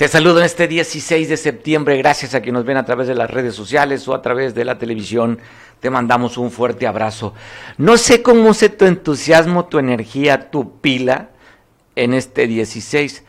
Te 0.00 0.08
saludo 0.08 0.38
en 0.38 0.46
este 0.46 0.66
16 0.66 1.28
de 1.28 1.36
septiembre, 1.36 1.98
gracias 1.98 2.34
a 2.34 2.40
quienes 2.40 2.60
nos 2.60 2.64
ven 2.64 2.78
a 2.78 2.86
través 2.86 3.06
de 3.06 3.14
las 3.14 3.30
redes 3.30 3.54
sociales 3.54 4.08
o 4.08 4.14
a 4.14 4.22
través 4.22 4.54
de 4.54 4.64
la 4.64 4.78
televisión. 4.78 5.38
Te 5.78 5.90
mandamos 5.90 6.38
un 6.38 6.50
fuerte 6.50 6.86
abrazo. 6.86 7.34
No 7.76 7.98
sé 7.98 8.22
cómo 8.22 8.54
sé 8.54 8.70
tu 8.70 8.86
entusiasmo, 8.86 9.66
tu 9.66 9.78
energía, 9.78 10.50
tu 10.50 10.80
pila 10.80 11.32
en 11.96 12.14
este 12.14 12.46
16. 12.46 13.26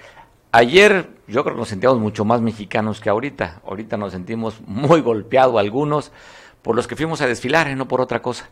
Ayer 0.53 1.09
yo 1.27 1.43
creo 1.43 1.55
que 1.55 1.59
nos 1.59 1.67
sentíamos 1.67 1.99
mucho 1.99 2.23
más 2.23 2.39
mexicanos 2.39 3.01
que 3.01 3.09
ahorita. 3.09 3.59
Ahorita 3.65 3.97
nos 3.97 4.13
sentimos 4.13 4.61
muy 4.65 5.01
golpeados 5.01 5.59
algunos 5.59 6.13
por 6.61 6.77
los 6.77 6.87
que 6.87 6.95
fuimos 6.95 7.19
a 7.19 7.27
desfilar, 7.27 7.69
y 7.69 7.75
no 7.75 7.89
por 7.89 7.99
otra 7.99 8.21
cosa. 8.21 8.49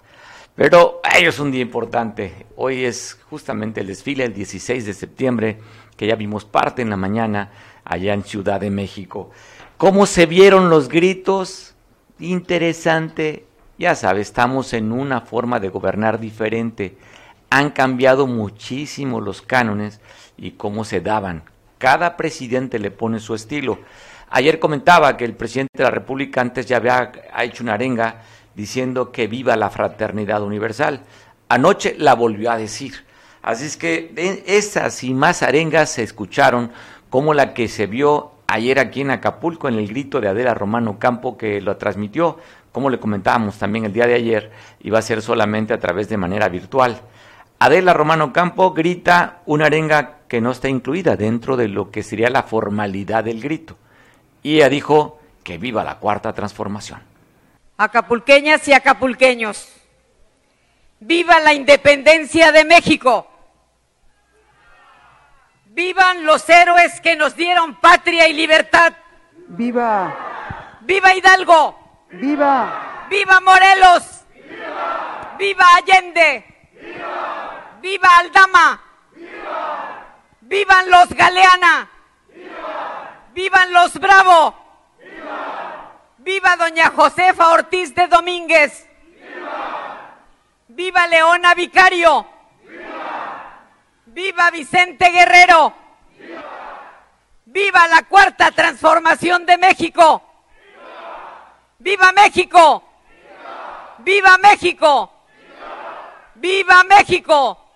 Pero 0.55 0.99
hoy 1.15 1.23
es 1.23 1.39
un 1.39 1.51
día 1.51 1.61
importante. 1.61 2.47
Hoy 2.57 2.83
es 2.83 3.17
justamente 3.29 3.79
el 3.79 3.87
desfile, 3.87 4.25
el 4.25 4.33
16 4.33 4.85
de 4.85 4.93
septiembre, 4.93 5.59
que 5.95 6.05
ya 6.05 6.15
vimos 6.15 6.43
parte 6.43 6.81
en 6.81 6.89
la 6.89 6.97
mañana 6.97 7.51
allá 7.89 8.13
en 8.13 8.23
Ciudad 8.23 8.61
de 8.61 8.69
México. 8.69 9.31
¿Cómo 9.77 10.05
se 10.05 10.27
vieron 10.27 10.69
los 10.69 10.87
gritos? 10.87 11.75
Interesante. 12.19 13.45
Ya 13.77 13.95
sabes, 13.95 14.27
estamos 14.27 14.73
en 14.73 14.91
una 14.91 15.21
forma 15.21 15.59
de 15.59 15.69
gobernar 15.69 16.19
diferente. 16.19 16.97
Han 17.49 17.71
cambiado 17.71 18.27
muchísimo 18.27 19.19
los 19.19 19.41
cánones 19.41 19.99
y 20.37 20.51
cómo 20.51 20.85
se 20.85 21.01
daban. 21.01 21.43
Cada 21.79 22.15
presidente 22.15 22.77
le 22.77 22.91
pone 22.91 23.19
su 23.19 23.33
estilo. 23.33 23.79
Ayer 24.29 24.59
comentaba 24.59 25.17
que 25.17 25.25
el 25.25 25.33
presidente 25.33 25.77
de 25.77 25.83
la 25.85 25.91
República 25.91 26.41
antes 26.41 26.67
ya 26.67 26.77
había 26.77 27.11
hecho 27.41 27.63
una 27.63 27.73
arenga 27.73 28.21
diciendo 28.53 29.11
que 29.11 29.27
viva 29.27 29.55
la 29.55 29.71
fraternidad 29.71 30.43
universal. 30.43 31.01
Anoche 31.47 31.95
la 31.97 32.13
volvió 32.13 32.51
a 32.51 32.57
decir. 32.57 33.05
Así 33.41 33.65
es 33.65 33.77
que 33.77 34.43
esas 34.45 35.03
y 35.03 35.13
más 35.13 35.41
arengas 35.41 35.91
se 35.91 36.03
escucharon 36.03 36.71
como 37.09 37.33
la 37.33 37.53
que 37.53 37.67
se 37.67 37.87
vio 37.87 38.31
ayer 38.47 38.79
aquí 38.79 39.01
en 39.01 39.11
Acapulco 39.11 39.67
en 39.67 39.75
el 39.75 39.87
grito 39.87 40.21
de 40.21 40.27
Adela 40.27 40.53
Romano 40.53 40.97
Campo 40.99 41.37
que 41.37 41.61
lo 41.61 41.77
transmitió, 41.77 42.37
como 42.71 42.89
le 42.89 42.99
comentábamos 42.99 43.57
también 43.57 43.85
el 43.85 43.93
día 43.93 44.07
de 44.07 44.15
ayer, 44.15 44.51
iba 44.81 44.99
a 44.99 45.03
ser 45.03 45.21
solamente 45.21 45.73
a 45.73 45.79
través 45.79 46.09
de 46.09 46.17
manera 46.17 46.49
virtual. 46.49 47.01
Adela 47.59 47.93
Romano 47.93 48.31
Campo 48.31 48.71
grita 48.73 49.41
una 49.45 49.65
arenga 49.65 50.19
que 50.27 50.41
no 50.41 50.51
está 50.51 50.69
incluida 50.69 51.15
dentro 51.15 51.57
de 51.57 51.67
lo 51.67 51.91
que 51.91 52.03
sería 52.03 52.29
la 52.29 52.43
formalidad 52.43 53.23
del 53.23 53.41
grito. 53.41 53.75
Y 54.43 54.55
ella 54.55 54.69
dijo 54.69 55.19
que 55.43 55.57
viva 55.57 55.83
la 55.83 55.97
cuarta 55.97 56.33
transformación. 56.33 57.01
Acapulqueñas 57.77 58.67
y 58.67 58.73
acapulqueños, 58.73 59.69
viva 60.99 61.39
la 61.39 61.53
independencia 61.53 62.51
de 62.51 62.65
México. 62.65 63.27
Vivan 65.79 66.25
los 66.25 66.49
héroes 66.49 66.99
que 66.99 67.15
nos 67.15 67.37
dieron 67.37 67.75
patria 67.75 68.27
y 68.27 68.33
libertad. 68.33 68.91
Viva. 69.47 70.77
Viva 70.81 71.13
Hidalgo. 71.15 72.05
Viva. 72.11 73.07
Viva 73.09 73.39
Morelos. 73.39 74.25
Viva, 74.35 75.35
Viva 75.39 75.65
Allende. 75.77 76.69
Viva, 76.73 77.77
Viva 77.81 78.09
Aldama. 78.17 78.81
Viva. 79.15 80.05
Vivan 80.41 80.91
los 80.91 81.07
Galeana. 81.11 81.89
Viva. 82.27 83.29
Vivan 83.33 83.71
los 83.71 83.97
Bravo. 84.01 84.53
Viva. 84.99 85.91
Viva 86.17 86.55
doña 86.57 86.89
Josefa 86.89 87.51
Ortiz 87.53 87.95
de 87.95 88.07
Domínguez. 88.07 88.85
Viva. 89.01 90.11
Viva 90.67 91.07
Leona 91.07 91.53
Vicario. 91.53 92.38
¡Viva 94.13 94.49
Vicente 94.49 95.09
Guerrero! 95.09 95.73
¡Viva! 97.45 97.87
la 97.87 98.03
cuarta 98.03 98.51
transformación 98.51 99.45
de 99.45 99.57
México! 99.57 100.23
¡Viva, 101.79 102.11
México! 102.11 102.83
¡Viva, 103.99 104.37
México! 104.37 105.13
¡Viva, 106.35 106.83
México! 106.83 107.68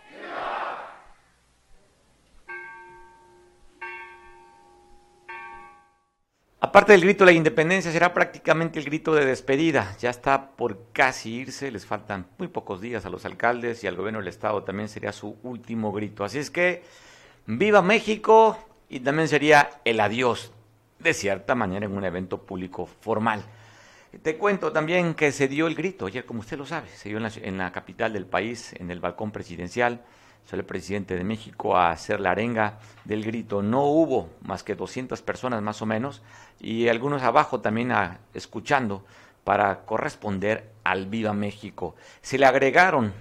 Aparte 6.66 6.94
del 6.94 7.02
grito 7.02 7.26
de 7.26 7.34
la 7.34 7.38
independencia, 7.38 7.92
será 7.92 8.14
prácticamente 8.14 8.80
el 8.80 8.86
grito 8.86 9.14
de 9.14 9.26
despedida. 9.26 9.98
Ya 10.00 10.10
está 10.10 10.52
por 10.52 10.94
casi 10.94 11.34
irse, 11.34 11.70
les 11.70 11.86
faltan 11.86 12.26
muy 12.38 12.48
pocos 12.48 12.80
días 12.80 13.06
a 13.06 13.10
los 13.10 13.26
alcaldes 13.26 13.84
y 13.84 13.88
al 13.88 13.98
gobierno 13.98 14.20
del 14.20 14.30
Estado 14.30 14.64
también 14.64 14.88
sería 14.88 15.12
su 15.12 15.36
último 15.44 15.92
grito. 15.92 16.24
Así 16.24 16.40
es 16.40 16.50
que, 16.50 16.82
viva 17.48 17.82
México 17.82 18.58
y 18.88 19.02
también 19.02 19.28
sería 19.28 19.72
el 19.84 20.00
adiós, 20.00 20.54
de 21.00 21.14
cierta 21.14 21.54
manera, 21.54 21.86
en 21.86 21.92
un 21.92 22.06
evento 22.06 22.44
público 22.44 22.86
formal. 22.86 23.44
Te 24.22 24.38
cuento 24.38 24.72
también 24.72 25.16
que 25.16 25.34
se 25.34 25.50
dio 25.50 25.68
el 25.68 25.76
grito, 25.76 26.06
ayer 26.06 26.26
como 26.26 26.40
usted 26.40 26.58
lo 26.58 26.66
sabe, 26.66 26.88
se 26.88 27.10
dio 27.10 27.18
en 27.18 27.24
la, 27.24 27.32
en 27.42 27.58
la 27.58 27.74
capital 27.74 28.14
del 28.14 28.26
país, 28.26 28.72
en 28.80 28.90
el 28.90 29.02
balcón 29.02 29.32
presidencial 29.32 30.02
salió 30.46 30.62
el 30.62 30.66
presidente 30.66 31.16
de 31.16 31.24
México 31.24 31.78
a 31.78 31.92
hacer 31.92 32.20
la 32.20 32.32
arenga 32.32 32.80
del 33.06 33.24
grito. 33.24 33.62
No 33.62 33.84
hubo 33.86 34.30
más 34.42 34.64
que 34.64 34.76
200 34.76 35.22
personas 35.22 35.62
más 35.62 35.82
o 35.82 35.86
menos 35.86 36.22
y 36.60 36.88
algunos 36.88 37.24
abajo 37.24 37.62
también 37.62 37.92
escuchando 38.34 39.06
para 39.44 39.86
corresponder 39.86 40.70
al 40.84 41.08
Viva 41.08 41.34
México. 41.34 41.96
Se 42.22 42.38
le 42.38 42.46
agregaron 42.46 43.14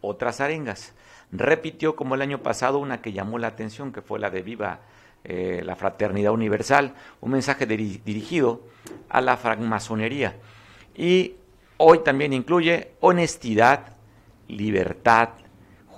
otras 0.00 0.40
arengas. 0.40 0.94
Repitió 1.30 1.94
como 1.96 2.14
el 2.14 2.22
año 2.22 2.42
pasado 2.42 2.78
una 2.78 3.02
que 3.02 3.12
llamó 3.12 3.38
la 3.38 3.48
atención, 3.48 3.92
que 3.92 4.00
fue 4.00 4.18
la 4.18 4.30
de 4.30 4.42
Viva 4.42 4.80
eh, 5.24 5.62
la 5.64 5.76
Fraternidad 5.76 6.32
Universal, 6.32 6.94
un 7.20 7.32
mensaje 7.32 7.66
dirigido 7.66 8.62
a 9.08 9.20
la 9.20 9.36
francmasonería. 9.36 10.36
Y 10.94 11.34
hoy 11.76 11.98
también 11.98 12.32
incluye 12.32 12.92
honestidad, 13.00 13.96
libertad, 14.46 15.30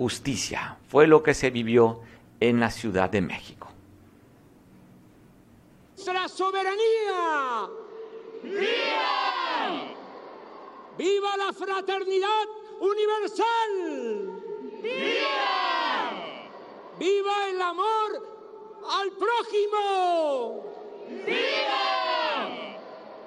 justicia. 0.01 0.79
Fue 0.89 1.07
lo 1.07 1.23
que 1.23 1.35
se 1.35 1.51
vivió 1.51 2.01
en 2.41 2.59
la 2.59 2.71
Ciudad 2.71 3.11
de 3.11 3.21
México. 3.21 3.69
¡La 6.07 6.27
soberanía! 6.27 7.69
¡Viva! 8.43 9.85
¡Viva 10.97 11.37
la 11.37 11.53
fraternidad 11.53 12.49
universal! 12.81 14.41
¡Viva! 14.83 16.49
¡Viva 16.99 17.49
el 17.51 17.61
amor 17.61 18.11
al 18.89 19.11
prójimo! 19.13 20.65
¡Viva! 21.27 22.79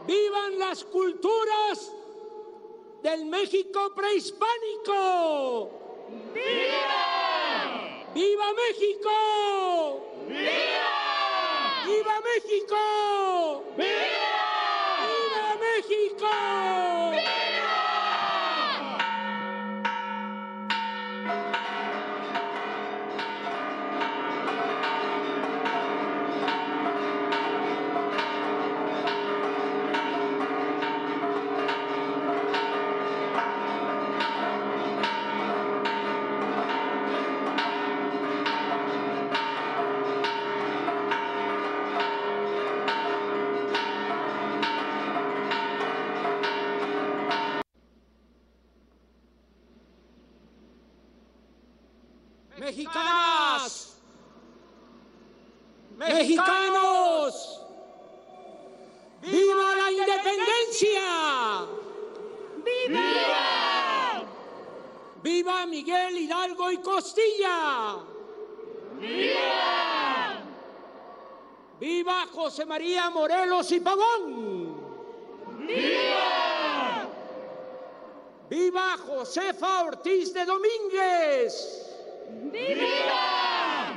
¡Vivan 0.08 0.58
las 0.58 0.84
culturas 0.86 1.94
del 3.04 3.26
México 3.28 3.94
prehispánico! 3.96 5.83
¡Viva! 6.34 8.06
¡Viva 8.14 8.48
México! 8.54 9.16
¡Viva! 10.28 10.94
¡Viva 11.86 12.16
México! 12.28 13.64
¡Viva! 13.78 14.44
¡Viva 15.08 15.56
México! 15.60 15.84
mexicanas, 15.84 17.43
José 72.54 72.68
María 72.68 73.10
Morelos 73.10 73.72
y 73.72 73.80
Pavón, 73.80 74.76
¡Viva! 75.66 77.08
viva 78.48 78.96
Josefa 79.08 79.86
Ortiz 79.86 80.32
de 80.36 80.46
Domínguez, 80.46 81.90
¡Viva! 82.30 83.96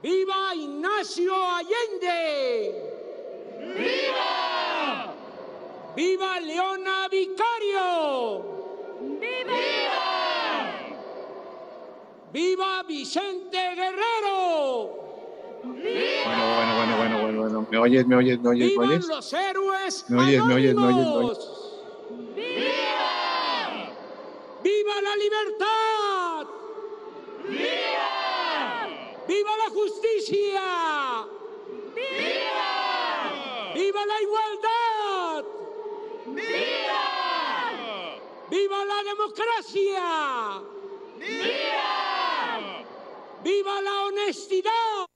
¡Viva 0.00 0.54
Ignacio 0.54 1.34
Allende! 1.34 2.82
¡Viva! 3.76 5.12
¡Viva 5.94 6.40
Leona 6.40 7.08
Vicario! 7.08 8.42
¡Viva! 9.20 9.60
¡Viva 12.32 12.82
Vicente 12.84 13.74
Guerrero! 13.74 15.07
Bueno, 15.62 15.74
bueno, 16.54 16.76
bueno, 16.76 16.96
bueno, 16.96 17.18
bueno, 17.20 17.40
bueno. 17.40 17.66
¿Me 17.70 17.78
oyes, 17.78 18.06
me 18.06 18.16
oyes, 18.16 18.40
me 18.40 18.50
oyes, 18.50 18.66
me 18.66 18.72
¡Vivan 18.72 18.88
oyes? 18.90 19.06
los 19.08 19.32
héroes 19.32 20.04
¿Me 20.08 20.20
oyes, 20.20 20.44
me 20.44 20.54
oyes, 20.54 20.74
me 20.74 20.84
oyes, 20.86 20.96
me 20.96 21.08
anónimos! 21.10 21.80
¡Viva! 22.36 23.90
¡Viva 24.62 25.00
la 25.02 25.16
libertad! 25.16 26.46
¡Viva! 27.48 28.88
¡Viva 29.26 29.50
la 29.56 29.70
justicia! 29.70 30.62
¡Viva! 31.94 33.72
¡Viva 33.74 34.06
la 34.06 34.22
igualdad! 34.22 35.44
¡Viva! 36.26 37.04
¡Viva 38.50 38.84
la 38.84 39.02
democracia! 39.02 40.62
¡Viva! 41.18 42.84
¡Viva 43.42 43.82
la 43.82 44.04
honestidad! 44.06 45.07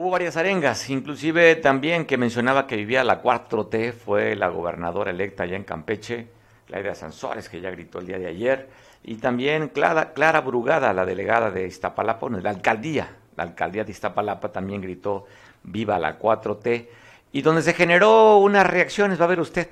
Hubo 0.00 0.10
varias 0.10 0.36
arengas, 0.36 0.90
inclusive 0.90 1.56
también 1.56 2.06
que 2.06 2.16
mencionaba 2.16 2.68
que 2.68 2.76
vivía 2.76 3.02
la 3.02 3.20
4T, 3.20 3.92
fue 3.92 4.36
la 4.36 4.46
gobernadora 4.46 5.10
electa 5.10 5.42
allá 5.42 5.56
en 5.56 5.64
Campeche, 5.64 6.28
Laida 6.68 6.94
Sansores, 6.94 7.48
que 7.48 7.60
ya 7.60 7.72
gritó 7.72 7.98
el 7.98 8.06
día 8.06 8.16
de 8.20 8.28
ayer, 8.28 8.68
y 9.02 9.16
también 9.16 9.70
Clara, 9.70 10.40
Brugada, 10.40 10.92
la 10.92 11.04
delegada 11.04 11.50
de 11.50 11.66
Iztapalapa, 11.66 12.30
la 12.30 12.50
alcaldía, 12.50 13.16
la 13.36 13.42
alcaldía 13.42 13.82
de 13.82 13.90
Iztapalapa 13.90 14.52
también 14.52 14.82
gritó 14.82 15.26
viva 15.64 15.98
la 15.98 16.16
4T, 16.16 16.86
y 17.32 17.42
donde 17.42 17.62
se 17.62 17.74
generó 17.74 18.38
unas 18.38 18.68
reacciones, 18.68 19.20
va 19.20 19.24
a 19.24 19.26
ver 19.26 19.40
usted, 19.40 19.68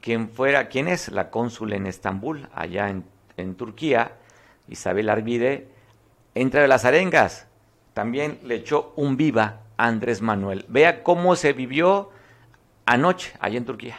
quien 0.00 0.30
fuera, 0.30 0.68
quién 0.68 0.88
es 0.88 1.10
la 1.10 1.28
cónsul 1.28 1.74
en 1.74 1.86
Estambul, 1.86 2.48
allá 2.54 2.88
en, 2.88 3.04
en 3.36 3.56
Turquía, 3.56 4.12
Isabel 4.68 5.10
Arvide, 5.10 5.68
entre 6.34 6.66
las 6.66 6.86
arengas, 6.86 7.49
también 7.94 8.38
le 8.44 8.56
echó 8.56 8.92
un 8.96 9.16
viva 9.16 9.60
a 9.76 9.86
Andrés 9.86 10.20
Manuel. 10.22 10.64
Vea 10.68 11.02
cómo 11.02 11.36
se 11.36 11.52
vivió 11.52 12.10
anoche 12.86 13.32
allá 13.40 13.58
en 13.58 13.64
Turquía. 13.66 13.98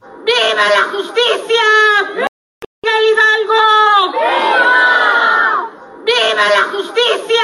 ¡Viva 0.00 0.64
la 0.76 0.82
justicia! 0.90 1.62
¡Miguel 2.14 3.04
Hidalgo! 3.10 4.12
¡Viva! 4.12 5.70
¡Viva 6.04 6.44
la 6.56 6.62
justicia! 6.76 7.42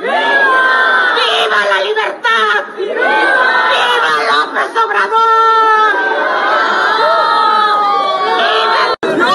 ¡Viva! 0.00 1.14
¡Viva 1.16 1.60
la 1.70 1.78
libertad! 1.84 2.54
¡Viva! 2.76 2.94
¡Viva 3.70 4.12
López 4.30 4.70
Obrador! 4.84 5.92
¡Viva! 8.36 8.82
¡No! 9.16 9.30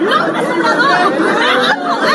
¡López 0.00 0.46
Obrador! 0.50 2.12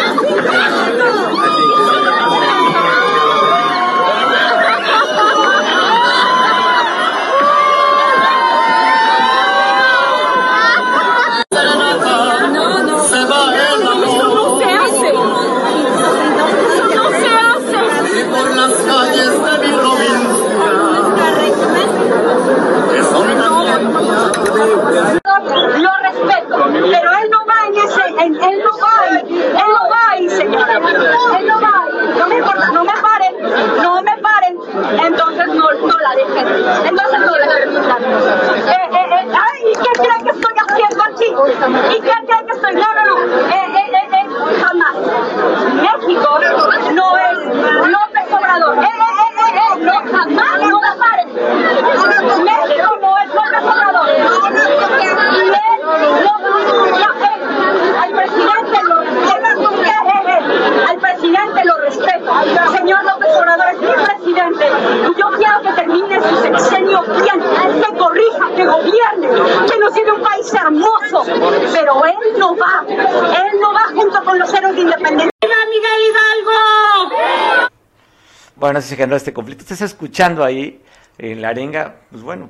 no 13.28 14.60
se 14.60 14.66
hace. 14.66 15.10
Eso 15.10 16.86
no 16.96 17.10
se 17.10 17.28
hace. 17.28 18.26
por 18.26 18.48
las 18.56 18.74
calles 18.74 19.32
de 19.44 19.58
mi 19.60 19.72
Lo 24.58 25.92
respeto, 26.02 26.56
pero 26.72 27.12
él 27.12 27.30
no 27.30 27.46
va 27.46 27.68
en 27.68 27.76
ese, 27.78 28.02
en- 28.24 28.36
él 28.36 28.64
no 28.64 28.78
va 28.80 29.00
ahí, 29.02 29.20
él 29.30 29.68
no 29.68 29.90
va 29.90 30.12
ahí, 30.12 30.30
señora. 30.30 30.74
Él 30.78 31.48
no 31.48 31.62
va 31.62 31.72
ahí. 31.84 32.14
No 32.18 32.28
me 32.28 32.38
importa, 32.38 32.72
no 32.72 32.84
me 32.84 32.94
paren, 32.94 33.36
no 33.82 34.02
me 34.02 34.18
paren, 34.18 34.58
entonces 35.06 35.48
no, 35.48 35.72
no 35.72 36.00
la 36.00 36.16
dejen. 36.16 36.48
Entonces 36.88 37.20
no 37.20 37.38
la 37.38 37.48
dejen. 37.48 37.76
Eh, 37.78 38.90
eh, 38.92 39.06
eh, 39.12 39.28
ay, 39.32 39.62
¿y 39.72 39.74
qué 39.76 39.92
creen 40.02 40.24
que 40.24 40.32
estoy 40.32 40.54
haciendo 40.68 41.04
aquí? 41.04 41.28
¿Y 41.96 42.02
qué 42.02 42.14
creen 42.26 42.46
que 42.48 42.54
estoy? 42.54 42.74
No, 42.76 42.94
no, 42.94 43.04
no. 43.06 43.16
Eh, 43.22 43.52
eh, 43.54 43.92
eh, 43.94 44.08
eh, 44.14 44.26
jamás. 44.64 44.96
México 45.76 46.30
no 46.94 47.18
es 47.18 47.38
López 47.92 48.34
Obrador. 48.34 48.78
Eh, 48.78 48.82
eh, 48.82 48.88
eh, 48.88 49.42
eh, 49.46 49.52
eh, 49.58 49.80
no, 49.80 49.94
jamás 50.12 50.60
no 50.62 50.82
la 50.82 50.96
paren. 50.98 51.28
México 52.44 52.90
no 53.02 53.18
es 53.20 53.30
López 53.36 53.64
Obrador. 53.64 54.08
Y 54.10 54.12
él 54.12 55.54
no- 56.24 56.38
ya, 56.98 57.12
eh, 57.26 57.38
al 58.02 58.12
presidente 58.12 58.78
lo 58.84 58.98
eh, 59.04 59.08
eh, 60.28 60.86
al 60.90 60.98
presidente 61.00 61.60
lo 61.66 61.78
respeto. 61.78 62.32
Señor 62.78 63.04
López 63.04 63.30
Obrador 63.38 63.68
es 63.74 63.80
mi 63.82 63.88
presidente. 64.06 64.66
Y 65.10 65.20
yo 65.20 65.28
quiero 65.38 65.62
que 65.62 65.72
termine 65.74 66.22
su 66.22 66.36
sexenio 66.42 67.02
bien, 67.04 67.40
que 67.82 67.98
corrija, 67.98 68.46
que 68.56 68.66
gobierne, 68.66 69.28
que 69.70 69.80
nos 69.80 69.94
lleve 69.96 70.10
a 70.10 70.14
un 70.14 70.22
país 70.24 70.54
hermoso. 70.54 71.24
Pero 71.74 72.06
él 72.06 72.18
no 72.38 72.56
va. 72.56 72.84
Él 72.88 73.60
no 73.62 73.74
va 73.74 73.84
junto 73.96 74.24
con 74.24 74.40
los 74.40 74.54
héroes 74.54 74.76
de 74.76 74.82
independencia. 74.82 75.32
¡Viva 75.42 75.56
Miguel 75.70 76.02
Hidalgo! 76.10 77.80
Se 78.82 78.96
generó 78.96 79.16
este 79.16 79.34
conflicto. 79.34 79.64
Usted 79.64 79.74
está 79.74 79.86
escuchando 79.86 80.44
ahí 80.44 80.82
en 81.18 81.42
la 81.42 81.50
arenga, 81.50 81.96
pues 82.12 82.22
bueno, 82.24 82.50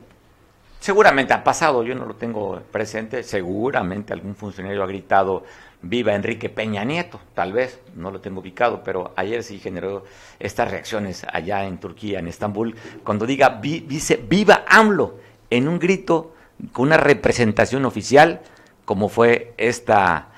seguramente 0.79 1.33
ha 1.33 1.43
pasado, 1.43 1.83
yo 1.83 1.95
no 1.95 2.05
lo 2.05 2.15
tengo 2.15 2.61
presente, 2.71 3.23
seguramente 3.23 4.13
algún 4.13 4.35
funcionario 4.35 4.83
ha 4.83 4.87
gritado 4.87 5.43
viva 5.81 6.13
Enrique 6.15 6.49
Peña 6.49 6.83
Nieto, 6.83 7.19
tal 7.33 7.53
vez, 7.53 7.79
no 7.95 8.11
lo 8.11 8.19
tengo 8.19 8.41
ubicado, 8.41 8.83
pero 8.83 9.13
ayer 9.15 9.43
sí 9.43 9.59
generó 9.59 10.03
estas 10.39 10.69
reacciones 10.71 11.25
allá 11.31 11.65
en 11.65 11.77
Turquía, 11.77 12.19
en 12.19 12.27
Estambul, 12.27 12.75
cuando 13.03 13.25
diga, 13.25 13.49
vi- 13.61 13.81
dice 13.81 14.17
viva 14.17 14.65
AMLO, 14.67 15.19
en 15.49 15.67
un 15.67 15.79
grito 15.79 16.33
con 16.73 16.87
una 16.87 16.97
representación 16.97 17.85
oficial, 17.85 18.41
como 18.85 19.07
fue 19.07 19.53
esta 19.57 20.29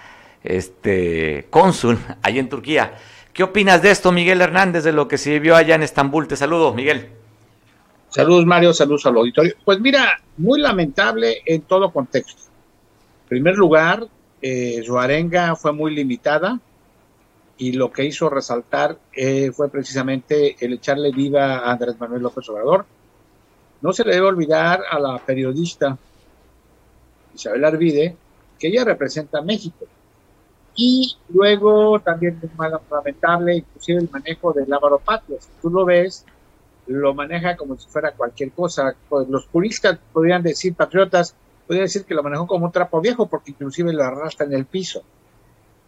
este 0.44 1.48
cónsul 1.50 1.98
allá 2.22 2.40
en 2.40 2.50
Turquía. 2.50 2.94
¿Qué 3.34 3.44
opinas 3.44 3.82
de 3.82 3.92
esto, 3.92 4.12
Miguel 4.12 4.42
Hernández, 4.42 4.84
de 4.84 4.92
lo 4.92 5.08
que 5.08 5.18
se 5.18 5.32
vivió 5.32 5.56
allá 5.56 5.76
en 5.76 5.84
Estambul? 5.84 6.28
Te 6.28 6.36
saludo, 6.36 6.74
Miguel. 6.74 7.10
Saludos, 8.10 8.46
Mario, 8.46 8.74
saludos 8.74 9.06
al 9.06 9.18
auditorio. 9.18 9.54
Pues 9.64 9.80
mira, 9.80 10.20
muy 10.38 10.60
lamentable 10.60 11.42
en 11.46 11.62
todo 11.62 11.92
contexto. 11.92 12.42
En 13.24 13.30
primer 13.30 13.56
lugar, 13.56 14.08
eh, 14.42 14.82
su 14.84 14.98
arenga 14.98 15.56
fue 15.56 15.74
muy 15.74 15.94
limitada 15.94 16.60
y 17.58 17.74
lo 17.74 17.92
que 17.92 18.06
hizo 18.06 18.30
resaltar 18.30 18.98
eh, 19.14 19.52
fue 19.52 19.70
precisamente 19.70 20.56
el 20.60 20.74
echarle 20.74 21.12
viva 21.12 21.58
a 21.58 21.72
Andrés 21.72 22.00
Manuel 22.00 22.24
López 22.24 22.50
Obrador. 22.50 22.86
No 23.82 23.94
se 23.94 24.04
le 24.04 24.16
debe 24.16 24.28
olvidar 24.28 24.82
a 24.90 25.00
la 25.00 25.18
periodista 25.20 25.98
Isabel 27.36 27.64
Arvide 27.64 28.16
que 28.58 28.68
ella 28.68 28.84
representa 28.86 29.40
a 29.40 29.42
México. 29.42 29.86
Y 30.82 31.14
luego 31.34 32.00
también 32.00 32.40
es 32.42 32.50
lamentable, 32.90 33.58
inclusive 33.58 34.00
el 34.00 34.10
manejo 34.10 34.54
del 34.54 34.72
Álvaro 34.72 34.98
Patio. 34.98 35.36
Si 35.38 35.50
tú 35.62 35.70
lo 35.70 35.84
ves, 35.84 36.26
lo 36.88 37.14
maneja 37.14 37.58
como 37.58 37.76
si 37.76 37.86
fuera 37.90 38.14
cualquier 38.14 38.54
cosa. 38.54 38.96
Pues 39.10 39.28
los 39.28 39.46
puristas 39.48 40.00
podrían 40.14 40.42
decir, 40.42 40.74
patriotas, 40.76 41.36
podrían 41.68 41.84
decir 41.84 42.06
que 42.06 42.14
lo 42.14 42.24
manejó 42.24 42.48
como 42.48 42.68
un 42.68 42.72
trapo 42.72 43.02
viejo 43.02 43.28
porque 43.28 43.52
inclusive 43.52 43.92
lo 43.92 44.06
arrastra 44.06 44.46
en 44.46 44.54
el 44.54 44.68
piso. 44.68 45.04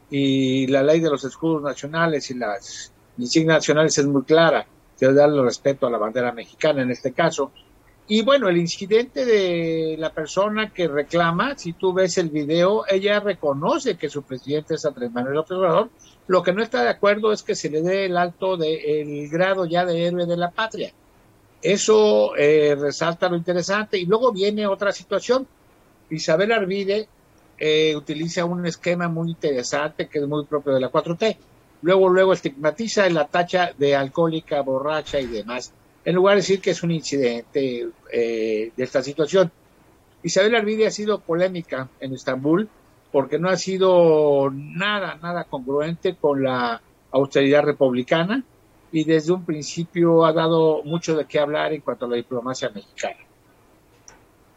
Y 0.09 0.67
la 0.67 0.83
ley 0.83 0.99
de 0.99 1.09
los 1.09 1.23
escudos 1.23 1.63
nacionales 1.63 2.29
y 2.29 2.33
las 2.33 2.91
insignias 3.17 3.59
nacionales 3.59 3.97
es 3.97 4.05
muy 4.05 4.23
clara, 4.23 4.65
debe 4.99 5.13
darle 5.13 5.41
respeto 5.41 5.87
a 5.87 5.89
la 5.89 5.99
bandera 5.99 6.33
mexicana 6.33 6.81
en 6.81 6.91
este 6.91 7.13
caso. 7.13 7.53
Y 8.13 8.23
bueno, 8.23 8.49
el 8.49 8.57
incidente 8.57 9.23
de 9.23 9.95
la 9.97 10.11
persona 10.11 10.73
que 10.73 10.89
reclama, 10.89 11.57
si 11.57 11.71
tú 11.71 11.93
ves 11.93 12.17
el 12.17 12.29
video, 12.29 12.83
ella 12.89 13.21
reconoce 13.21 13.95
que 13.95 14.09
su 14.09 14.23
presidente 14.23 14.75
es 14.75 14.83
Andrés 14.83 15.13
Manuel 15.13 15.35
López 15.35 15.57
Obrador. 15.57 15.89
Lo 16.27 16.43
que 16.43 16.51
no 16.51 16.61
está 16.61 16.83
de 16.83 16.89
acuerdo 16.89 17.31
es 17.31 17.41
que 17.41 17.55
se 17.55 17.69
le 17.69 17.81
dé 17.81 18.07
el 18.07 18.17
alto 18.17 18.57
de 18.57 18.99
el 18.99 19.29
grado 19.29 19.63
ya 19.63 19.85
de 19.85 20.07
héroe 20.07 20.25
de 20.25 20.35
la 20.35 20.51
patria. 20.51 20.91
Eso 21.61 22.35
eh, 22.35 22.75
resalta 22.77 23.29
lo 23.29 23.37
interesante. 23.37 23.97
Y 23.97 24.05
luego 24.05 24.33
viene 24.33 24.67
otra 24.67 24.91
situación. 24.91 25.47
Isabel 26.09 26.51
Arvide 26.51 27.07
eh, 27.57 27.95
utiliza 27.95 28.43
un 28.43 28.65
esquema 28.65 29.07
muy 29.07 29.29
interesante 29.29 30.09
que 30.09 30.19
es 30.19 30.27
muy 30.27 30.43
propio 30.43 30.73
de 30.73 30.81
la 30.81 30.91
4T. 30.91 31.37
Luego, 31.83 32.09
luego 32.09 32.33
estigmatiza 32.33 33.09
la 33.09 33.25
tacha 33.27 33.71
de 33.77 33.95
alcohólica, 33.95 34.59
borracha 34.63 35.17
y 35.21 35.27
demás 35.27 35.73
en 36.03 36.15
lugar 36.15 36.35
de 36.35 36.41
decir 36.41 36.61
que 36.61 36.71
es 36.71 36.83
un 36.83 36.91
incidente 36.91 37.89
eh, 38.11 38.71
de 38.75 38.83
esta 38.83 39.03
situación. 39.03 39.51
Isabel 40.23 40.55
Arvide 40.55 40.87
ha 40.87 40.91
sido 40.91 41.19
polémica 41.19 41.89
en 41.99 42.13
Estambul 42.13 42.69
porque 43.11 43.37
no 43.39 43.49
ha 43.49 43.57
sido 43.57 44.49
nada, 44.51 45.15
nada 45.21 45.43
congruente 45.43 46.15
con 46.15 46.43
la 46.43 46.81
austeridad 47.11 47.63
republicana. 47.63 48.43
y 48.93 49.05
desde 49.05 49.31
un 49.31 49.45
principio 49.45 50.25
ha 50.25 50.33
dado 50.33 50.83
mucho 50.83 51.15
de 51.15 51.23
qué 51.23 51.39
hablar 51.39 51.71
en 51.71 51.79
cuanto 51.79 52.05
a 52.05 52.09
la 52.09 52.17
diplomacia 52.17 52.69
mexicana. 52.69 53.21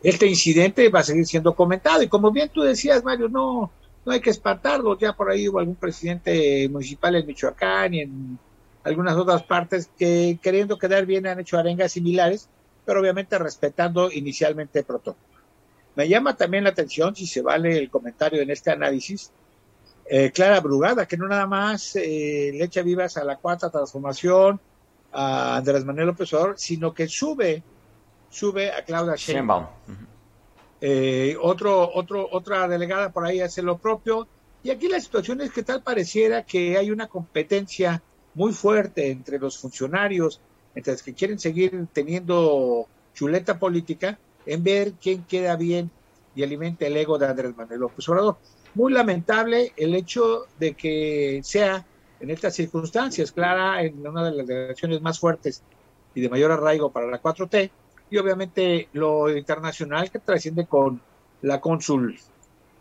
Este 0.02 0.26
incidente 0.26 0.88
va 0.88 1.00
a 1.00 1.04
seguir 1.04 1.24
siendo 1.24 1.54
comentado 1.54 2.02
y 2.02 2.08
como 2.08 2.32
bien 2.32 2.50
tú 2.52 2.62
decías, 2.62 3.04
Mario, 3.04 3.28
no, 3.28 3.70
no 4.04 4.12
hay 4.12 4.20
que 4.20 4.30
espantarlo. 4.30 4.98
Ya 4.98 5.12
por 5.12 5.30
ahí 5.30 5.48
hubo 5.48 5.60
algún 5.60 5.76
presidente 5.76 6.68
municipal 6.68 7.14
en 7.14 7.26
Michoacán 7.26 7.94
y 7.94 8.00
en 8.00 8.38
algunas 8.85 9.17
otras 9.17 9.43
partes 9.43 9.91
que 9.99 10.38
queriendo 10.43 10.79
quedar 10.79 11.07
bien 11.07 11.26
han 11.26 11.41
hecho 11.41 11.59
arengas 11.59 11.93
similares, 11.93 12.49
pero 12.85 13.00
obviamente 13.00 13.38
respetando 13.38 14.12
inicialmente 14.12 14.81
el 14.81 14.85
protocolo. 14.85 15.35
Me 15.97 16.09
llama 16.09 16.37
también 16.37 16.64
la 16.64 16.71
atención, 16.71 17.14
si 17.17 17.26
se 17.26 17.41
vale 17.41 17.79
el 17.79 17.91
comentario 17.91 18.43
en 18.43 18.50
este 18.50 18.71
análisis, 18.71 19.31
eh, 20.07 20.31
Clara 20.33 20.61
Brugada, 20.61 21.07
que 21.07 21.17
no 21.17 21.26
nada 21.26 21.47
más 21.47 21.97
eh, 21.97 22.50
le 22.53 22.64
echa 22.64 22.83
vivas 22.83 23.17
a 23.17 23.25
la 23.25 23.37
cuarta 23.37 23.71
transformación, 23.71 24.61
a 25.12 25.57
Andrés 25.57 25.85
Manuel 25.85 26.09
López 26.09 26.33
Obrador, 26.35 26.59
sino 26.59 26.93
que 26.93 27.09
sube, 27.09 27.62
sube 28.29 28.71
a 28.73 28.85
Claudia 28.85 29.14
Sheinbaum. 29.14 29.67
Eh, 30.81 31.37
otro, 31.41 31.91
otro, 31.95 32.29
otra 32.31 32.69
delegada 32.69 33.11
por 33.11 33.25
ahí 33.25 33.41
hace 33.41 33.62
lo 33.62 33.79
propio. 33.79 34.26
Y 34.62 34.71
aquí 34.71 34.88
la 34.88 35.00
situación 35.00 35.41
es 35.41 35.53
que 35.53 35.62
tal 35.62 35.83
pareciera 35.83 36.45
que 36.45 36.76
hay 36.76 36.91
una 36.91 37.07
competencia 37.07 38.03
muy 38.35 38.53
fuerte 38.53 39.11
entre 39.11 39.38
los 39.38 39.59
funcionarios, 39.59 40.41
entre 40.75 40.93
los 40.93 41.03
que 41.03 41.14
quieren 41.14 41.38
seguir 41.38 41.87
teniendo 41.93 42.87
chuleta 43.14 43.59
política, 43.59 44.19
en 44.47 44.62
ver 44.62 44.93
quién 45.00 45.25
queda 45.25 45.57
bien 45.57 45.91
y 46.35 46.43
alimenta 46.43 46.87
el 46.87 46.97
ego 46.97 47.19
de 47.19 47.26
Andrés 47.26 47.57
Manuel 47.57 47.81
López 47.81 48.09
Obrador. 48.09 48.37
Muy 48.75 48.93
lamentable 48.93 49.73
el 49.76 49.95
hecho 49.95 50.47
de 50.59 50.75
que 50.75 51.41
sea 51.45 51.87
en 52.21 52.31
estas 52.31 52.55
circunstancias, 52.55 53.33
Clara, 53.33 53.83
en 53.83 54.07
una 54.07 54.25
de 54.25 54.37
las 54.37 54.47
delegaciones 54.47 55.00
más 55.00 55.19
fuertes 55.19 55.62
y 56.14 56.21
de 56.21 56.29
mayor 56.29 56.50
arraigo 56.50 56.91
para 56.91 57.07
la 57.07 57.21
4T, 57.21 57.71
y 58.11 58.19
obviamente 58.19 58.88
lo 58.93 59.35
internacional 59.35 60.11
que 60.11 60.19
trasciende 60.19 60.67
con 60.67 61.00
la 61.43 61.61
cónsul 61.61 62.19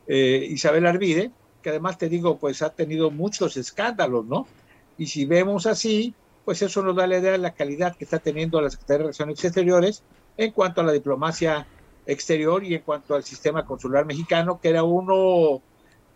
eh, 0.07 0.47
Isabel 0.49 0.85
Arvide, 0.85 1.31
que 1.61 1.69
además 1.69 1.97
te 1.97 2.09
digo, 2.09 2.37
pues 2.37 2.61
ha 2.61 2.69
tenido 2.69 3.09
muchos 3.09 3.57
escándalos, 3.57 4.25
¿no? 4.25 4.47
Y 4.97 5.07
si 5.07 5.25
vemos 5.25 5.65
así, 5.65 6.13
pues 6.45 6.61
eso 6.61 6.81
nos 6.83 6.95
da 6.95 7.07
la 7.07 7.17
idea 7.17 7.31
de 7.31 7.37
la 7.37 7.53
calidad 7.53 7.95
que 7.95 8.03
está 8.03 8.19
teniendo 8.19 8.61
la 8.61 8.69
Secretaría 8.69 8.97
de 8.97 9.03
Relaciones 9.03 9.43
Exteriores 9.43 10.03
en 10.37 10.51
cuanto 10.51 10.81
a 10.81 10.83
la 10.83 10.91
diplomacia 10.91 11.65
exterior 12.05 12.63
y 12.63 12.75
en 12.75 12.81
cuanto 12.81 13.15
al 13.15 13.23
sistema 13.23 13.65
consular 13.65 14.05
mexicano, 14.05 14.59
que 14.61 14.69
era 14.69 14.83
uno, 14.83 15.61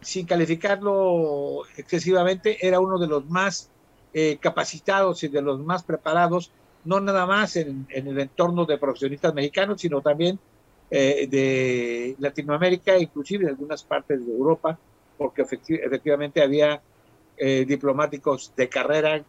sin 0.02 0.26
calificarlo 0.26 1.62
excesivamente, 1.78 2.66
era 2.66 2.80
uno 2.80 2.98
de 3.00 3.08
los 3.08 3.26
más 3.30 3.70
eh, 4.14 4.38
capacitados 4.40 5.24
y 5.24 5.30
de 5.30 5.42
los 5.42 5.60
más 5.60 5.84
preparados, 5.84 6.52
no 6.84 7.00
nada 7.00 7.26
más 7.26 7.56
en, 7.56 7.88
el 7.90 8.20
entorno 8.20 8.66
de 8.66 8.78
profesionistas 8.78 9.34
mexicanos, 9.34 9.82
sino 9.82 10.02
también 10.02 10.40
eh, 10.90 11.28
de 11.30 12.16
Latinoamérica, 12.20 12.98
inclusive 12.98 13.46
de 13.46 13.52
algunas 13.52 13.84
partes 13.84 14.26
de 14.26 14.32
Europa, 14.32 14.78
porque 15.18 15.42
efectivamente 15.42 16.42
había 16.42 16.82
eh, 17.40 17.66
diplomáticos 17.68 18.52
de 18.56 18.68
carrera 18.68 19.24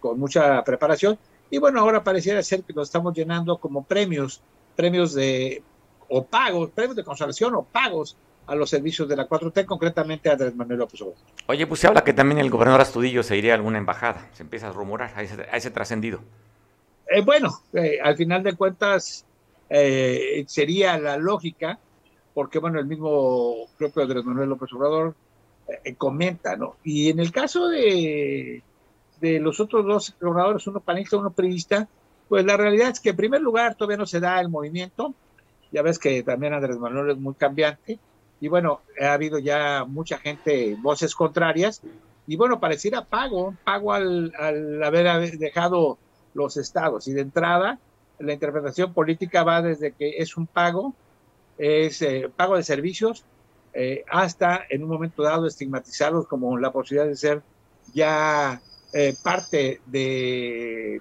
con 0.00 0.18
mucha 0.18 0.64
preparación. 0.64 1.18
Y 1.50 1.58
bueno, 1.58 1.80
ahora 1.80 2.02
pareciera 2.02 2.42
ser 2.42 2.62
que 2.62 2.72
nos 2.72 2.88
estamos 2.88 3.14
llenando 3.14 3.58
como 3.58 3.84
premios, 3.84 4.40
premios 4.74 5.12
de 5.12 5.62
o 6.08 6.24
pagos, 6.24 6.70
premios 6.70 6.96
de 6.96 7.04
consolación 7.04 7.54
o 7.54 7.62
pagos 7.62 8.16
a 8.46 8.54
los 8.54 8.70
servicios 8.70 9.06
de 9.06 9.16
la 9.16 9.28
4T, 9.28 9.66
concretamente 9.66 10.30
a 10.30 10.32
Andrés 10.32 10.56
Manuel 10.56 10.78
López 10.78 11.02
Obrador. 11.02 11.22
Oye, 11.46 11.66
pues 11.66 11.80
se 11.80 11.88
habla 11.88 12.04
que 12.04 12.14
también 12.14 12.38
el 12.38 12.48
gobernador 12.48 12.80
Astudillo 12.80 13.22
se 13.22 13.36
iría 13.36 13.52
a 13.52 13.56
alguna 13.56 13.76
embajada, 13.76 14.30
se 14.32 14.42
empieza 14.42 14.68
a 14.68 14.72
rumorar 14.72 15.12
a 15.14 15.56
ese, 15.56 15.70
trascendido. 15.70 16.20
Eh, 17.06 17.20
bueno, 17.20 17.50
eh, 17.74 17.98
al 18.02 18.16
final 18.16 18.42
de 18.42 18.54
cuentas 18.54 19.26
sería 20.46 20.98
la 20.98 21.16
lógica, 21.18 21.78
porque 22.32 22.58
bueno, 22.58 22.78
el 22.78 22.86
mismo 22.86 23.68
propio 23.78 24.02
Andrés 24.02 24.24
Manuel 24.24 24.50
López 24.50 24.72
Obrador 24.72 25.14
eh, 25.68 25.94
comenta, 25.94 26.56
¿no? 26.56 26.76
Y 26.84 27.10
en 27.10 27.20
el 27.20 27.32
caso 27.32 27.68
de, 27.68 28.62
de 29.20 29.40
los 29.40 29.60
otros 29.60 29.84
dos 29.86 30.14
gobernadores, 30.20 30.66
uno 30.66 30.80
panista, 30.80 31.16
uno 31.16 31.30
periodista, 31.30 31.88
pues 32.28 32.44
la 32.44 32.56
realidad 32.56 32.90
es 32.90 33.00
que 33.00 33.10
en 33.10 33.16
primer 33.16 33.40
lugar 33.40 33.74
todavía 33.74 33.96
no 33.96 34.06
se 34.06 34.20
da 34.20 34.40
el 34.40 34.48
movimiento, 34.48 35.14
ya 35.70 35.82
ves 35.82 35.98
que 35.98 36.22
también 36.22 36.54
Andrés 36.54 36.78
Manuel 36.78 37.10
es 37.10 37.18
muy 37.18 37.34
cambiante, 37.34 37.98
y 38.40 38.48
bueno, 38.48 38.80
ha 39.00 39.12
habido 39.12 39.38
ya 39.38 39.84
mucha 39.86 40.18
gente, 40.18 40.76
voces 40.80 41.14
contrarias, 41.14 41.82
y 42.26 42.36
bueno, 42.36 42.60
pareciera 42.60 43.04
pago, 43.04 43.54
pago 43.64 43.92
al, 43.92 44.32
al 44.38 44.82
haber 44.82 45.38
dejado 45.38 45.98
los 46.34 46.56
estados, 46.56 47.06
y 47.08 47.12
de 47.12 47.20
entrada 47.20 47.78
la 48.22 48.32
interpretación 48.32 48.92
política 48.92 49.42
va 49.42 49.62
desde 49.62 49.92
que 49.92 50.18
es 50.18 50.36
un 50.36 50.46
pago, 50.46 50.94
es 51.58 52.02
eh, 52.02 52.30
pago 52.34 52.56
de 52.56 52.62
servicios, 52.62 53.24
eh, 53.74 54.04
hasta 54.10 54.64
en 54.68 54.82
un 54.82 54.90
momento 54.90 55.22
dado 55.22 55.46
estigmatizarlos 55.46 56.26
como 56.26 56.58
la 56.58 56.70
posibilidad 56.70 57.08
de 57.08 57.16
ser 57.16 57.42
ya 57.94 58.60
eh, 58.92 59.14
parte 59.22 59.80
de 59.86 61.00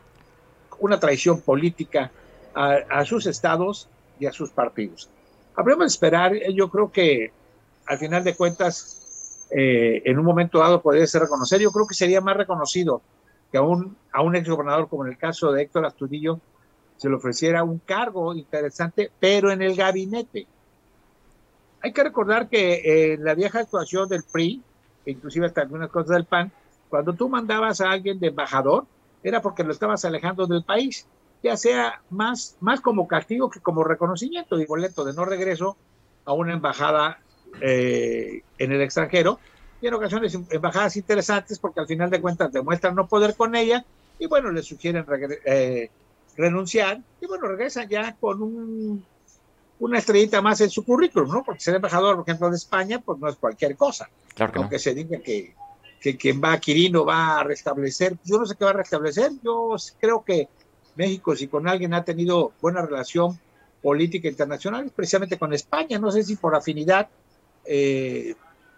una 0.80 1.00
traición 1.00 1.42
política 1.42 2.12
a, 2.54 3.06
sus 3.06 3.28
estados 3.28 3.88
y 4.20 4.26
a 4.26 4.34
sus 4.34 4.50
partidos. 4.50 5.10
Habremos 5.56 5.84
de 5.84 5.88
esperar, 5.88 6.36
eh, 6.36 6.54
yo 6.54 6.70
creo 6.70 6.92
que 6.92 7.32
al 7.86 7.98
final 7.98 8.24
de 8.24 8.36
cuentas, 8.36 9.48
en 9.54 10.18
un 10.18 10.24
momento 10.24 10.60
dado 10.60 10.82
podría 10.82 11.06
ser 11.08 11.24
reconocer, 11.24 11.60
yo 11.60 11.72
creo 11.72 11.86
que 11.86 11.94
sería 11.94 12.22
más 12.22 12.38
reconocido 12.38 13.02
que 13.52 13.58
a 13.58 13.62
un, 13.62 13.98
a 14.14 14.22
un 14.22 14.36
exgobernador 14.38 14.88
como 14.88 15.06
en 15.06 15.12
el 15.12 15.18
caso 15.18 15.52
de 15.52 15.64
Héctor 15.64 15.86
Astudillo 15.86 16.40
se 16.96 17.10
le 17.10 17.16
ofreciera 17.16 17.64
un 17.64 17.80
cargo 17.80 18.34
interesante, 18.34 19.12
pero 19.20 19.52
en 19.52 19.62
el 19.62 19.76
gabinete 19.76 20.48
hay 21.82 21.94
que 21.94 22.04
recordar 22.04 22.50
que 22.50 23.14
en 23.14 23.24
la 23.24 23.34
vieja 23.34 23.60
actuación 23.60 24.08
del 24.08 24.24
PRI, 24.24 24.62
inclusive 25.06 25.48
hasta 25.48 25.62
algunas 25.62 25.90
cosas 25.90 26.16
del 26.16 26.26
PAN, 26.26 26.52
cuando 26.90 27.14
tú 27.14 27.30
mandabas 27.30 27.82
a 27.82 27.92
alguien 27.92 28.20
de 28.20 28.28
embajador, 28.28 28.86
era 29.24 29.42
porque 29.42 29.64
lo 29.64 29.72
estabas 29.72 30.04
alejando 30.06 30.48
del 30.48 30.64
país, 30.64 31.08
ya 31.44 31.58
sea 31.58 32.02
más, 32.10 32.58
más 32.60 32.82
como 32.82 33.08
castigo 33.08 33.50
que 33.50 33.60
como 33.60 33.84
reconocimiento 33.84 34.60
y 34.60 34.66
boleto 34.66 35.04
de 35.06 35.14
no 35.14 35.26
regreso 35.26 35.78
a 36.26 36.34
una 36.34 36.54
embajada 36.54 37.20
eh, 37.62 38.44
en 38.58 38.72
el 38.72 38.82
extranjero, 38.82 39.40
y 39.82 39.88
en 39.88 39.94
ocasiones 39.96 40.38
embajadas 40.50 40.96
interesantes 40.96 41.58
porque 41.58 41.80
al 41.80 41.88
final 41.88 42.10
de 42.10 42.22
cuentas 42.22 42.52
demuestran 42.52 42.96
no 42.96 43.08
poder 43.08 43.36
con 43.36 43.56
ella 43.56 43.84
y 44.20 44.28
bueno, 44.28 44.52
le 44.52 44.62
sugieren 44.62 45.06
eh, 45.46 45.90
renunciar 46.38 47.02
y 47.20 47.26
bueno, 47.26 47.48
regresan 47.48 47.90
ya 47.90 48.16
con 48.20 48.44
un 48.44 49.04
una 49.82 49.98
estrellita 49.98 50.42
más 50.42 50.62
en 50.62 50.70
su 50.70 50.86
currículum, 50.86 51.32
¿no? 51.32 51.44
Porque 51.44 51.60
ser 51.60 51.76
embajador, 51.76 52.16
por 52.16 52.24
ejemplo, 52.28 52.50
de 52.52 52.56
España, 52.56 53.02
pues 53.04 53.20
no 53.20 53.28
es 53.28 53.36
cualquier 53.36 53.76
cosa. 53.76 54.10
Claro 54.36 54.54
que 54.54 54.60
Aunque 54.60 54.80
se 54.80 54.94
diga 54.94 55.20
que, 55.20 55.56
que 56.00 56.16
quien 56.18 56.40
va 56.42 56.54
a 56.54 56.60
Quirino 56.60 57.04
va 57.04 57.40
a 57.40 57.44
restablecer, 57.44 58.16
yo 58.24 58.38
no 58.38 58.46
sé 58.46 58.56
qué 58.56 58.64
va 58.64 58.72
a 58.72 58.76
restablecer, 58.76 59.32
yo 59.44 59.76
creo 60.00 60.24
que 60.24 60.48
México, 60.96 61.36
si 61.36 61.48
con 61.48 61.68
alguien 61.68 61.96
ha 61.96 62.06
tenido 62.06 62.54
buena 62.62 62.84
relación 62.84 63.40
política 63.82 64.28
internacional, 64.28 64.86
es 64.86 64.92
precisamente 64.92 65.40
con 65.40 65.52
España, 65.52 65.98
no 65.98 66.12
sé 66.12 66.22
si 66.24 66.36
por 66.36 66.54
afinidad 66.54 67.10
eh, 67.66 68.36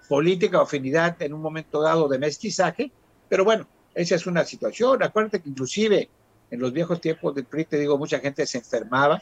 política 0.08 0.60
o 0.60 0.64
afinidad 0.64 1.22
en 1.22 1.34
un 1.34 1.42
momento 1.42 1.82
dado 1.82 2.08
de 2.08 2.18
mestizaje, 2.18 2.92
pero 3.28 3.44
bueno, 3.44 3.68
esa 3.94 4.16
es 4.16 4.26
una 4.26 4.46
situación. 4.46 5.04
Acuérdate 5.04 5.42
que 5.42 5.50
inclusive 5.50 6.10
en 6.50 6.60
los 6.62 6.72
viejos 6.72 7.02
tiempos 7.02 7.36
del 7.36 7.44
PRI, 7.44 7.66
te 7.66 7.78
digo, 7.78 7.98
mucha 7.98 8.20
gente 8.20 8.46
se 8.46 8.60
enfermaba, 8.60 9.22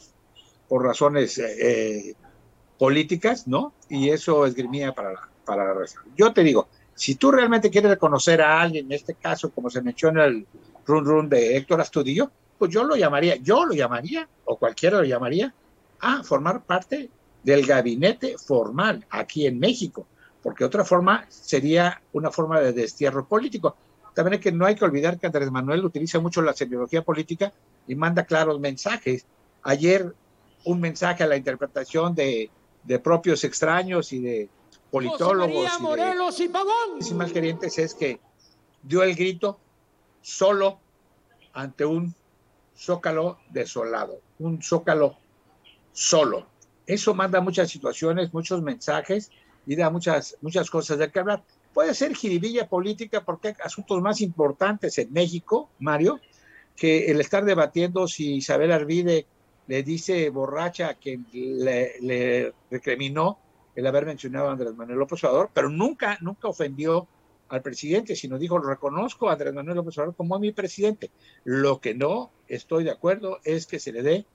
por 0.72 0.86
razones 0.86 1.38
eh, 1.38 1.56
eh, 1.60 2.16
políticas, 2.80 3.46
¿no? 3.46 3.74
Y 3.90 4.10
eso 4.10 4.46
esgrimía 4.46 4.94
para 4.94 5.12
la, 5.12 5.30
para 5.44 5.66
la 5.66 5.86
Yo 6.16 6.32
te 6.32 6.44
digo, 6.44 6.70
si 6.96 7.16
tú 7.16 7.30
realmente 7.30 7.70
quieres 7.70 7.92
reconocer 7.92 8.42
a 8.42 8.62
alguien, 8.62 8.86
en 8.86 8.94
este 8.94 9.16
caso, 9.16 9.52
como 9.52 9.70
se 9.70 9.82
menciona 9.82 10.24
el 10.24 10.48
run 10.86 11.04
run 11.04 11.28
de 11.28 11.58
Héctor 11.58 11.82
Astudillo, 11.82 12.32
pues 12.58 12.72
yo 12.72 12.86
lo 12.86 12.96
llamaría, 12.96 13.36
yo 13.36 13.66
lo 13.66 13.74
llamaría, 13.74 14.30
o 14.46 14.56
cualquiera 14.56 15.00
lo 15.00 15.04
llamaría, 15.04 15.54
a 16.00 16.24
formar 16.24 16.64
parte 16.64 17.10
del 17.44 17.66
gabinete 17.66 18.38
formal 18.38 19.06
aquí 19.10 19.48
en 19.48 19.60
México, 19.60 20.08
porque 20.42 20.64
otra 20.64 20.86
forma 20.86 21.26
sería 21.28 22.02
una 22.14 22.32
forma 22.32 22.62
de 22.62 22.72
destierro 22.72 23.28
político. 23.28 23.76
También 24.14 24.40
que 24.40 24.54
no 24.54 24.66
hay 24.66 24.76
que 24.76 24.86
olvidar 24.86 25.20
que 25.20 25.28
Andrés 25.28 25.52
Manuel 25.52 25.84
utiliza 25.84 26.22
mucho 26.22 26.42
la 26.42 26.54
semiología 26.54 27.02
política 27.02 27.52
y 27.90 27.96
manda 27.96 28.24
claros 28.24 28.58
mensajes. 28.62 29.26
Ayer 29.64 30.16
un 30.66 30.80
mensaje 30.80 31.24
a 31.24 31.28
la 31.28 31.38
interpretación 31.38 32.16
de, 32.16 32.50
propios 33.04 33.44
extraños 33.44 34.12
y 34.14 34.20
de 34.20 34.50
politólogos 34.90 35.72
y, 35.80 35.82
Morelos 35.82 36.40
y, 36.40 37.34
querientes 37.34 37.78
es 37.78 37.94
que 37.94 38.20
dio 38.84 39.04
el 39.04 39.16
grito 39.16 39.60
solo 40.22 40.80
ante 41.54 41.86
un 41.86 42.14
zócalo 42.76 43.40
desolado, 43.50 44.20
un 44.40 44.62
zócalo 44.62 45.18
solo. 45.92 46.48
Eso 46.86 47.14
manda 47.14 47.42
muchas 47.42 47.70
situaciones, 47.70 48.34
muchos 48.34 48.62
mensajes 48.62 49.32
y 49.66 49.76
da 49.76 49.90
muchas, 49.90 50.38
muchas 50.42 50.70
cosas 50.70 50.98
de 50.98 51.12
qué 51.12 51.20
hablar. 51.20 51.44
Puede 51.74 51.94
ser 51.94 52.16
jiribilla 52.16 52.68
política 52.68 53.24
porque 53.24 53.50
hay 53.50 53.54
asuntos 53.64 54.02
más 54.02 54.20
importantes 54.22 54.98
en 54.98 55.14
México, 55.14 55.70
Mario, 55.80 56.20
que 56.76 57.12
el 57.12 57.22
estar 57.22 57.46
debatiendo 57.46 58.08
si 58.08 58.36
Isabel 58.36 58.72
Arvide 58.72 59.26
le 59.72 59.84
dice 59.84 60.30
borracha 60.30 60.90
a 60.90 60.94
quien 60.96 61.26
le, 61.32 61.94
le 62.02 62.54
recriminó 62.70 63.40
el 63.74 63.88
haber 63.88 64.06
mencionado 64.06 64.50
a 64.50 64.52
Andrés 64.52 64.76
Manuel 64.76 65.00
López 65.00 65.24
Obrador, 65.24 65.50
pero 65.54 65.70
nunca, 65.70 66.18
nunca 66.20 66.50
ofendió 66.50 67.08
al 67.48 67.62
presidente, 67.62 68.18
sino 68.18 68.38
dijo, 68.38 68.60
reconozco 68.60 69.30
a 69.30 69.32
Andrés 69.32 69.54
Manuel 69.54 69.78
López 69.78 69.98
Obrador 69.98 70.16
como 70.18 70.36
a 70.36 70.40
mi 70.40 70.52
presidente. 70.52 71.10
Lo 71.46 71.80
que 71.80 71.94
no 71.94 72.32
estoy 72.50 72.84
de 72.84 72.92
acuerdo 72.92 73.40
es 73.46 73.66
que 73.66 73.80
se 73.80 73.94
le 73.94 74.04
dé, 74.04 74.26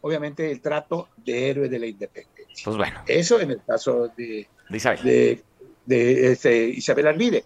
obviamente, 0.00 0.48
el 0.48 0.60
trato 0.60 1.08
de 1.16 1.50
héroe 1.50 1.68
de 1.68 1.78
la 1.80 1.86
independencia. 1.86 2.64
Pues 2.64 2.76
bueno. 2.76 3.02
Eso 3.08 3.40
en 3.40 3.50
el 3.50 3.64
caso 3.64 4.12
de, 4.16 4.46
de 4.70 4.76
Isabel, 4.76 5.02
de, 5.02 5.42
de, 5.86 6.30
este, 6.30 6.68
Isabel 6.68 7.08
Arvide. 7.08 7.44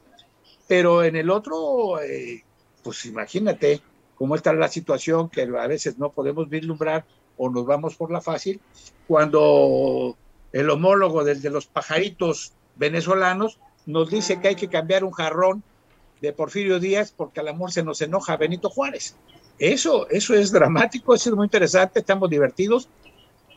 Pero 0.69 1.03
en 1.03 1.17
el 1.17 1.31
otro, 1.31 1.99
eh, 1.99 2.45
pues 2.83 3.07
imagínate 3.07 3.81
cómo 4.17 4.35
está 4.35 4.53
la 4.53 4.69
situación 4.69 5.31
que 5.31 5.41
a 5.41 5.67
veces 5.67 5.99
no 5.99 6.13
podemos 6.13 6.51
vislumbrar 6.51 7.07
o 7.37 7.51
nos 7.51 7.67
vamos 7.67 7.97
por 7.97 8.11
la 8.11 8.21
fácil, 8.21 8.61
cuando 9.07 10.17
el 10.53 10.71
homólogo 10.71 11.25
del 11.25 11.41
de 11.41 11.51
los 11.51 11.67
pajaritos 11.67 12.53
venezolanos 12.77 13.59
nos 13.87 14.11
dice 14.11 14.41
que 14.41 14.49
hay 14.49 14.55
que 14.55 14.69
cambiar 14.69 15.05
un 15.05 15.13
jarrón 15.13 15.63
de 16.21 16.33
Porfirio 16.33 16.79
Díaz 16.79 17.13
porque 17.17 17.41
al 17.41 17.49
amor 17.49 17.73
se 17.73 17.83
nos 17.83 18.01
enoja 18.01 18.37
Benito 18.37 18.71
Juárez. 18.71 19.17
Eso, 19.59 20.09
eso 20.09 20.35
es 20.35 20.53
dramático, 20.53 21.15
eso 21.15 21.31
es 21.31 21.37
muy 21.37 21.47
interesante, 21.47 22.01
estamos 22.01 22.31
divertidos, 22.31 22.89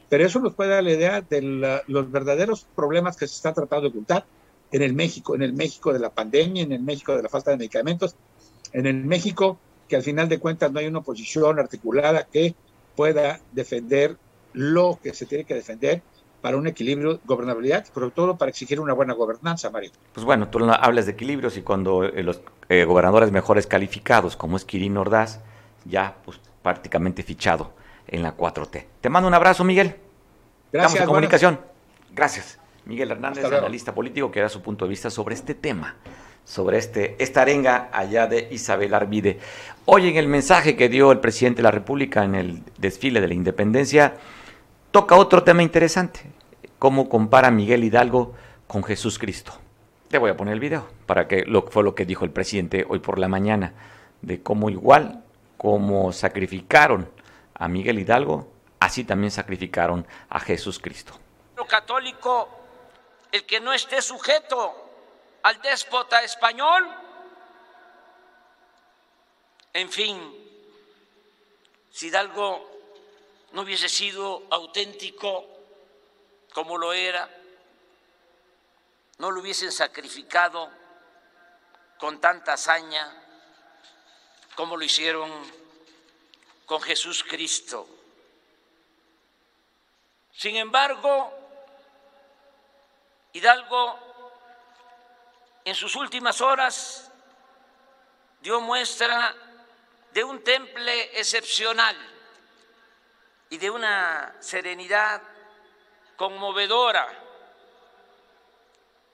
pero 0.10 0.26
eso 0.26 0.40
nos 0.40 0.54
puede 0.54 0.72
dar 0.72 0.84
la 0.84 0.92
idea 0.92 1.22
de 1.22 1.42
la, 1.42 1.82
los 1.88 2.12
verdaderos 2.12 2.68
problemas 2.76 3.18
que 3.18 3.28
se 3.28 3.36
están 3.36 3.54
tratando 3.54 3.84
de 3.84 3.90
ocultar 3.90 4.26
en 4.72 4.82
el 4.82 4.94
México, 4.94 5.36
en 5.36 5.42
el 5.42 5.54
México 5.54 5.94
de 5.94 6.00
la 6.00 6.10
pandemia, 6.10 6.64
en 6.64 6.72
el 6.72 6.82
México 6.82 7.16
de 7.16 7.24
la 7.24 7.30
falta 7.30 7.52
de 7.52 7.58
medicamentos, 7.58 8.16
en 8.74 8.86
el 8.88 9.06
México 9.06 9.58
que 9.88 9.96
al 9.96 10.04
final 10.04 10.28
de 10.28 10.40
cuentas 10.40 10.72
no 10.72 10.80
hay 10.80 10.88
una 10.88 11.00
oposición 11.00 11.60
articulada 11.60 12.28
que 12.32 12.56
pueda 12.96 13.40
defender 13.52 14.18
lo 14.54 15.00
que 15.02 15.14
se 15.14 15.26
tiene 15.26 15.44
que 15.44 15.54
defender 15.54 16.02
para 16.42 16.58
un 16.58 16.68
equilibrio, 16.68 17.20
gobernabilidad, 17.26 17.86
sobre 17.92 18.12
todo 18.12 18.38
para 18.38 18.50
exigir 18.50 18.80
una 18.80 18.94
buena 18.94 19.14
gobernanza, 19.14 19.70
Mario. 19.72 19.92
Pues 20.14 20.26
bueno, 20.26 20.48
tú 20.48 20.64
hablas 20.70 21.08
de 21.08 21.14
equilibrios 21.14 21.58
y 21.58 21.64
cuando 21.64 22.04
eh, 22.04 22.22
los 22.22 22.42
eh, 22.70 22.86
gobernadores 22.86 23.32
mejores 23.32 23.66
calificados, 23.66 24.36
como 24.36 24.56
es 24.56 24.64
Kirin 24.64 24.96
Ordaz, 24.96 25.42
ya 25.86 26.18
pues 26.24 26.40
prácticamente 26.62 27.24
fichado 27.24 27.74
en 28.08 28.22
la 28.22 28.38
4T. 28.38 28.86
Te 29.02 29.10
mando 29.10 29.28
un 29.28 29.34
abrazo, 29.34 29.64
Miguel. 29.64 29.96
Gracias. 30.72 30.94
Estamos 30.94 30.96
en 31.00 31.06
comunicación. 31.06 31.60
Gracias. 32.14 32.60
Miguel 32.86 33.12
Hernández, 33.12 33.46
analista 33.46 33.94
político, 33.94 34.32
que 34.32 34.42
da 34.42 34.50
su 34.50 34.62
punto 34.62 34.86
de 34.86 34.90
vista 34.90 35.10
sobre 35.10 35.34
este 35.34 35.56
tema, 35.56 35.96
sobre 36.46 36.78
este, 36.78 37.16
esta 37.20 37.42
arenga 37.42 37.90
allá 37.92 38.28
de 38.28 38.48
Isabel 38.52 38.94
Arvide. 38.94 39.40
Hoy 39.86 40.08
en 40.08 40.16
el 40.16 40.28
mensaje 40.28 40.76
que 40.76 40.88
dio 40.88 41.12
el 41.12 41.20
presidente 41.20 41.58
de 41.58 41.64
la 41.64 41.72
República 41.72 42.24
en 42.24 42.36
el 42.36 42.64
desfile 42.78 43.20
de 43.20 43.28
la 43.28 43.34
independencia, 43.34 44.16
toca 44.92 45.16
otro 45.16 45.44
tema 45.44 45.64
interesante, 45.64 46.22
cómo 46.80 47.10
compara 47.10 47.52
Miguel 47.52 47.84
Hidalgo 47.84 48.34
con 48.68 48.84
Jesús 48.84 49.20
Cristo. 49.20 49.54
Te 50.08 50.20
voy 50.20 50.30
a 50.30 50.38
poner 50.38 50.54
el 50.54 50.60
video 50.60 50.88
para 51.06 51.28
que 51.28 51.44
lo 51.46 51.64
fue 51.64 51.84
lo 51.84 51.96
que 51.96 52.06
dijo 52.06 52.24
el 52.24 52.32
presidente 52.32 52.86
hoy 52.88 53.00
por 53.00 53.20
la 53.20 53.28
mañana, 53.28 53.74
de 54.22 54.42
cómo 54.42 54.70
igual 54.70 55.24
como 55.58 56.14
sacrificaron 56.14 57.10
a 57.56 57.68
Miguel 57.68 58.00
Hidalgo, 58.00 58.48
así 58.80 59.04
también 59.04 59.32
sacrificaron 59.32 60.06
a 60.30 60.40
Jesús 60.40 60.80
Cristo. 60.80 61.14
Católico, 61.68 62.48
el 63.32 63.46
que 63.46 63.60
no 63.60 63.74
esté 63.74 64.02
sujeto 64.02 64.85
al 65.46 65.62
déspota 65.62 66.24
español, 66.24 66.90
en 69.74 69.92
fin, 69.92 70.18
si 71.92 72.08
Hidalgo 72.08 72.68
no 73.52 73.62
hubiese 73.62 73.88
sido 73.88 74.42
auténtico 74.50 75.46
como 76.52 76.80
lo 76.80 76.94
era, 76.94 77.30
no 79.20 79.30
lo 79.30 79.40
hubiesen 79.40 79.72
sacrificado 79.72 80.68
con 82.00 82.20
tanta 82.20 82.54
hazaña 82.54 83.08
como 84.56 84.76
lo 84.76 84.84
hicieron 84.84 85.30
con 86.66 86.82
Jesús 86.82 87.24
Cristo. 87.24 87.88
Sin 90.34 90.56
embargo, 90.56 91.32
Hidalgo 93.34 94.05
en 95.66 95.74
sus 95.74 95.96
últimas 95.96 96.42
horas 96.42 97.12
dio 98.40 98.62
muestra 98.62 99.36
de 100.14 100.24
un 100.24 100.44
temple 100.44 101.20
excepcional 101.20 101.98
y 103.50 103.58
de 103.58 103.70
una 103.72 104.36
serenidad 104.40 105.22
conmovedora 106.16 107.08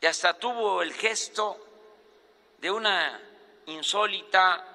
y 0.01 0.05
hasta 0.05 0.33
tuvo 0.37 0.81
el 0.81 0.93
gesto 0.93 1.57
de 2.57 2.69
una 2.69 3.21
insólita 3.67 4.67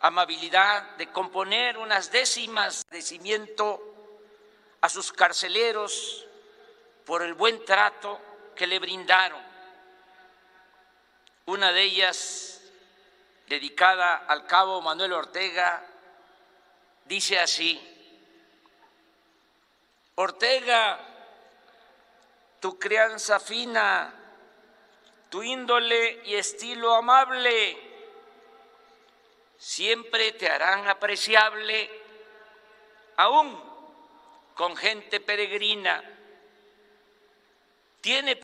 amabilidad 0.00 0.96
de 0.96 1.12
componer 1.12 1.76
unas 1.76 2.10
décimas 2.10 2.86
de 2.90 3.02
cimiento 3.02 3.82
a 4.80 4.88
sus 4.88 5.12
carceleros 5.12 6.26
por 7.04 7.22
el 7.22 7.34
buen 7.34 7.62
trato 7.64 8.18
que 8.56 8.66
le 8.66 8.78
brindaron. 8.78 9.49
Una 11.50 11.72
de 11.72 11.82
ellas, 11.82 12.62
dedicada 13.48 14.18
al 14.28 14.46
cabo 14.46 14.80
Manuel 14.82 15.12
Ortega, 15.14 15.84
dice 17.06 17.40
así, 17.40 17.76
Ortega, 20.14 21.00
tu 22.60 22.78
crianza 22.78 23.40
fina, 23.40 24.14
tu 25.28 25.42
índole 25.42 26.22
y 26.24 26.36
estilo 26.36 26.94
amable, 26.94 27.76
siempre 29.58 30.30
te 30.30 30.48
harán 30.48 30.86
apreciable, 30.86 31.90
aún 33.16 33.60
con 34.54 34.76
gente 34.76 35.18
peregrina. 35.18 36.00
Tiene 38.00 38.40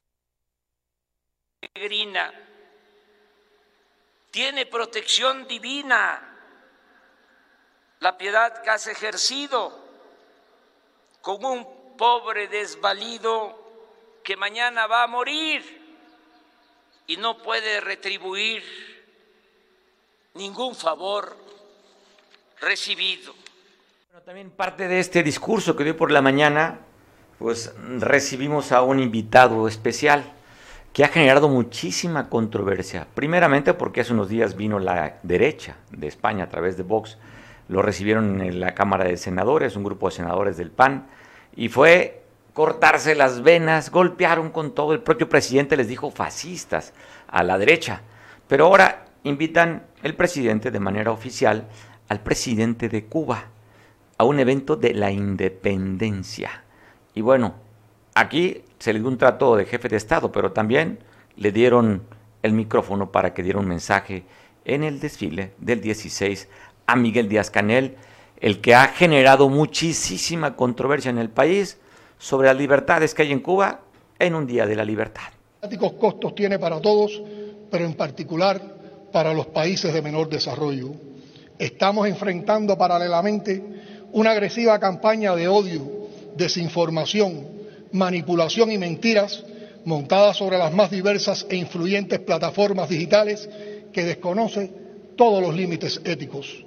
peregrina, 1.60 2.46
tiene 4.36 4.66
protección 4.66 5.48
divina, 5.48 6.20
la 8.00 8.18
piedad 8.18 8.62
que 8.62 8.68
has 8.68 8.86
ejercido 8.86 9.72
con 11.22 11.42
un 11.42 11.96
pobre 11.96 12.46
desvalido 12.46 13.58
que 14.22 14.36
mañana 14.36 14.86
va 14.86 15.04
a 15.04 15.06
morir 15.06 15.62
y 17.06 17.16
no 17.16 17.38
puede 17.38 17.80
retribuir 17.80 18.62
ningún 20.34 20.74
favor 20.74 21.34
recibido. 22.60 23.34
También 24.26 24.50
parte 24.50 24.86
de 24.86 25.00
este 25.00 25.22
discurso 25.22 25.74
que 25.74 25.84
dio 25.84 25.96
por 25.96 26.10
la 26.10 26.20
mañana, 26.20 26.80
pues 27.38 27.72
recibimos 28.00 28.70
a 28.72 28.82
un 28.82 29.00
invitado 29.00 29.66
especial 29.66 30.35
que 30.96 31.04
ha 31.04 31.08
generado 31.08 31.50
muchísima 31.50 32.30
controversia. 32.30 33.06
Primeramente 33.14 33.74
porque 33.74 34.00
hace 34.00 34.14
unos 34.14 34.30
días 34.30 34.56
vino 34.56 34.78
la 34.78 35.18
derecha 35.22 35.76
de 35.90 36.06
España 36.06 36.44
a 36.44 36.48
través 36.48 36.78
de 36.78 36.84
Vox, 36.84 37.18
lo 37.68 37.82
recibieron 37.82 38.40
en 38.40 38.60
la 38.60 38.74
Cámara 38.74 39.04
de 39.04 39.18
Senadores, 39.18 39.76
un 39.76 39.84
grupo 39.84 40.08
de 40.08 40.14
senadores 40.14 40.56
del 40.56 40.70
PAN, 40.70 41.06
y 41.54 41.68
fue 41.68 42.22
cortarse 42.54 43.14
las 43.14 43.42
venas, 43.42 43.90
golpearon 43.90 44.48
con 44.48 44.74
todo, 44.74 44.94
el 44.94 45.02
propio 45.02 45.28
presidente 45.28 45.76
les 45.76 45.88
dijo 45.88 46.10
fascistas 46.10 46.94
a 47.28 47.42
la 47.42 47.58
derecha, 47.58 48.00
pero 48.48 48.64
ahora 48.64 49.04
invitan 49.22 49.82
el 50.02 50.14
presidente 50.14 50.70
de 50.70 50.80
manera 50.80 51.12
oficial 51.12 51.68
al 52.08 52.20
presidente 52.20 52.88
de 52.88 53.04
Cuba 53.04 53.44
a 54.16 54.24
un 54.24 54.40
evento 54.40 54.76
de 54.76 54.94
la 54.94 55.10
independencia. 55.10 56.64
Y 57.14 57.20
bueno, 57.20 57.56
aquí 58.14 58.62
se 58.78 58.92
le 58.92 59.00
dio 59.00 59.08
un 59.08 59.18
trato 59.18 59.56
de 59.56 59.66
jefe 59.66 59.88
de 59.88 59.96
Estado, 59.96 60.30
pero 60.32 60.52
también 60.52 60.98
le 61.36 61.52
dieron 61.52 62.02
el 62.42 62.52
micrófono 62.52 63.10
para 63.10 63.34
que 63.34 63.42
diera 63.42 63.58
un 63.58 63.68
mensaje 63.68 64.24
en 64.64 64.84
el 64.84 65.00
desfile 65.00 65.52
del 65.58 65.80
16 65.80 66.48
a 66.86 66.96
Miguel 66.96 67.28
Díaz 67.28 67.50
Canel, 67.50 67.96
el 68.40 68.60
que 68.60 68.74
ha 68.74 68.88
generado 68.88 69.48
muchísima 69.48 70.56
controversia 70.56 71.10
en 71.10 71.18
el 71.18 71.30
país 71.30 71.78
sobre 72.18 72.48
las 72.48 72.56
libertades 72.56 73.14
que 73.14 73.22
hay 73.22 73.32
en 73.32 73.40
Cuba 73.40 73.80
en 74.18 74.34
un 74.34 74.46
día 74.46 74.66
de 74.66 74.76
la 74.76 74.84
libertad. 74.84 75.28
costos 75.98 76.34
tiene 76.34 76.58
para 76.58 76.80
todos, 76.80 77.22
pero 77.70 77.84
en 77.84 77.94
particular 77.94 78.60
para 79.12 79.32
los 79.32 79.46
países 79.46 79.92
de 79.92 80.02
menor 80.02 80.28
desarrollo. 80.28 80.90
Estamos 81.58 82.06
enfrentando 82.06 82.76
paralelamente 82.76 83.62
una 84.12 84.32
agresiva 84.32 84.78
campaña 84.78 85.34
de 85.34 85.48
odio, 85.48 86.08
desinformación, 86.36 87.55
manipulación 87.92 88.70
y 88.70 88.78
mentiras 88.78 89.44
montada 89.84 90.34
sobre 90.34 90.58
las 90.58 90.72
más 90.72 90.90
diversas 90.90 91.46
e 91.48 91.56
influyentes 91.56 92.18
plataformas 92.20 92.88
digitales 92.88 93.48
que 93.92 94.04
desconoce 94.04 94.70
todos 95.16 95.40
los 95.40 95.54
límites 95.54 96.00
éticos 96.04 96.66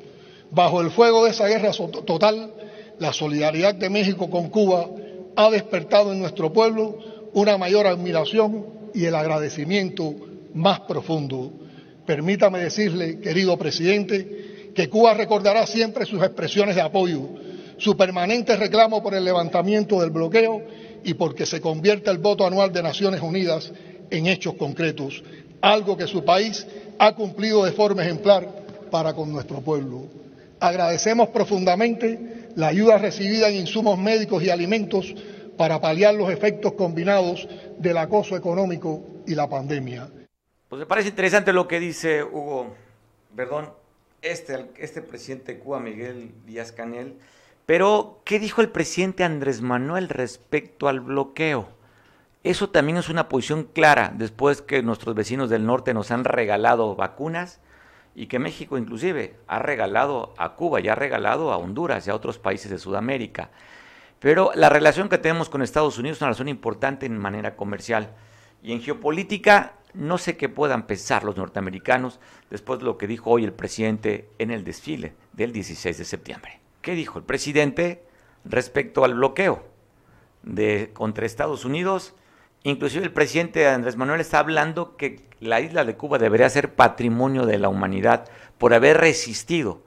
Bajo 0.51 0.81
el 0.81 0.89
fuego 0.89 1.25
de 1.25 1.31
esa 1.31 1.47
guerra 1.47 1.71
total, 1.71 2.51
la 2.97 3.13
solidaridad 3.13 3.75
de 3.75 3.89
México 3.89 4.29
con 4.29 4.49
Cuba 4.49 4.89
ha 5.35 5.49
despertado 5.51 6.11
en 6.11 6.19
nuestro 6.19 6.51
pueblo 6.51 6.97
una 7.33 7.57
mayor 7.57 7.85
admiración 7.85 8.65
y 8.95 9.05
el 9.05 9.13
agradecimiento 9.13 10.15
más 10.55 10.81
profundo. 10.81 11.51
Permítame 12.05 12.59
decirle, 12.59 13.19
querido 13.19 13.57
presidente, 13.57 14.71
que 14.73 14.89
Cuba 14.89 15.13
recordará 15.13 15.67
siempre 15.67 16.05
sus 16.05 16.21
expresiones 16.23 16.75
de 16.75 16.81
apoyo, 16.81 17.21
su 17.77 17.95
permanente 17.95 18.57
reclamo 18.57 19.03
por 19.03 19.13
el 19.13 19.23
levantamiento 19.23 20.01
del 20.01 20.09
bloqueo 20.09 20.63
y 21.03 21.13
porque 21.13 21.45
se 21.45 21.61
convierta 21.61 22.11
el 22.11 22.17
voto 22.17 22.45
anual 22.45 22.71
de 22.71 22.83
Naciones 22.83 23.21
Unidas 23.21 23.71
en 24.09 24.27
hechos 24.27 24.55
concretos, 24.55 25.23
algo 25.61 25.97
que 25.97 26.07
su 26.07 26.23
país 26.23 26.65
ha 26.97 27.15
cumplido 27.15 27.63
de 27.65 27.71
forma 27.71 28.03
ejemplar 28.03 28.47
para 28.91 29.13
con 29.13 29.31
nuestro 29.31 29.61
pueblo. 29.61 30.07
Agradecemos 30.59 31.29
profundamente 31.29 32.49
la 32.55 32.67
ayuda 32.67 32.97
recibida 32.97 33.49
en 33.49 33.55
insumos 33.55 33.97
médicos 33.97 34.43
y 34.43 34.49
alimentos 34.49 35.13
para 35.57 35.79
paliar 35.79 36.15
los 36.15 36.31
efectos 36.31 36.73
combinados 36.73 37.47
del 37.77 37.97
acoso 37.97 38.35
económico 38.35 39.03
y 39.27 39.35
la 39.35 39.47
pandemia. 39.47 40.09
Pues 40.67 40.79
me 40.79 40.85
parece 40.85 41.09
interesante 41.09 41.53
lo 41.53 41.67
que 41.67 41.79
dice 41.79 42.23
Hugo, 42.23 42.75
perdón, 43.35 43.69
este, 44.21 44.65
este 44.77 45.01
presidente 45.01 45.53
de 45.53 45.59
Cuba, 45.59 45.79
Miguel 45.79 46.31
Díaz 46.45 46.71
Canel, 46.71 47.15
pero 47.69 48.23
¿qué 48.25 48.39
dijo 48.39 48.61
el 48.61 48.69
presidente 48.69 49.23
Andrés 49.23 49.61
Manuel 49.61 50.09
respecto 50.09 50.87
al 50.87 51.01
bloqueo? 51.01 51.69
Eso 52.43 52.71
también 52.71 52.97
es 52.97 53.09
una 53.09 53.29
posición 53.29 53.65
clara 53.65 54.11
después 54.11 54.63
que 54.63 54.81
nuestros 54.81 55.13
vecinos 55.13 55.51
del 55.51 55.67
norte 55.67 55.93
nos 55.93 56.09
han 56.09 56.23
regalado 56.23 56.95
vacunas 56.95 57.61
y 58.15 58.25
que 58.25 58.39
México 58.39 58.79
inclusive 58.79 59.35
ha 59.45 59.59
regalado 59.59 60.33
a 60.39 60.55
Cuba 60.55 60.81
y 60.81 60.87
ha 60.87 60.95
regalado 60.95 61.51
a 61.51 61.57
Honduras 61.57 62.07
y 62.07 62.09
a 62.09 62.15
otros 62.15 62.39
países 62.39 62.71
de 62.71 62.79
Sudamérica. 62.79 63.51
Pero 64.17 64.51
la 64.55 64.69
relación 64.69 65.07
que 65.07 65.19
tenemos 65.19 65.47
con 65.47 65.61
Estados 65.61 65.99
Unidos 65.99 66.17
es 66.17 66.21
una 66.23 66.29
relación 66.29 66.47
importante 66.47 67.05
en 67.05 67.19
manera 67.19 67.55
comercial. 67.55 68.15
Y 68.63 68.73
en 68.73 68.81
geopolítica 68.81 69.73
no 69.93 70.17
sé 70.17 70.37
qué 70.37 70.49
puedan 70.49 70.87
pensar 70.87 71.23
los 71.23 71.37
norteamericanos 71.37 72.19
después 72.49 72.79
de 72.79 72.85
lo 72.85 72.97
que 72.97 73.05
dijo 73.05 73.29
hoy 73.29 73.43
el 73.43 73.53
presidente 73.53 74.27
en 74.39 74.49
el 74.49 74.63
desfile 74.63 75.13
del 75.33 75.51
16 75.51 75.99
de 75.99 76.05
septiembre. 76.05 76.58
¿Qué 76.81 76.93
dijo 76.93 77.19
el 77.19 77.25
presidente 77.25 78.03
respecto 78.45 79.03
al 79.03 79.15
bloqueo 79.15 79.65
de, 80.43 80.91
contra 80.93 81.25
Estados 81.25 81.65
Unidos 81.65 82.15
Inclusive 82.63 83.05
el 83.05 83.13
presidente 83.13 83.67
Andrés 83.67 83.95
Manuel 83.95 84.19
está 84.19 84.39
hablando 84.39 84.97
que 84.97 85.21
la 85.39 85.61
isla 85.61 85.85
de 85.85 85.95
Cuba 85.95 86.17
debería 86.17 86.49
ser 86.49 86.75
patrimonio 86.75 87.45
de 87.45 87.57
la 87.57 87.69
humanidad 87.69 88.29
por 88.57 88.73
haber 88.73 88.97
resistido 88.97 89.83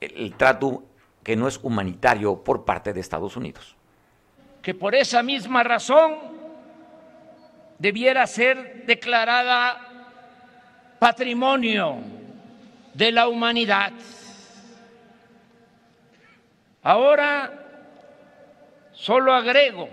el, 0.00 0.34
trato 0.34 0.84
que 1.22 1.36
no 1.36 1.46
es 1.46 1.60
humanitario 1.62 2.42
por 2.42 2.64
parte 2.64 2.94
de 2.94 3.00
Estados 3.00 3.36
Unidos. 3.36 3.76
Que 4.62 4.74
por 4.74 4.94
esa 4.94 5.22
misma 5.22 5.62
razón 5.62 6.14
debiera 7.78 8.26
ser 8.26 8.86
declarada 8.86 10.96
patrimonio 10.98 11.98
de 12.94 13.12
la 13.12 13.28
humanidad. 13.28 13.92
Ahora 16.86 17.50
solo 18.92 19.34
agrego 19.34 19.88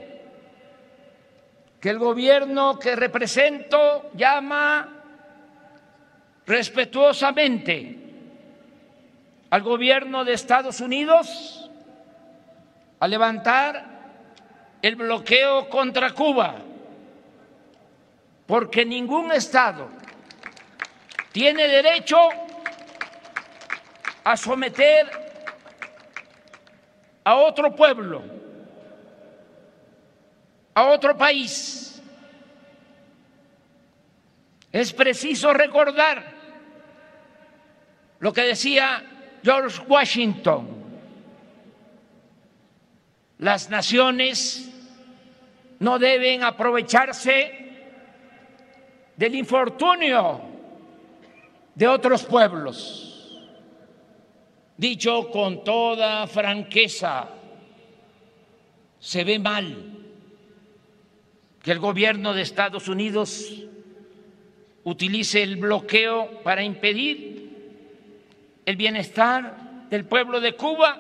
que 1.82 1.90
el 1.90 1.98
gobierno 1.98 2.78
que 2.78 2.96
represento 2.96 4.12
llama 4.14 4.90
respetuosamente 6.46 7.98
al 9.50 9.64
gobierno 9.64 10.24
de 10.24 10.34
Estados 10.34 10.82
Unidos 10.82 11.68
a 13.00 13.08
levantar 13.08 13.88
el 14.84 14.96
bloqueo 14.96 15.68
contra 15.70 16.12
Cuba, 16.12 16.58
porque 18.46 18.86
ningún 18.86 19.32
Estado 19.32 19.90
tiene 21.32 21.68
derecho 21.68 22.20
a 24.24 24.38
someter 24.38 25.23
a 27.24 27.36
otro 27.36 27.76
pueblo 27.76 28.44
a 30.74 30.86
otro 30.88 31.18
país. 31.18 32.02
Es 34.72 34.92
preciso 34.92 35.54
recordar 35.54 36.34
lo 38.20 38.34
que 38.34 38.42
decía 38.42 39.04
George 39.44 39.82
Washington. 39.88 40.84
Las 43.38 43.70
naciones 43.70 44.70
no 45.80 46.00
deben 46.00 46.44
aprovecharse 46.44 47.60
del 49.16 49.36
infortunio 49.36 50.42
de 51.76 51.88
otros 51.88 52.24
pueblos. 52.24 53.13
Dicho 54.84 55.32
con 55.32 55.64
toda 55.64 56.28
franqueza, 56.28 57.30
se 59.00 59.24
ve 59.24 59.40
mal 59.40 59.98
que 61.62 61.72
el 61.72 61.80
gobierno 61.80 62.34
de 62.34 62.42
Estados 62.42 62.90
Unidos 62.90 63.64
utilice 64.84 65.42
el 65.42 65.56
bloqueo 65.56 66.44
para 66.44 66.64
impedir 66.64 68.60
el 68.66 68.76
bienestar 68.76 69.88
del 69.90 70.04
pueblo 70.04 70.42
de 70.42 70.58
Cuba. 70.58 71.00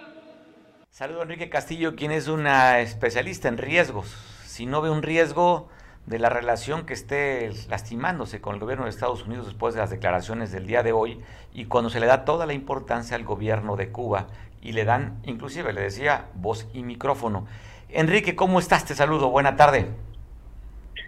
Saludo 0.89 1.23
Enrique 1.23 1.49
Castillo, 1.49 1.93
quien 1.93 2.13
es 2.13 2.29
una 2.29 2.79
especialista 2.79 3.49
en 3.49 3.57
riesgos. 3.57 4.15
Si 4.45 4.65
no 4.65 4.81
ve 4.81 4.91
un 4.91 5.03
riesgo 5.03 5.67
de 6.05 6.19
la 6.19 6.29
relación 6.29 6.85
que 6.85 6.93
esté 6.93 7.51
lastimándose 7.69 8.41
con 8.41 8.55
el 8.55 8.59
gobierno 8.59 8.83
de 8.83 8.89
Estados 8.89 9.23
Unidos 9.23 9.45
después 9.45 9.73
de 9.73 9.79
las 9.79 9.89
declaraciones 9.89 10.51
del 10.51 10.67
día 10.67 10.83
de 10.83 10.91
hoy 10.91 11.23
y 11.53 11.65
cuando 11.65 11.89
se 11.89 11.99
le 11.99 12.07
da 12.07 12.25
toda 12.25 12.45
la 12.45 12.53
importancia 12.53 13.15
al 13.15 13.23
gobierno 13.23 13.75
de 13.77 13.89
Cuba 13.89 14.27
y 14.61 14.73
le 14.73 14.83
dan, 14.83 15.21
inclusive 15.23 15.71
le 15.71 15.81
decía, 15.81 16.25
voz 16.33 16.67
y 16.73 16.83
micrófono. 16.83 17.47
Enrique, 17.89 18.35
¿cómo 18.35 18.59
estás? 18.59 18.85
Te 18.85 18.95
saludo, 18.95 19.29
buena 19.29 19.55
tarde. 19.55 19.87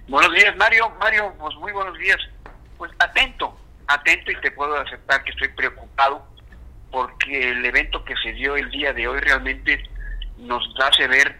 Buenos 0.08 0.34
días, 0.34 0.56
Mario. 0.56 0.92
Mario, 1.00 1.34
pues 1.40 1.56
muy 1.56 1.72
buenos 1.72 1.98
días. 1.98 2.18
Pues 2.78 2.92
atento, 3.00 3.58
atento 3.88 4.32
y 4.32 4.36
te 4.42 4.52
puedo 4.52 4.78
aceptar 4.78 5.24
que 5.24 5.32
estoy 5.32 5.50
preocupado 5.50 6.26
porque 6.92 7.50
el 7.50 7.66
evento 7.66 8.04
que 8.06 8.16
se 8.24 8.32
dio 8.34 8.56
el 8.56 8.70
día 8.70 8.94
de 8.94 9.08
hoy 9.08 9.20
realmente 9.20 9.84
nos 10.38 10.64
hace 10.80 11.08
ver 11.08 11.36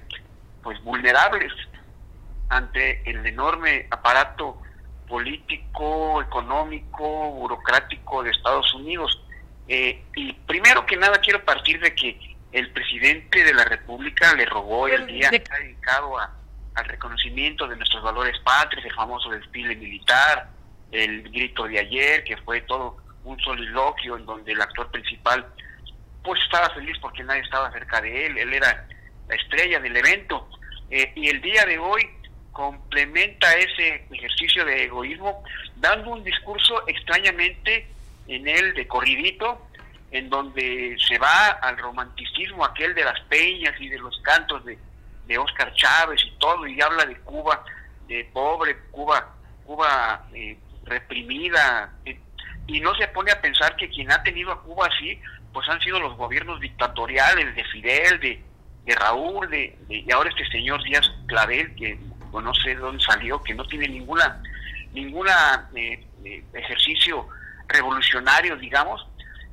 pues 0.64 0.82
vulnerables 0.84 1.54
ante 2.50 3.10
el 3.10 3.26
enorme 3.26 3.88
aparato 3.92 4.62
político, 5.08 6.22
económico, 6.22 7.32
burocrático 7.32 8.24
de 8.24 8.32
Estados 8.32 8.74
Unidos. 8.74 9.22
Eh, 9.68 10.04
y 10.16 10.34
primero 10.34 10.86
que 10.86 10.98
nada 10.98 11.18
quiero 11.20 11.44
partir 11.44 11.80
de 11.80 11.94
que 11.96 12.36
el 12.52 12.72
presidente 12.72 13.44
de 13.44 13.54
la 13.54 13.66
República 13.66 14.34
le 14.34 14.46
robó 14.46 14.88
el 14.88 15.06
día 15.08 15.30
dedicado 15.30 16.18
a 16.18 16.32
al 16.76 16.86
reconocimiento 16.86 17.68
de 17.68 17.78
nuestros 17.78 18.04
valores 18.04 18.38
patrios, 18.40 18.86
el 18.86 18.94
famoso 18.94 19.30
desfile 19.30 19.76
militar, 19.76 20.50
el 20.92 21.24
grito 21.24 21.68
de 21.68 21.80
ayer, 21.80 22.24
que 22.24 22.38
fue 22.38 22.62
todo 22.62 22.98
un 23.24 23.40
soliloquio 23.40 24.18
en 24.18 24.26
donde 24.26 24.52
el 24.52 24.62
actor 24.62 24.92
principal 24.92 25.48
pues 26.24 26.42
estaba 26.42 26.70
feliz 26.72 26.98
porque 27.02 27.24
nadie 27.24 27.42
estaba 27.42 27.72
cerca 27.72 28.02
de 28.02 28.26
él, 28.26 28.38
él 28.38 28.54
era 28.54 28.88
la 29.28 29.36
estrella 29.36 29.80
del 29.80 29.96
evento. 29.96 30.48
Eh, 30.90 31.14
y 31.16 31.30
el 31.30 31.42
día 31.42 31.66
de 31.66 31.80
hoy 31.80 32.08
complementa 32.56 33.54
ese 33.58 34.06
ejercicio 34.10 34.64
de 34.64 34.86
egoísmo 34.86 35.44
dando 35.76 36.12
un 36.12 36.24
discurso 36.24 36.88
extrañamente 36.88 37.86
en 38.30 38.48
él 38.48 38.74
de 38.76 38.88
corridito, 38.88 39.68
en 40.12 40.30
donde 40.30 40.96
se 41.06 41.20
va 41.20 41.48
al 41.48 41.78
romanticismo 41.78 42.64
aquel 42.64 42.96
de 42.96 43.04
las 43.04 43.20
peñas 43.24 43.74
y 43.78 43.90
de 43.90 44.00
los 44.00 44.18
cantos 44.22 44.64
de, 44.64 44.80
de 45.28 45.38
Oscar 45.38 45.74
Chávez 45.74 46.22
y 46.26 46.32
todo, 46.40 46.66
y 46.66 46.80
habla 46.80 47.06
de 47.06 47.18
Cuba, 47.18 47.62
de 48.08 48.24
pobre 48.32 48.78
Cuba, 48.90 49.36
Cuba 49.66 50.26
eh, 50.34 50.58
reprimida, 50.86 51.94
eh, 52.06 52.18
y 52.68 52.80
no 52.80 52.96
se 52.96 53.10
pone 53.10 53.34
a 53.34 53.42
pensar 53.42 53.76
que 53.76 53.90
quien 53.90 54.10
ha 54.14 54.24
tenido 54.24 54.54
a 54.54 54.64
Cuba 54.64 54.88
así, 54.88 55.20
pues 55.52 55.68
han 55.68 55.82
sido 55.82 56.00
los 56.00 56.16
gobiernos 56.16 56.62
dictatoriales 56.62 57.54
de 57.54 57.66
Fidel, 57.66 58.18
de, 58.22 58.42
de 58.86 58.96
Raúl, 58.96 59.50
de, 59.50 59.78
y 59.90 60.10
ahora 60.14 60.30
este 60.30 60.48
señor 60.48 60.82
Díaz 60.84 61.12
Clavel, 61.28 61.76
que 61.76 62.00
no 62.42 62.54
sé 62.54 62.70
de 62.70 62.76
dónde 62.76 63.04
salió, 63.04 63.42
que 63.42 63.54
no 63.54 63.66
tiene 63.66 63.88
ninguna, 63.88 64.42
ninguna 64.94 65.70
eh, 65.76 66.06
ejercicio 66.54 67.28
revolucionario, 67.68 68.56
digamos, 68.58 69.08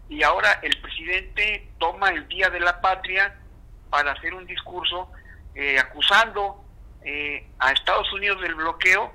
y 0.08 0.22
ahora 0.22 0.60
el 0.62 0.76
presidente 0.80 1.68
toma 1.78 2.10
el 2.10 2.28
Día 2.28 2.50
de 2.50 2.60
la 2.60 2.80
Patria 2.80 3.34
para 3.90 4.12
hacer 4.12 4.34
un 4.34 4.46
discurso 4.46 5.10
eh, 5.54 5.78
acusando 5.78 6.62
eh, 7.04 7.46
a 7.58 7.72
Estados 7.72 8.12
Unidos 8.12 8.40
del 8.40 8.54
bloqueo, 8.54 9.12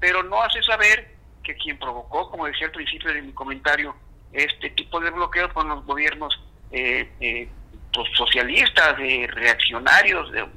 pero 0.00 0.22
no 0.22 0.42
hace 0.42 0.62
saber 0.62 1.14
que 1.42 1.56
quien 1.56 1.78
provocó, 1.78 2.30
como 2.30 2.46
decía 2.46 2.66
al 2.66 2.72
principio 2.72 3.12
de 3.12 3.22
mi 3.22 3.32
comentario, 3.32 3.94
este 4.32 4.70
tipo 4.70 5.00
de 5.00 5.10
bloqueo 5.10 5.48
fueron 5.50 5.76
los 5.76 5.84
gobiernos 5.84 6.40
eh, 6.70 7.10
eh, 7.20 7.48
pues, 7.92 8.08
socialistas, 8.16 8.96
de 8.96 9.28
reaccionarios 9.30 10.30
de, 10.32 10.48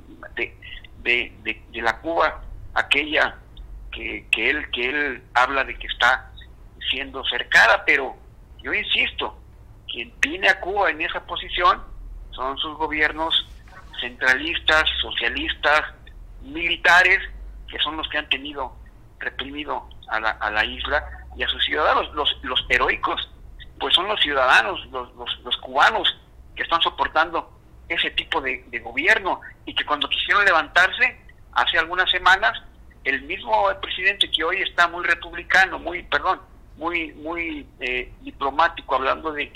de, 1.04 1.34
de, 1.44 1.82
la 1.82 2.00
Cuba, 2.00 2.42
aquella 2.76 3.36
que, 3.92 4.28
que, 4.32 4.50
él, 4.50 4.70
que 4.72 4.90
él 4.90 5.24
habla 5.34 5.64
de 5.64 5.78
que 5.78 5.88
está 5.88 6.32
siendo 6.90 7.24
cercada, 7.26 7.84
pero 7.86 8.16
yo 8.62 8.74
insisto, 8.74 9.38
quien 9.88 10.12
tiene 10.20 10.50
a 10.50 10.60
Cuba 10.60 10.92
en 10.92 11.02
esa 11.02 11.26
posición 11.26 11.82
son 12.32 12.58
sus 12.58 12.78
gobiernos 12.78 13.48
centralistas, 14.00 14.84
socialistas, 15.02 15.82
militares, 16.42 17.20
que 17.68 17.80
son 17.80 17.98
los 17.98 18.08
que 18.10 18.18
han 18.18 18.30
tenido 18.30 18.76
reprimido 19.20 19.90
a 20.10 20.20
la, 20.20 20.32
a 20.32 20.52
la 20.52 20.66
isla 20.66 21.04
y 21.36 21.44
a 21.44 21.48
sus 21.48 21.64
ciudadanos. 21.66 22.14
Los, 22.14 22.38
los 22.44 22.66
heroicos, 22.70 23.30
pues 23.80 23.94
son 23.94 24.08
los 24.08 24.20
ciudadanos, 24.22 24.86
los, 24.88 25.14
los, 25.16 25.58
cubanos 25.58 26.18
que 26.56 26.64
están 26.64 26.82
soportando 26.82 27.52
ese 27.90 28.12
tipo 28.12 28.42
de, 28.42 28.64
gobierno 28.84 29.42
y 29.66 29.74
que 29.74 29.86
cuando 29.86 30.08
quisieron 30.10 30.46
levantarse 30.46 31.20
hace 31.56 31.80
algunas 31.80 32.10
semanas, 32.12 32.62
el 33.04 33.22
mismo 33.24 33.68
presidente 33.82 34.30
que 34.30 34.44
hoy 34.44 34.62
está 34.62 34.88
muy 34.88 35.06
republicano, 35.06 35.80
muy, 35.80 36.04
perdón, 36.04 36.42
muy, 36.78 37.14
muy 37.14 37.66
eh, 37.80 38.12
diplomático 38.22 38.96
hablando 38.96 39.32
de, 39.32 39.52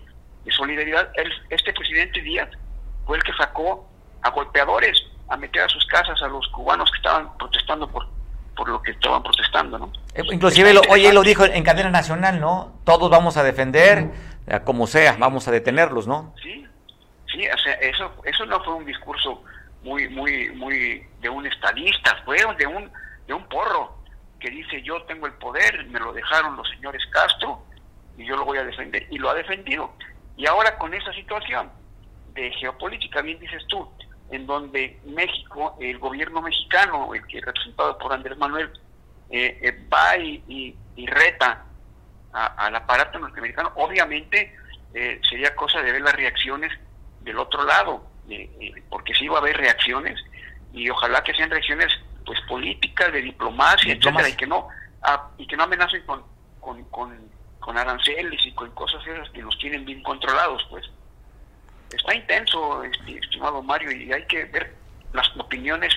de 0.46 0.52
solidaridad, 0.52 1.12
este 1.50 1.74
presidente 1.74 2.22
Díaz 2.22 2.50
fue 3.06 3.18
el 3.18 3.24
que 3.24 3.34
sacó 3.34 3.88
a 4.22 4.30
golpeadores 4.30 4.98
a 5.28 5.38
meter 5.38 5.64
a 5.64 5.70
sus 5.70 5.86
casas 5.88 6.22
a 6.22 6.28
los 6.28 6.48
cubanos 6.50 6.90
que 6.92 6.98
estaban 6.98 7.38
protestando 7.38 7.88
por, 7.90 8.08
por 8.56 8.70
lo 8.70 8.82
que 8.82 8.92
estaban 8.92 9.22
protestando, 9.22 9.78
¿no? 9.78 9.92
Eh, 10.16 10.24
inclusive, 10.32 10.74
lo, 10.74 10.82
oye, 10.90 11.12
lo 11.14 11.22
dijo 11.22 11.46
en 11.46 11.64
cadena 11.64 11.90
nacional, 11.90 12.40
¿no? 12.40 12.80
Todos 12.84 13.10
vamos 13.10 13.38
a 13.38 13.44
defender, 13.44 14.10
eh, 14.48 14.60
como 14.64 14.88
sea, 14.88 15.18
vamos 15.20 15.48
a 15.48 15.52
detenerlos, 15.52 16.08
¿no? 16.08 16.34
Sí, 16.42 16.66
sí, 17.32 17.48
o 17.48 17.58
sea, 17.58 17.74
eso, 17.74 18.12
eso 18.24 18.46
no 18.46 18.64
fue 18.64 18.74
un 18.74 18.86
discurso 18.86 19.44
muy, 19.84 20.10
muy, 20.10 20.50
muy 20.52 21.06
de 21.22 21.30
un 21.30 21.46
estadista, 21.46 22.22
fue 22.26 22.38
de 22.58 22.68
un, 22.68 22.92
de 23.28 23.34
un 23.34 23.48
porro 23.48 23.98
que 24.40 24.50
dice 24.50 24.82
yo 24.82 25.02
tengo 25.04 25.28
el 25.28 25.34
poder, 25.34 25.86
me 25.88 26.00
lo 26.00 26.14
dejaron 26.14 26.56
los 26.56 26.68
señores 26.70 27.06
Castro 27.12 27.64
y 28.18 28.26
yo 28.26 28.36
lo 28.36 28.46
voy 28.46 28.58
a 28.58 28.64
defender, 28.64 29.08
y 29.10 29.18
lo 29.18 29.30
ha 29.30 29.34
defendido. 29.34 29.94
Y 30.36 30.46
ahora 30.48 30.78
con 30.78 30.94
esa 30.94 31.14
situación 31.14 31.70
de 32.34 32.52
geopolítica, 32.52 33.22
bien 33.22 33.40
dices 33.40 33.66
tú, 33.68 33.90
en 34.32 34.46
donde 34.46 35.00
México, 35.06 35.78
el 35.80 35.98
gobierno 35.98 36.42
mexicano, 36.42 37.14
el 37.14 37.26
que 37.28 37.42
representado 37.42 37.98
por 37.98 38.14
Andrés 38.14 38.38
Manuel, 38.38 38.72
eh, 39.30 39.60
eh, 39.62 39.88
va 39.92 40.18
y, 40.18 40.76
reta 41.08 41.66
al 42.34 42.76
aparato 42.76 43.18
norteamericano, 43.18 43.72
obviamente 43.76 44.54
eh, 44.94 45.20
sería 45.28 45.56
cosa 45.56 45.82
de 45.82 45.94
ver 45.94 46.02
las 46.02 46.14
reacciones 46.14 46.72
del 47.22 47.40
otro 47.40 47.64
lado, 47.64 48.06
porque 48.90 49.14
sí 49.14 49.28
va 49.28 49.38
a 49.38 49.42
haber 49.42 49.58
reacciones 49.58 50.20
y 50.74 50.90
ojalá 50.90 51.24
que 51.24 51.34
sean 51.34 51.50
reacciones 51.50 51.92
pues 52.26 52.40
políticas, 52.48 53.12
de 53.12 53.22
diplomacia, 53.22 53.94
etcétera, 53.94 54.30
y 54.30 54.34
que 54.34 54.48
no 54.48 54.68
ah, 55.02 55.30
y 55.38 55.48
que 55.48 55.58
no 55.58 55.64
amenacen 55.64 56.06
con, 56.06 56.24
con, 56.60 56.84
con, 56.86 57.18
con 57.60 57.78
aranceles 57.78 58.46
y 58.46 58.52
con 58.52 58.70
cosas 58.72 59.06
esas 59.08 59.30
que 59.32 59.42
nos 59.42 59.58
tienen 59.58 59.86
bien 59.86 60.04
controlados, 60.04 60.66
pues. 60.70 60.86
Está 61.92 62.14
intenso, 62.14 62.84
este, 62.84 63.18
estimado 63.18 63.64
Mario, 63.64 63.92
y 63.92 64.12
hay 64.14 64.24
que 64.28 64.46
ver 64.46 64.76
las 65.12 65.28
opiniones 65.38 65.92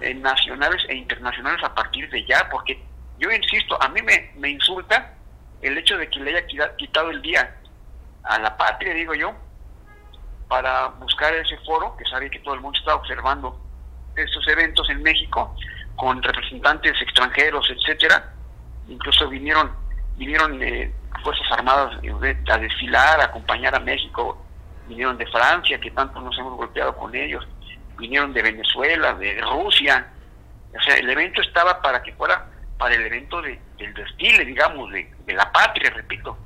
eh, 0.00 0.12
nacionales 0.12 0.84
e 0.88 0.94
internacionales 0.94 1.64
a 1.64 1.74
partir 1.74 2.10
de 2.10 2.24
ya, 2.26 2.48
porque 2.50 2.78
yo 3.18 3.30
insisto, 3.30 3.82
a 3.82 3.88
mí 3.88 4.02
me, 4.02 4.30
me 4.36 4.50
insulta 4.50 5.14
el 5.62 5.78
hecho 5.78 5.96
de 5.96 6.08
que 6.10 6.20
le 6.20 6.36
haya 6.36 6.76
quitado 6.76 7.10
el 7.10 7.22
día 7.22 7.56
a 8.24 8.38
la 8.38 8.56
patria, 8.56 8.92
digo 8.92 9.14
yo, 9.14 9.34
para 10.52 10.88
buscar 10.88 11.32
ese 11.32 11.56
foro, 11.64 11.96
que 11.96 12.04
sabe 12.04 12.28
que 12.28 12.38
todo 12.40 12.52
el 12.52 12.60
mundo 12.60 12.78
está 12.78 12.94
observando 12.94 13.58
estos 14.14 14.46
eventos 14.48 14.86
en 14.90 15.02
México, 15.02 15.56
con 15.96 16.22
representantes 16.22 16.92
extranjeros, 17.00 17.70
etcétera, 17.70 18.34
incluso 18.86 19.30
vinieron 19.30 19.72
vinieron 20.18 20.62
eh, 20.62 20.92
fuerzas 21.22 21.50
armadas 21.52 21.94
a 22.50 22.58
desfilar, 22.58 23.18
a 23.18 23.24
acompañar 23.24 23.74
a 23.74 23.80
México. 23.80 24.44
Vinieron 24.86 25.16
de 25.16 25.26
Francia, 25.28 25.80
que 25.80 25.90
tanto 25.92 26.20
nos 26.20 26.38
hemos 26.38 26.54
golpeado 26.58 26.94
con 26.98 27.14
ellos, 27.14 27.48
vinieron 27.96 28.34
de 28.34 28.42
Venezuela, 28.42 29.14
de 29.14 29.40
Rusia. 29.40 30.06
O 30.76 30.82
sea, 30.82 30.96
el 30.96 31.08
evento 31.08 31.40
estaba 31.40 31.80
para 31.80 32.02
que 32.02 32.12
fuera 32.12 32.46
para 32.76 32.94
el 32.94 33.06
evento 33.06 33.40
de, 33.40 33.58
del 33.78 33.94
desfile, 33.94 34.44
digamos, 34.44 34.92
de, 34.92 35.08
la 35.28 35.50
patria, 35.50 35.88
repito, 35.94 36.36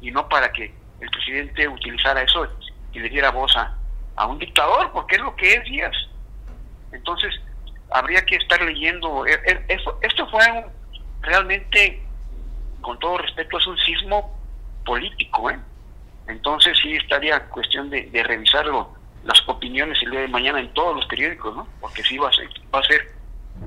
y 0.00 0.12
no 0.12 0.28
para 0.28 0.52
que 0.52 0.72
el 1.00 1.10
presidente 1.10 1.66
utilizara 1.66 2.22
eso 2.22 2.46
y 2.96 3.00
le 3.00 3.10
diera 3.10 3.30
voz 3.30 3.54
a, 3.56 4.26
un 4.26 4.38
dictador, 4.38 4.90
porque 4.92 5.16
es 5.16 5.20
lo 5.20 5.36
que 5.36 5.52
es 5.52 5.64
Díaz. 5.64 5.94
Entonces, 6.90 7.34
habría 7.90 8.24
que 8.24 8.36
estar 8.36 8.60
leyendo. 8.62 9.26
E, 9.26 9.34
e, 9.34 9.78
esto 10.00 10.26
fue 10.30 10.40
realmente, 11.20 12.02
con 12.80 12.98
todo 12.98 13.18
respeto, 13.18 13.58
es 13.58 13.66
un 13.66 13.76
sismo 13.78 14.34
político, 14.86 15.50
¿eh? 15.50 15.58
Entonces 16.28 16.76
sí 16.82 16.96
estaría 16.96 17.44
cuestión 17.48 17.90
de, 17.90 18.06
de 18.06 18.22
revisarlo, 18.22 18.94
las 19.24 19.46
opiniones 19.46 19.98
el 20.02 20.10
día 20.10 20.20
de 20.20 20.28
mañana 20.28 20.60
en 20.60 20.72
todos 20.72 20.96
los 20.96 21.06
periódicos, 21.06 21.54
¿no? 21.54 21.68
Porque 21.80 22.02
sí 22.02 22.16
va 22.16 22.30
a 22.30 22.32
ser, 22.32 22.48
va 22.74 22.80
a 22.80 22.84
ser, 22.84 23.14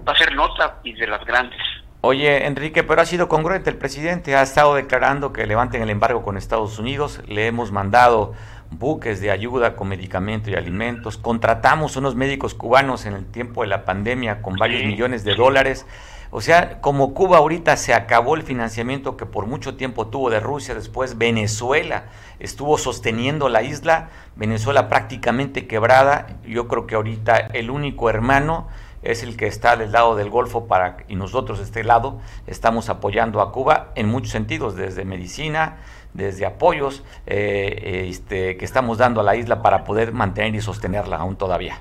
va 0.08 0.14
a 0.14 0.18
ser 0.18 0.34
nota 0.34 0.80
y 0.84 0.94
de 0.94 1.06
las 1.06 1.24
grandes. 1.24 1.62
Oye, 2.02 2.46
Enrique, 2.48 2.84
pero 2.84 3.02
ha 3.02 3.06
sido 3.06 3.28
congruente 3.28 3.70
el 3.70 3.78
presidente, 3.78 4.36
ha 4.36 4.42
estado 4.42 4.76
declarando 4.76 5.34
que 5.34 5.46
levanten 5.46 5.82
el 5.82 5.90
embargo 5.90 6.24
con 6.24 6.38
Estados 6.38 6.80
Unidos, 6.80 7.22
le 7.28 7.46
hemos 7.46 7.74
mandado 7.74 8.34
buques 8.72 9.22
de 9.22 9.32
ayuda 9.32 9.76
con 9.76 9.90
medicamentos 9.90 10.50
y 10.52 10.56
alimentos, 10.56 11.18
contratamos 11.18 11.96
unos 11.98 12.16
médicos 12.16 12.54
cubanos 12.54 13.06
en 13.06 13.14
el 13.14 13.26
tiempo 13.26 13.62
de 13.62 13.68
la 13.68 13.86
pandemia 13.86 14.42
con 14.42 14.56
varios 14.56 14.84
millones 14.84 15.24
de 15.24 15.36
dólares. 15.36 15.86
O 16.32 16.42
sea, 16.42 16.80
como 16.80 17.16
Cuba 17.16 17.38
ahorita 17.38 17.76
se 17.76 17.94
acabó 17.96 18.36
el 18.36 18.44
financiamiento 18.44 19.18
que 19.18 19.26
por 19.26 19.48
mucho 19.48 19.76
tiempo 19.76 20.08
tuvo 20.08 20.30
de 20.30 20.40
Rusia, 20.40 20.76
después 20.76 21.18
Venezuela 21.18 22.06
estuvo 22.40 22.78
sosteniendo 22.78 23.50
la 23.50 23.64
isla, 23.64 24.10
Venezuela 24.36 24.90
prácticamente 24.90 25.66
quebrada, 25.66 26.28
yo 26.46 26.68
creo 26.68 26.86
que 26.86 26.94
ahorita 26.94 27.36
el 27.36 27.72
único 27.72 28.12
hermano 28.12 28.68
es 29.02 29.24
el 29.24 29.38
que 29.38 29.48
está 29.48 29.76
del 29.76 29.92
lado 29.92 30.16
del 30.16 30.30
Golfo 30.30 30.68
para 30.68 30.98
y 31.08 31.16
nosotros 31.16 31.60
de 31.60 31.64
este 31.64 31.84
lado 31.84 32.20
estamos 32.48 32.90
apoyando 32.90 33.42
a 33.42 33.52
Cuba 33.52 33.92
en 33.96 34.08
muchos 34.08 34.32
sentidos, 34.32 34.76
desde 34.76 35.06
medicina, 35.06 35.78
desde 36.14 36.46
apoyos 36.46 37.04
eh, 37.26 37.80
eh, 37.82 38.08
este, 38.10 38.58
que 38.58 38.66
estamos 38.66 38.98
dando 38.98 39.22
a 39.22 39.24
la 39.24 39.36
isla 39.36 39.62
para 39.62 39.84
poder 39.84 40.12
mantener 40.12 40.56
y 40.56 40.62
sostenerla 40.62 41.18
aún 41.18 41.38
todavía. 41.38 41.80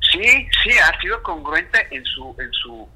Sí, 0.00 0.48
sí, 0.62 0.70
ha 0.78 0.98
sido 1.00 1.22
congruente 1.22 1.86
en 1.90 2.04
su 2.04 2.34
en 2.38 2.52
su 2.52 2.88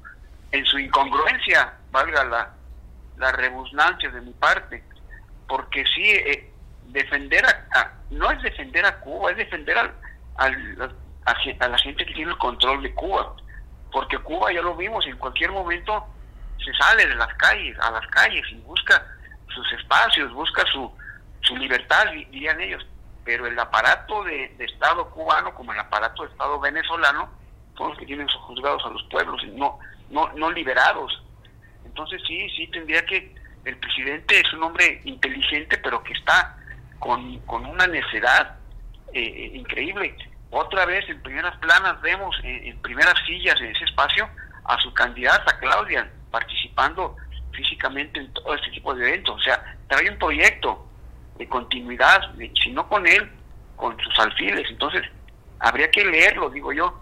en 0.51 0.65
su 0.65 0.79
incongruencia, 0.79 1.73
valga 1.91 2.23
la, 2.23 2.53
la 3.17 3.31
rebusnancia 3.31 4.09
de 4.09 4.21
mi 4.21 4.31
parte, 4.31 4.83
porque 5.47 5.83
sí, 5.85 6.03
eh, 6.03 6.51
defender 6.87 7.45
a, 7.45 7.91
no 8.09 8.31
es 8.31 8.41
defender 8.41 8.85
a 8.85 8.99
Cuba, 8.99 9.31
es 9.31 9.37
defender 9.37 9.77
al, 9.77 9.91
al, 10.37 10.93
a, 11.25 11.67
la 11.67 11.77
gente 11.77 12.05
que 12.05 12.13
tiene 12.13 12.31
el 12.31 12.37
control 12.37 12.83
de 12.83 12.93
Cuba, 12.93 13.35
porque 13.91 14.17
Cuba 14.19 14.51
ya 14.53 14.61
lo 14.61 14.75
vimos, 14.75 15.05
en 15.07 15.17
cualquier 15.17 15.51
momento 15.51 16.05
se 16.63 16.73
sale 16.73 17.05
de 17.05 17.15
las 17.15 17.33
calles, 17.35 17.77
a 17.79 17.91
las 17.91 18.07
calles 18.07 18.43
y 18.51 18.55
busca 18.61 19.05
sus 19.55 19.71
espacios, 19.73 20.31
busca 20.33 20.63
su, 20.71 20.91
su 21.41 21.55
libertad, 21.57 22.05
dirían 22.31 22.61
ellos, 22.61 22.85
pero 23.23 23.47
el 23.47 23.57
aparato 23.57 24.23
de, 24.23 24.55
Estado 24.59 25.09
cubano 25.09 25.55
como 25.55 25.73
el 25.73 25.79
aparato 25.79 26.23
de 26.23 26.29
Estado 26.29 26.59
venezolano 26.59 27.29
son 27.77 27.89
los 27.89 27.97
que 27.97 28.05
tienen 28.05 28.27
juzgados 28.27 28.85
a 28.85 28.89
los 28.89 29.03
pueblos, 29.03 29.41
no 29.53 29.79
no, 30.09 30.31
no 30.33 30.51
liberados. 30.51 31.21
Entonces 31.85 32.21
sí, 32.27 32.49
sí 32.55 32.67
tendría 32.67 33.05
que, 33.05 33.33
el 33.63 33.77
presidente 33.77 34.39
es 34.39 34.53
un 34.53 34.63
hombre 34.63 35.01
inteligente, 35.05 35.77
pero 35.77 36.03
que 36.03 36.13
está 36.13 36.57
con, 36.99 37.39
con 37.39 37.65
una 37.65 37.87
necedad 37.87 38.57
eh, 39.13 39.21
eh, 39.21 39.51
increíble. 39.55 40.15
Otra 40.51 40.85
vez 40.85 41.07
en 41.09 41.21
primeras 41.21 41.57
planas 41.57 41.99
vemos 42.01 42.35
en, 42.43 42.79
primeras 42.81 43.15
sillas 43.25 43.59
en 43.59 43.75
ese 43.75 43.85
espacio 43.85 44.29
a 44.65 44.79
su 44.79 44.93
candidata 44.93 45.57
Claudia 45.59 46.09
participando 46.31 47.15
físicamente 47.55 48.19
en 48.19 48.31
todo 48.33 48.53
este 48.55 48.69
tipo 48.71 48.93
de 48.93 49.07
eventos. 49.07 49.35
O 49.35 49.39
sea, 49.39 49.77
trae 49.87 50.09
un 50.09 50.17
proyecto 50.17 50.85
de 51.37 51.47
continuidad, 51.47 52.21
si 52.61 52.71
no 52.71 52.87
con 52.87 53.05
él, 53.07 53.29
con 53.75 53.97
sus 53.99 54.19
alfiles. 54.19 54.67
Entonces, 54.69 55.03
habría 55.59 55.89
que 55.91 56.05
leerlo, 56.05 56.49
digo 56.49 56.71
yo, 56.71 56.93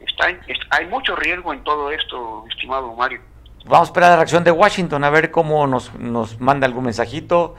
está, 0.00 0.28
hay 0.70 0.86
mucho 0.86 1.14
riesgo 1.16 1.52
en 1.52 1.62
todo 1.64 1.90
esto, 1.90 2.44
estimado 2.50 2.94
Mario. 2.94 3.20
Vamos 3.64 3.88
a 3.88 3.90
esperar 3.90 4.10
la 4.10 4.16
reacción 4.16 4.44
de 4.44 4.52
Washington, 4.52 5.02
a 5.02 5.10
ver 5.10 5.30
cómo 5.30 5.66
nos, 5.66 5.92
nos 5.94 6.40
manda 6.40 6.66
algún 6.66 6.84
mensajito, 6.84 7.56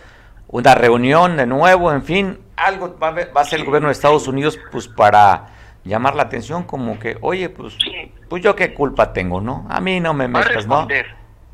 una 0.48 0.74
reunión 0.74 1.36
de 1.36 1.46
nuevo, 1.46 1.92
en 1.92 2.04
fin, 2.04 2.40
algo 2.56 2.98
va 2.98 3.10
a, 3.10 3.12
va 3.12 3.28
a 3.36 3.42
hacer 3.42 3.60
el 3.60 3.66
gobierno 3.66 3.90
de 3.90 3.92
Estados 3.92 4.28
Unidos 4.28 4.58
pues 4.72 4.88
para 4.88 5.48
llamar 5.84 6.16
la 6.16 6.24
atención 6.24 6.64
como 6.64 7.00
que, 7.00 7.18
oye, 7.22 7.50
pues, 7.50 7.78
pues 8.30 8.44
yo 8.44 8.56
qué 8.56 8.74
culpa 8.74 9.14
tengo, 9.14 9.42
¿no? 9.42 9.66
A 9.70 9.82
mí 9.82 10.00
no 10.00 10.14
me 10.14 10.28
metas, 10.28 10.68
¿no? 10.68 10.88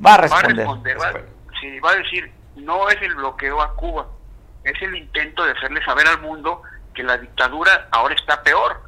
Va 0.04 0.16
a 0.16 0.18
responder. 0.18 0.68
Va 0.68 0.72
a 0.72 0.76
responder. 1.12 1.84
Va, 1.84 1.92
a 1.92 1.96
decir, 1.96 2.32
no 2.56 2.90
es 2.90 3.02
el 3.02 3.16
bloqueo 3.16 3.62
a 3.62 3.74
Cuba, 3.76 4.08
es 4.64 4.82
el 4.82 4.96
intento 4.96 5.46
de 5.46 5.52
hacerle 5.52 5.84
saber 5.86 6.08
al 6.08 6.22
mundo 6.22 6.62
que 6.94 7.04
la 7.04 7.18
dictadura 7.18 7.88
ahora 7.92 8.16
está 8.16 8.44
peor, 8.44 8.84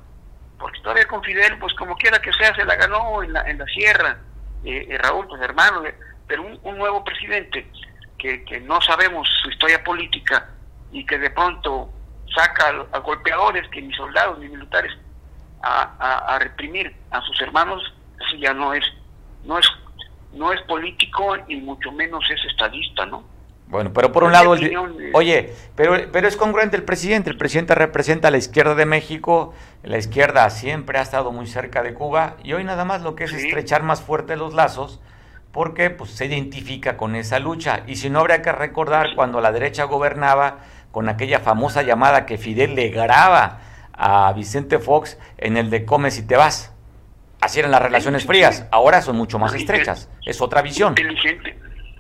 porque 0.60 0.80
todavía 0.82 1.08
con 1.08 1.24
Fidel, 1.24 1.58
pues 1.58 1.74
como 1.76 1.96
quiera 1.96 2.22
que 2.22 2.34
sea, 2.34 2.54
se 2.56 2.66
la 2.66 2.76
ganó 2.76 3.24
en 3.24 3.34
la, 3.34 3.42
en 3.50 3.58
la 3.58 3.66
sierra, 3.66 4.18
eh, 4.64 4.88
eh, 4.90 4.98
Raúl, 4.98 5.28
pues 5.28 5.42
hermano, 5.42 5.84
pero 6.28 6.44
un, 6.44 6.78
nuevo 6.78 7.04
presidente 7.04 7.70
que, 8.18 8.44
que, 8.44 8.60
no 8.60 8.82
sabemos 8.82 9.28
su 9.44 9.50
historia 9.50 9.84
política 9.84 10.50
y 10.92 11.06
que 11.06 11.18
de 11.18 11.30
pronto 11.30 11.90
saca 12.36 12.74
a, 12.92 13.00
golpeadores, 13.00 13.68
que 13.70 13.82
ni 13.82 13.94
soldados 13.94 14.40
ni 14.40 14.50
militares, 14.50 14.92
a, 15.62 16.34
a, 16.34 16.40
reprimir 16.40 16.96
a 17.12 17.22
sus 17.22 17.40
hermanos, 17.42 17.82
eso 18.20 18.36
ya 18.38 18.54
no 18.54 18.74
es, 18.74 18.84
no 19.44 19.58
es, 19.58 19.68
no 20.36 20.54
es 20.54 20.62
político 20.62 21.36
y 21.48 21.58
mucho 21.58 21.92
menos 21.92 22.24
es 22.30 22.40
estadista, 22.52 23.06
¿no? 23.06 23.24
Bueno, 23.68 23.92
pero 23.94 24.12
por 24.12 24.24
un 24.24 24.32
lado, 24.32 24.56
oye, 25.14 25.54
pero, 25.76 25.96
pero 26.12 26.28
es 26.28 26.38
congruente 26.38 26.78
el 26.78 26.84
presidente. 26.84 27.32
El 27.32 27.38
presidente 27.38 27.74
representa 27.74 28.28
a 28.28 28.32
la 28.32 28.38
izquierda 28.38 28.76
de 28.76 28.86
México. 28.86 29.54
La 29.82 29.98
izquierda 29.98 30.48
siempre 30.52 31.00
ha 31.00 31.02
estado 31.02 31.32
muy 31.32 31.48
cerca 31.48 31.82
de 31.82 31.96
Cuba 31.96 32.38
y 32.44 32.54
hoy 32.54 32.64
nada 32.64 32.86
más 32.86 33.02
lo 33.02 33.16
que 33.16 33.24
es 33.24 33.34
estrechar 33.34 33.82
más 33.82 34.04
fuerte 34.04 34.36
los 34.36 34.54
lazos 34.54 35.02
porque 35.52 35.90
pues, 35.90 36.12
se 36.12 36.26
identifica 36.26 36.98
con 36.98 37.16
esa 37.16 37.40
lucha. 37.40 37.84
Y 37.88 37.96
si 37.96 38.10
no, 38.10 38.20
habría 38.20 38.42
que 38.42 38.52
recordar 38.52 39.16
cuando 39.16 39.42
la 39.42 39.52
derecha 39.52 39.86
gobernaba 39.86 40.60
con 40.92 41.10
aquella 41.10 41.40
famosa 41.40 41.82
llamada 41.82 42.26
que 42.26 42.38
Fidel 42.38 42.76
le 42.76 42.90
graba 42.90 43.62
a 43.94 44.32
Vicente 44.34 44.80
Fox 44.80 45.18
en 45.38 45.58
el 45.58 45.70
de 45.70 45.86
Comes 45.86 46.20
y 46.20 46.28
te 46.28 46.36
vas. 46.36 46.75
Así 47.46 47.60
eran 47.60 47.70
las 47.70 47.82
relaciones 47.82 48.26
frías. 48.26 48.68
Ahora 48.72 49.02
son 49.04 49.18
mucho 49.18 49.38
más 49.38 49.54
estrechas. 49.54 50.10
Es 50.26 50.42
otra 50.42 50.64
visión. 50.64 50.90
Inteligente 50.98 51.56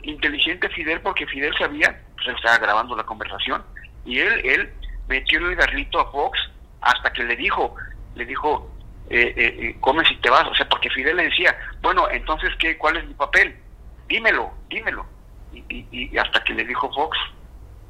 inteligente 0.05 0.69
Fidel 0.69 1.01
porque 1.01 1.25
Fidel 1.27 1.53
sabía, 1.58 1.99
pues 2.15 2.36
estaba 2.36 2.58
grabando 2.58 2.95
la 2.95 3.03
conversación 3.03 3.63
y 4.05 4.19
él, 4.19 4.41
él 4.43 4.73
metió 5.08 5.39
el 5.39 5.55
garrito 5.55 5.99
a 5.99 6.12
Fox 6.12 6.39
hasta 6.81 7.12
que 7.12 7.23
le 7.23 7.36
dijo, 7.36 7.75
le 8.15 8.25
dijo, 8.25 8.69
eh, 9.10 9.34
eh, 9.36 9.58
eh, 9.60 9.77
come 9.79 10.05
si 10.05 10.15
te 10.17 10.29
vas, 10.29 10.47
o 10.47 10.55
sea, 10.55 10.67
porque 10.69 10.89
Fidel 10.89 11.17
le 11.17 11.23
decía, 11.23 11.55
bueno, 11.81 12.10
entonces, 12.12 12.51
¿qué, 12.60 12.77
¿cuál 12.77 12.97
es 12.97 13.08
mi 13.08 13.13
papel? 13.13 13.55
Dímelo, 14.08 14.51
dímelo. 14.69 15.05
Y, 15.53 15.86
y, 15.91 16.17
hasta 16.17 16.43
que 16.43 16.53
le 16.53 16.65
dijo 16.65 16.91
Fox, 16.93 17.17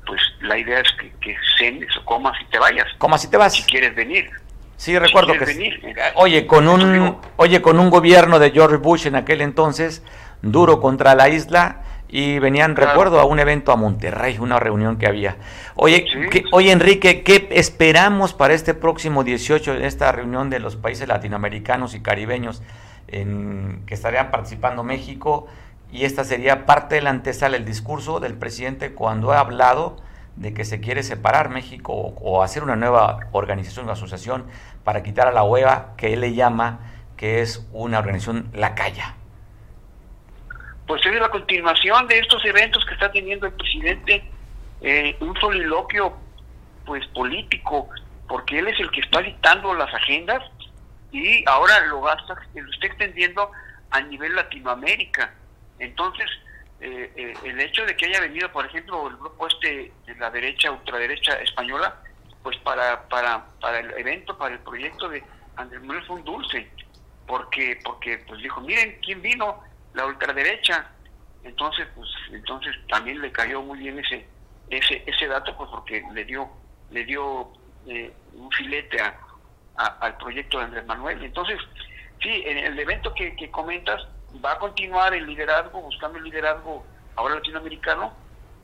pues 0.05 0.21
la 0.41 0.57
idea 0.57 0.79
es 0.79 0.91
que, 0.93 1.11
que 1.19 1.35
cenes 1.57 1.95
o 1.97 2.05
comas 2.05 2.39
y 2.41 2.45
te 2.45 2.59
vayas. 2.59 2.85
Comas 2.97 3.25
y 3.25 3.29
te 3.29 3.37
vas. 3.37 3.53
Si 3.53 3.63
quieres 3.63 3.95
venir. 3.95 4.29
Sí, 4.77 4.97
recuerdo 4.99 5.33
que 5.33 5.71
oye, 6.15 6.45
con 6.47 6.67
un 6.67 7.17
oye, 7.37 7.61
con 7.61 7.79
un 7.79 7.89
gobierno 7.89 8.39
de 8.39 8.51
George 8.51 8.77
Bush 8.77 9.07
en 9.07 9.15
aquel 9.15 9.41
entonces 9.41 10.03
duro 10.41 10.81
contra 10.81 11.15
la 11.15 11.29
isla, 11.29 11.81
y 12.07 12.39
venían, 12.39 12.75
recuerdo, 12.75 13.19
a 13.19 13.25
un 13.25 13.39
evento 13.39 13.71
a 13.71 13.75
Monterrey, 13.75 14.37
una 14.39 14.59
reunión 14.59 14.97
que 14.97 15.07
había. 15.07 15.37
Oye, 15.75 16.05
oye 16.51 16.71
Enrique, 16.71 17.23
¿qué 17.23 17.47
esperamos 17.51 18.33
para 18.33 18.53
este 18.53 18.73
próximo 18.73 19.23
18, 19.23 19.73
esta 19.73 20.11
reunión 20.11 20.49
de 20.49 20.59
los 20.59 20.75
países 20.75 21.07
latinoamericanos 21.07 21.95
y 21.95 22.01
caribeños 22.01 22.61
en 23.07 23.81
que 23.85 23.95
estarían 23.95 24.31
participando 24.31 24.83
México? 24.83 25.47
Y 25.91 26.05
esta 26.05 26.23
sería 26.23 26.65
parte 26.65 26.95
de 26.95 27.01
la 27.01 27.09
antesala, 27.09 27.57
el 27.57 27.65
discurso 27.65 28.19
del 28.19 28.35
presidente 28.35 28.93
cuando 28.93 29.31
ha 29.31 29.39
hablado 29.39 29.97
de 30.35 30.53
que 30.53 30.65
se 30.65 30.81
quiere 30.81 31.03
separar 31.03 31.49
México 31.49 31.93
o, 31.93 32.43
hacer 32.43 32.63
una 32.63 32.75
nueva 32.75 33.19
organización, 33.31 33.85
una 33.85 33.93
asociación 33.93 34.45
para 34.83 35.03
quitar 35.03 35.27
a 35.27 35.31
la 35.31 35.43
OEA, 35.43 35.93
que 35.97 36.13
él 36.13 36.21
le 36.21 36.33
llama 36.33 36.79
que 37.17 37.41
es 37.41 37.65
una 37.71 37.99
organización 37.99 38.49
lacaya 38.53 39.15
pues 40.87 41.05
es 41.05 41.19
la 41.19 41.29
continuación 41.29 42.07
de 42.07 42.19
estos 42.19 42.43
eventos 42.45 42.85
que 42.85 42.93
está 42.93 43.11
teniendo 43.11 43.47
el 43.47 43.53
presidente, 43.53 44.23
eh, 44.81 45.17
un 45.19 45.35
soliloquio 45.39 46.15
pues 46.85 47.05
político, 47.07 47.89
porque 48.27 48.59
él 48.59 48.67
es 48.67 48.79
el 48.79 48.91
que 48.91 49.01
está 49.01 49.21
dictando 49.21 49.73
las 49.73 49.91
agendas 49.93 50.43
y 51.11 51.43
ahora 51.47 51.79
lo, 51.87 52.01
va 52.01 52.15
lo 52.53 52.71
está 52.71 52.87
extendiendo 52.87 53.51
a 53.89 54.01
nivel 54.01 54.35
Latinoamérica. 54.35 55.33
Entonces, 55.79 56.29
eh, 56.85 57.11
eh, 57.15 57.33
el 57.43 57.59
hecho 57.59 57.83
de 57.83 57.95
que 57.97 58.05
haya 58.05 58.21
venido, 58.21 58.51
por 58.51 58.63
ejemplo, 58.63 59.07
el 59.07 59.15
grupo 59.17 59.47
este 59.47 59.91
de 60.05 60.15
la 60.15 60.29
derecha, 60.29 60.71
ultraderecha 60.71 61.33
española, 61.41 61.99
pues 62.43 62.55
para, 62.57 63.07
para, 63.09 63.43
para 63.59 63.79
el 63.79 63.89
evento, 63.97 64.37
para 64.37 64.53
el 64.53 64.61
proyecto 64.61 65.09
de 65.09 65.23
Andrés 65.55 65.81
Manuel 65.81 66.05
fue 66.05 66.17
un 66.17 66.23
dulce, 66.23 66.69
porque, 67.25 67.79
porque 67.83 68.19
pues 68.27 68.39
dijo, 68.39 68.61
miren 68.61 68.99
quién 69.03 69.19
vino, 69.23 69.63
la 69.95 70.05
ultraderecha. 70.05 70.91
Entonces, 71.43 71.87
pues, 71.95 72.07
entonces 72.31 72.75
también 72.87 73.19
le 73.19 73.31
cayó 73.31 73.63
muy 73.63 73.79
bien 73.79 73.97
ese, 73.97 74.27
ese, 74.69 75.03
ese 75.07 75.27
dato, 75.27 75.57
pues 75.57 75.69
porque 75.71 76.03
le 76.13 76.23
dio, 76.23 76.51
le 76.91 77.03
dio 77.03 77.51
eh, 77.87 78.13
un 78.33 78.51
filete 78.51 79.01
a, 79.01 79.17
al 79.77 80.17
proyecto 80.17 80.59
de 80.59 80.65
Andrés 80.65 80.85
Manuel. 80.85 81.23
Entonces, 81.23 81.57
sí, 82.21 82.43
en 82.45 82.59
el 82.59 82.77
evento 82.77 83.11
que, 83.15 83.35
que 83.35 83.49
comentas 83.49 84.07
va 84.43 84.53
a 84.53 84.59
continuar 84.59 85.13
el 85.13 85.25
liderazgo, 85.25 85.81
buscando 85.81 86.17
el 86.17 86.23
liderazgo 86.23 86.85
ahora 87.15 87.35
latinoamericano 87.35 88.13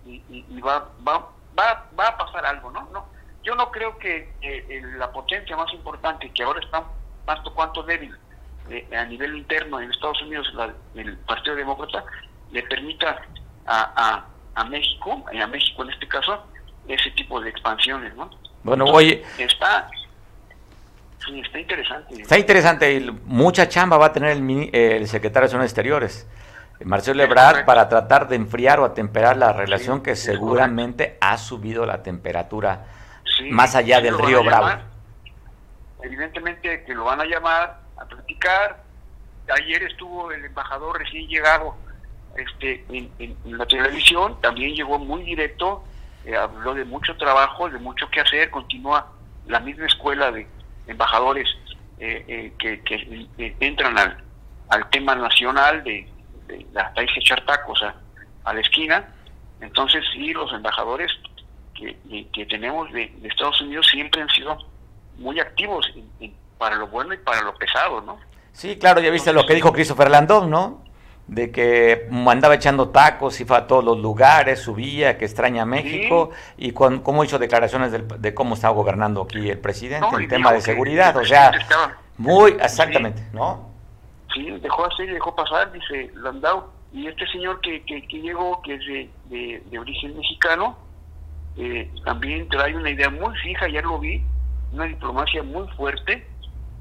y, 0.05 0.21
y, 0.29 0.61
va, 0.61 0.89
va, 1.07 1.29
va, 1.57 1.89
va 1.97 2.07
a 2.07 2.17
pasar 2.17 2.45
algo, 2.45 2.71
¿no? 2.71 2.87
no 2.91 3.05
yo 3.43 3.55
no 3.55 3.71
creo 3.71 3.97
que 3.97 4.29
la 4.97 5.11
potencia 5.11 5.55
más 5.55 5.71
importante, 5.73 6.29
que 6.31 6.43
ahora 6.43 6.59
está 6.59 6.83
tanto 7.25 7.53
cuanto 7.53 7.83
débil, 7.83 8.15
eh, 8.69 8.87
a 8.95 9.05
nivel 9.05 9.35
interno 9.35 9.79
en 9.79 9.89
Estados 9.89 10.21
Unidos, 10.21 10.47
el 10.95 11.17
Partido 11.19 11.55
Demócrata, 11.55 12.05
le 12.51 12.61
permita 12.63 13.21
a, 13.65 14.25
a, 14.55 14.63
México, 14.65 15.25
a 15.27 15.47
México 15.47 15.83
en 15.83 15.89
este 15.89 16.07
caso, 16.07 16.45
ese 16.87 17.09
tipo 17.11 17.39
de 17.41 17.49
expansiones, 17.49 18.15
¿no? 18.15 18.29
Bueno, 18.63 18.85
oye... 18.85 19.23
Está, 19.37 19.89
está 21.43 21.59
interesante. 21.59 22.21
Está 22.21 22.37
interesante, 22.37 22.93
y 22.93 23.11
mucha 23.25 23.67
chamba 23.67 23.97
va 23.97 24.07
a 24.07 24.13
tener 24.13 24.31
el, 24.31 24.69
el 24.73 25.07
secretario 25.07 25.41
de 25.41 25.47
Asuntos 25.47 25.65
Exteriores. 25.65 26.27
Marcelo 26.85 27.23
Ebrard 27.23 27.65
para 27.65 27.87
tratar 27.87 28.27
de 28.27 28.35
enfriar 28.35 28.79
o 28.79 28.85
atemperar 28.85 29.37
la 29.37 29.53
relación 29.53 30.01
que 30.01 30.15
seguramente 30.15 31.17
ha 31.21 31.37
subido 31.37 31.85
la 31.85 32.01
temperatura 32.01 32.85
más 33.49 33.75
allá 33.75 34.01
del 34.01 34.17
río 34.17 34.43
Bravo. 34.43 34.69
evidentemente 36.01 36.83
que 36.83 36.93
lo 36.93 37.05
van 37.05 37.21
a 37.21 37.25
llamar 37.25 37.79
a 37.97 38.05
platicar. 38.05 38.83
Ayer 39.49 39.83
estuvo 39.83 40.31
el 40.31 40.45
embajador 40.45 40.99
recién 40.99 41.27
llegado 41.27 41.75
este, 42.37 42.85
en, 42.89 43.35
la 43.45 43.65
televisión, 43.65 44.39
también 44.41 44.73
llegó 44.73 44.97
muy 44.97 45.23
directo, 45.23 45.83
eh, 46.25 46.35
habló 46.35 46.73
de 46.73 46.85
mucho 46.85 47.17
trabajo, 47.17 47.69
de 47.69 47.79
mucho 47.79 48.09
que 48.09 48.21
hacer, 48.21 48.49
continúa 48.49 49.07
la 49.47 49.59
misma 49.59 49.87
escuela 49.87 50.31
de 50.31 50.47
embajadores 50.87 51.47
eh, 51.99 52.53
eh, 52.59 52.81
que, 52.83 53.55
entran 53.59 53.97
al, 53.97 54.17
al, 54.69 54.89
tema 54.89 55.15
nacional 55.15 55.83
de, 55.83 56.07
de 56.47 56.65
la 56.73 56.93
país 56.93 57.09
echar 57.15 57.45
tacos 57.45 57.83
a, 57.83 58.53
la 58.53 58.59
esquina. 58.59 59.07
Entonces 59.59 60.03
sí, 60.13 60.33
los 60.33 60.51
embajadores 60.53 61.11
que, 61.75 61.95
que 62.33 62.45
tenemos 62.47 62.91
de, 62.91 63.13
Estados 63.23 63.61
Unidos 63.61 63.87
siempre 63.87 64.21
han 64.21 64.29
sido 64.29 64.57
muy 65.17 65.39
activos 65.39 65.91
en 66.19 66.33
para 66.61 66.75
lo 66.75 66.87
bueno 66.87 67.11
y 67.11 67.17
para 67.17 67.41
lo 67.41 67.55
pesado, 67.55 68.01
¿no? 68.01 68.19
Sí, 68.53 68.77
claro, 68.77 69.01
ya 69.01 69.09
viste 69.09 69.33
lo 69.33 69.47
que 69.47 69.55
dijo 69.55 69.73
Christopher 69.73 70.11
Landon, 70.11 70.47
¿no? 70.47 70.83
De 71.31 71.49
que 71.49 72.09
andaba 72.27 72.55
echando 72.55 72.89
tacos 72.89 73.39
y 73.39 73.45
fue 73.45 73.55
a 73.55 73.65
todos 73.65 73.85
los 73.85 73.97
lugares, 73.97 74.59
subía, 74.59 75.17
que 75.17 75.23
extraña 75.23 75.65
México, 75.65 76.31
y 76.57 76.73
con, 76.73 76.99
cómo 76.99 77.23
hizo 77.23 77.39
declaraciones 77.39 77.93
de, 77.93 78.33
cómo 78.33 78.55
estaba 78.55 78.73
gobernando 78.73 79.21
aquí 79.21 79.49
el 79.49 79.57
presidente 79.57 80.13
en 80.13 80.27
tema 80.27 80.51
de 80.51 80.59
seguridad, 80.59 81.15
o 81.15 81.23
sea, 81.23 81.53
muy 82.17 82.51
exactamente, 82.51 83.23
¿no? 83.31 83.71
Sí, 84.33 84.51
dejó 84.61 84.85
así, 84.85 85.05
dejó 85.05 85.33
pasar, 85.33 85.71
dice 85.71 86.11
Landau, 86.15 86.65
y 86.91 87.07
este 87.07 87.25
señor 87.27 87.61
que, 87.61 87.81
que, 87.83 88.01
llegó, 88.21 88.61
que 88.61 88.73
es 88.73 88.85
de, 89.29 89.63
de, 89.69 89.79
origen 89.79 90.17
mexicano, 90.17 90.77
eh, 91.55 91.89
también 92.03 92.49
trae 92.49 92.75
una 92.75 92.89
idea 92.89 93.09
muy 93.09 93.33
fija, 93.37 93.69
ya 93.69 93.81
lo 93.81 93.99
vi, 93.99 94.21
una 94.73 94.83
diplomacia 94.83 95.43
muy 95.43 95.65
fuerte, 95.77 96.27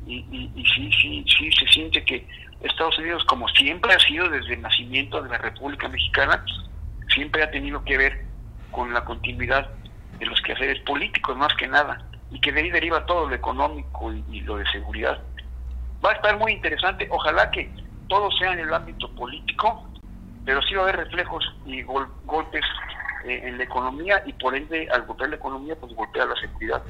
y, 0.06 0.24
y, 0.56 0.64
sí, 0.66 0.90
sí, 1.00 1.24
sí 1.38 1.52
se 1.52 1.66
siente 1.72 2.04
que 2.04 2.26
Estados 2.62 2.98
Unidos, 2.98 3.24
como 3.24 3.48
siempre 3.48 3.94
ha 3.94 3.98
sido 4.00 4.28
desde 4.28 4.54
el 4.54 4.62
nacimiento 4.62 5.22
de 5.22 5.30
la 5.30 5.38
República 5.38 5.88
Mexicana, 5.88 6.44
siempre 7.08 7.42
ha 7.42 7.50
tenido 7.50 7.82
que 7.84 7.96
ver 7.96 8.24
con 8.70 8.92
la 8.92 9.04
continuidad 9.04 9.70
de 10.18 10.26
los 10.26 10.40
quehaceres 10.42 10.80
políticos 10.82 11.36
más 11.36 11.54
que 11.54 11.66
nada, 11.66 12.04
y 12.30 12.40
que 12.40 12.52
de 12.52 12.60
ahí 12.60 12.70
deriva 12.70 13.06
todo 13.06 13.28
lo 13.28 13.34
económico 13.34 14.12
y, 14.12 14.40
lo 14.42 14.56
de 14.56 14.66
seguridad. 14.70 15.20
Va 16.04 16.10
a 16.10 16.14
estar 16.14 16.38
muy 16.38 16.52
interesante, 16.52 17.08
ojalá 17.10 17.50
que 17.50 17.70
todo 18.08 18.30
sea 18.32 18.52
en 18.52 18.60
el 18.60 18.72
ámbito 18.72 19.10
político, 19.14 19.86
pero 20.44 20.62
sí 20.62 20.74
va 20.74 20.82
a 20.82 20.84
haber 20.84 20.96
reflejos 20.96 21.44
y 21.66 21.82
golpes 21.82 22.64
eh, 23.24 23.40
en 23.44 23.58
la 23.58 23.64
economía 23.64 24.22
y 24.26 24.32
por 24.34 24.54
ende 24.54 24.88
al 24.90 25.02
golpear 25.02 25.30
la 25.30 25.36
economía 25.36 25.76
pues 25.76 25.92
golpea 25.94 26.24
la 26.24 26.36
seguridad, 26.36 26.82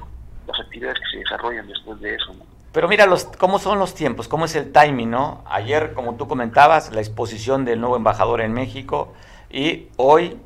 las 0.47 0.61
actividades 0.61 0.99
que 0.99 1.11
se 1.13 1.19
desarrollan 1.19 1.67
después 1.67 2.01
de 2.01 2.15
eso. 2.15 2.35
¿no? 2.35 2.60
Pero 2.73 2.87
mira 2.89 3.07
los, 3.07 3.25
cómo 3.25 3.59
son 3.59 3.79
los 3.79 3.95
tiempos, 3.95 4.29
cómo 4.29 4.45
es 4.45 4.55
el 4.55 4.71
timing, 4.71 5.11
¿no? 5.11 5.43
Ayer, 5.47 5.93
como 5.93 6.15
tú 6.15 6.29
comentabas, 6.29 6.93
la 6.93 7.01
exposición 7.01 7.65
del 7.65 7.81
nuevo 7.81 7.97
embajador 7.97 8.41
en 8.41 8.53
México 8.53 9.13
y 9.51 9.89
hoy 9.97 10.39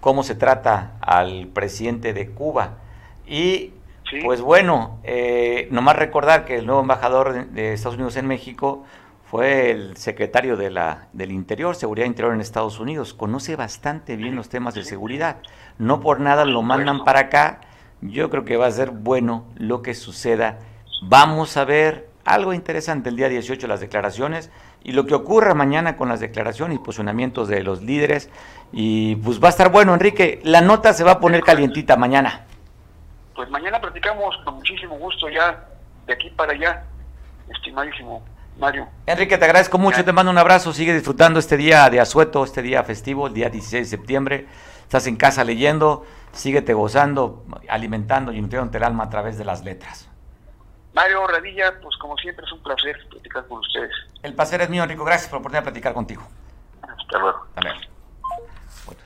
cómo 0.00 0.22
se 0.22 0.34
trata 0.34 0.92
al 1.00 1.48
presidente 1.48 2.12
de 2.14 2.30
Cuba. 2.30 2.78
Y 3.26 3.72
Pues 4.24 4.40
bueno, 4.40 5.00
eh, 5.04 5.68
nomás 5.70 5.96
recordar 5.96 6.46
que 6.46 6.56
el 6.56 6.64
nuevo 6.64 6.80
embajador 6.80 7.48
de 7.48 7.74
Estados 7.74 7.96
Unidos 7.96 8.16
en 8.16 8.26
México 8.26 8.84
fue 9.30 9.70
el 9.70 9.98
secretario 9.98 10.56
de 10.56 10.70
la, 10.70 11.08
del 11.12 11.30
Interior, 11.30 11.76
Seguridad 11.76 12.06
Interior 12.06 12.32
en 12.32 12.40
Estados 12.40 12.80
Unidos. 12.80 13.12
Conoce 13.12 13.56
bastante 13.56 14.16
bien 14.16 14.34
los 14.34 14.48
temas 14.48 14.72
de 14.72 14.84
seguridad. 14.84 15.36
No 15.76 16.00
por 16.00 16.20
nada 16.20 16.46
lo 16.46 16.62
mandan 16.62 17.04
para 17.04 17.20
acá. 17.20 17.60
Yo 18.00 18.30
creo 18.30 18.46
que 18.46 18.56
va 18.56 18.66
a 18.66 18.70
ser 18.70 18.90
bueno 18.90 19.44
lo 19.56 19.82
que 19.82 19.92
suceda. 19.92 20.58
Vamos 21.02 21.56
a 21.56 21.64
ver 21.64 22.08
algo 22.24 22.52
interesante 22.52 23.08
el 23.08 23.16
día 23.16 23.28
18, 23.28 23.66
las 23.66 23.80
declaraciones 23.80 24.50
y 24.82 24.92
lo 24.92 25.06
que 25.06 25.14
ocurra 25.14 25.54
mañana 25.54 25.96
con 25.96 26.08
las 26.08 26.20
declaraciones 26.20 26.76
y 26.76 26.78
posicionamientos 26.78 27.48
de 27.48 27.62
los 27.62 27.82
líderes. 27.82 28.30
Y 28.72 29.16
pues 29.16 29.42
va 29.42 29.48
a 29.48 29.50
estar 29.50 29.70
bueno, 29.70 29.94
Enrique. 29.94 30.40
La 30.44 30.60
nota 30.60 30.92
se 30.92 31.04
va 31.04 31.12
a 31.12 31.20
poner 31.20 31.42
calientita 31.42 31.96
mañana. 31.96 32.46
Pues 33.34 33.48
mañana 33.50 33.80
platicamos 33.80 34.36
con 34.44 34.56
muchísimo 34.56 34.98
gusto 34.98 35.28
ya 35.28 35.68
de 36.06 36.12
aquí 36.12 36.30
para 36.30 36.52
allá, 36.52 36.84
estimadísimo 37.48 38.22
Mario. 38.58 38.88
Enrique, 39.06 39.38
te 39.38 39.44
agradezco 39.44 39.78
mucho, 39.78 40.04
te 40.04 40.12
mando 40.12 40.32
un 40.32 40.38
abrazo, 40.38 40.72
sigue 40.72 40.92
disfrutando 40.92 41.38
este 41.38 41.56
día 41.56 41.88
de 41.88 42.00
asueto, 42.00 42.42
este 42.42 42.62
día 42.62 42.82
festivo, 42.82 43.28
el 43.28 43.34
día 43.34 43.48
16 43.48 43.88
de 43.88 43.96
septiembre. 43.96 44.46
Estás 44.82 45.06
en 45.06 45.16
casa 45.16 45.44
leyendo, 45.44 46.04
síguete 46.32 46.74
gozando, 46.74 47.44
alimentando 47.68 48.32
y 48.32 48.40
nutriéndote 48.40 48.78
el 48.78 48.84
alma 48.84 49.04
a 49.04 49.10
través 49.10 49.38
de 49.38 49.44
las 49.44 49.62
letras. 49.62 50.07
Mario 50.98 51.28
Radilla, 51.28 51.78
pues 51.80 51.96
como 51.98 52.16
siempre 52.16 52.44
es 52.44 52.50
un 52.50 52.60
placer 52.60 52.96
platicar 53.08 53.46
con 53.46 53.60
ustedes. 53.60 53.92
El 54.20 54.34
placer 54.34 54.62
es 54.62 54.68
mío, 54.68 54.82
Enrico, 54.82 55.04
gracias 55.04 55.28
por 55.28 55.36
la 55.36 55.38
oportunidad 55.42 55.62
de 55.62 55.70
platicar 55.70 55.94
contigo. 55.94 56.22
Hasta 56.82 57.18
luego. 57.20 57.46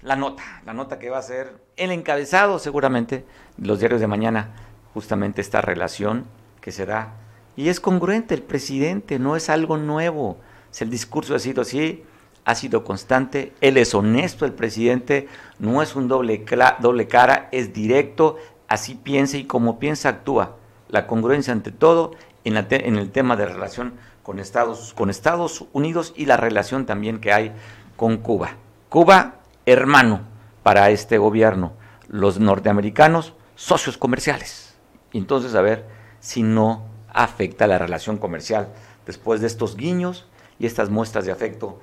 la 0.01 0.17
nota, 0.17 0.43
la 0.65 0.73
nota 0.73 0.99
que 0.99 1.11
va 1.11 1.19
a 1.19 1.23
ser 1.23 1.53
el 1.77 1.91
encabezado 1.91 2.59
seguramente 2.59 3.27
de 3.59 3.69
los 3.69 3.79
diarios 3.79 4.01
de 4.01 4.07
mañana, 4.07 4.55
justamente 4.95 5.43
esta 5.43 5.61
relación 5.61 6.27
que 6.63 6.73
se 6.73 6.87
da 6.87 7.13
y 7.57 7.69
es 7.69 7.79
congruente 7.79 8.35
el 8.35 8.43
presidente, 8.43 9.19
no 9.19 9.37
es 9.37 9.51
algo 9.51 9.77
nuevo. 9.77 10.39
Si 10.71 10.85
el 10.85 10.91
discurso 10.91 11.35
ha 11.35 11.41
sido 11.41 11.61
así, 11.61 12.05
ha 12.47 12.55
sido 12.55 12.85
constante, 12.85 13.53
él 13.61 13.77
es 13.77 13.95
honesto, 13.95 14.47
el 14.47 14.55
presidente 14.55 15.29
no 15.59 15.83
es 15.83 15.95
un 15.95 16.09
doble, 16.09 16.43
doble 16.81 17.07
cara, 17.07 17.51
es 17.53 17.75
directo, 17.75 18.39
así 18.67 18.95
piensa 18.95 19.37
y 19.37 19.45
como 19.45 19.79
piensa 19.79 20.09
actúa. 20.09 20.57
La 20.93 21.09
congruencia 21.09 21.53
ante 21.53 21.73
todo 21.73 22.13
en, 22.45 22.57
el 22.57 23.11
tema 23.11 23.35
de 23.35 23.47
relación 23.47 23.95
con 24.23 24.39
Estados, 24.39 24.95
con 24.95 25.11
Estados 25.11 25.65
Unidos 25.73 26.13
y 26.17 26.27
la 26.27 26.37
relación 26.37 26.87
también 26.87 27.19
que 27.19 27.33
hay 27.33 27.53
con 27.97 28.19
Cuba. 28.19 28.51
Cuba, 28.89 29.41
hermano 29.67 30.21
para 30.63 30.91
este 30.91 31.19
gobierno, 31.19 31.73
los 32.09 32.39
norteamericanos, 32.39 33.35
socios 33.57 33.97
comerciales. 33.97 34.77
Entonces, 35.13 35.55
a 35.55 35.63
ver 35.63 35.87
si 36.21 36.43
no 36.43 36.85
afecta 37.09 37.67
la 37.67 37.79
relación 37.79 38.19
comercial 38.19 38.69
después 39.07 39.41
de 39.41 39.49
estos 39.49 39.77
guiños 39.77 40.29
y 40.59 40.67
estas 40.67 40.91
muestras 40.91 41.25
de 41.25 41.33
afecto 41.33 41.81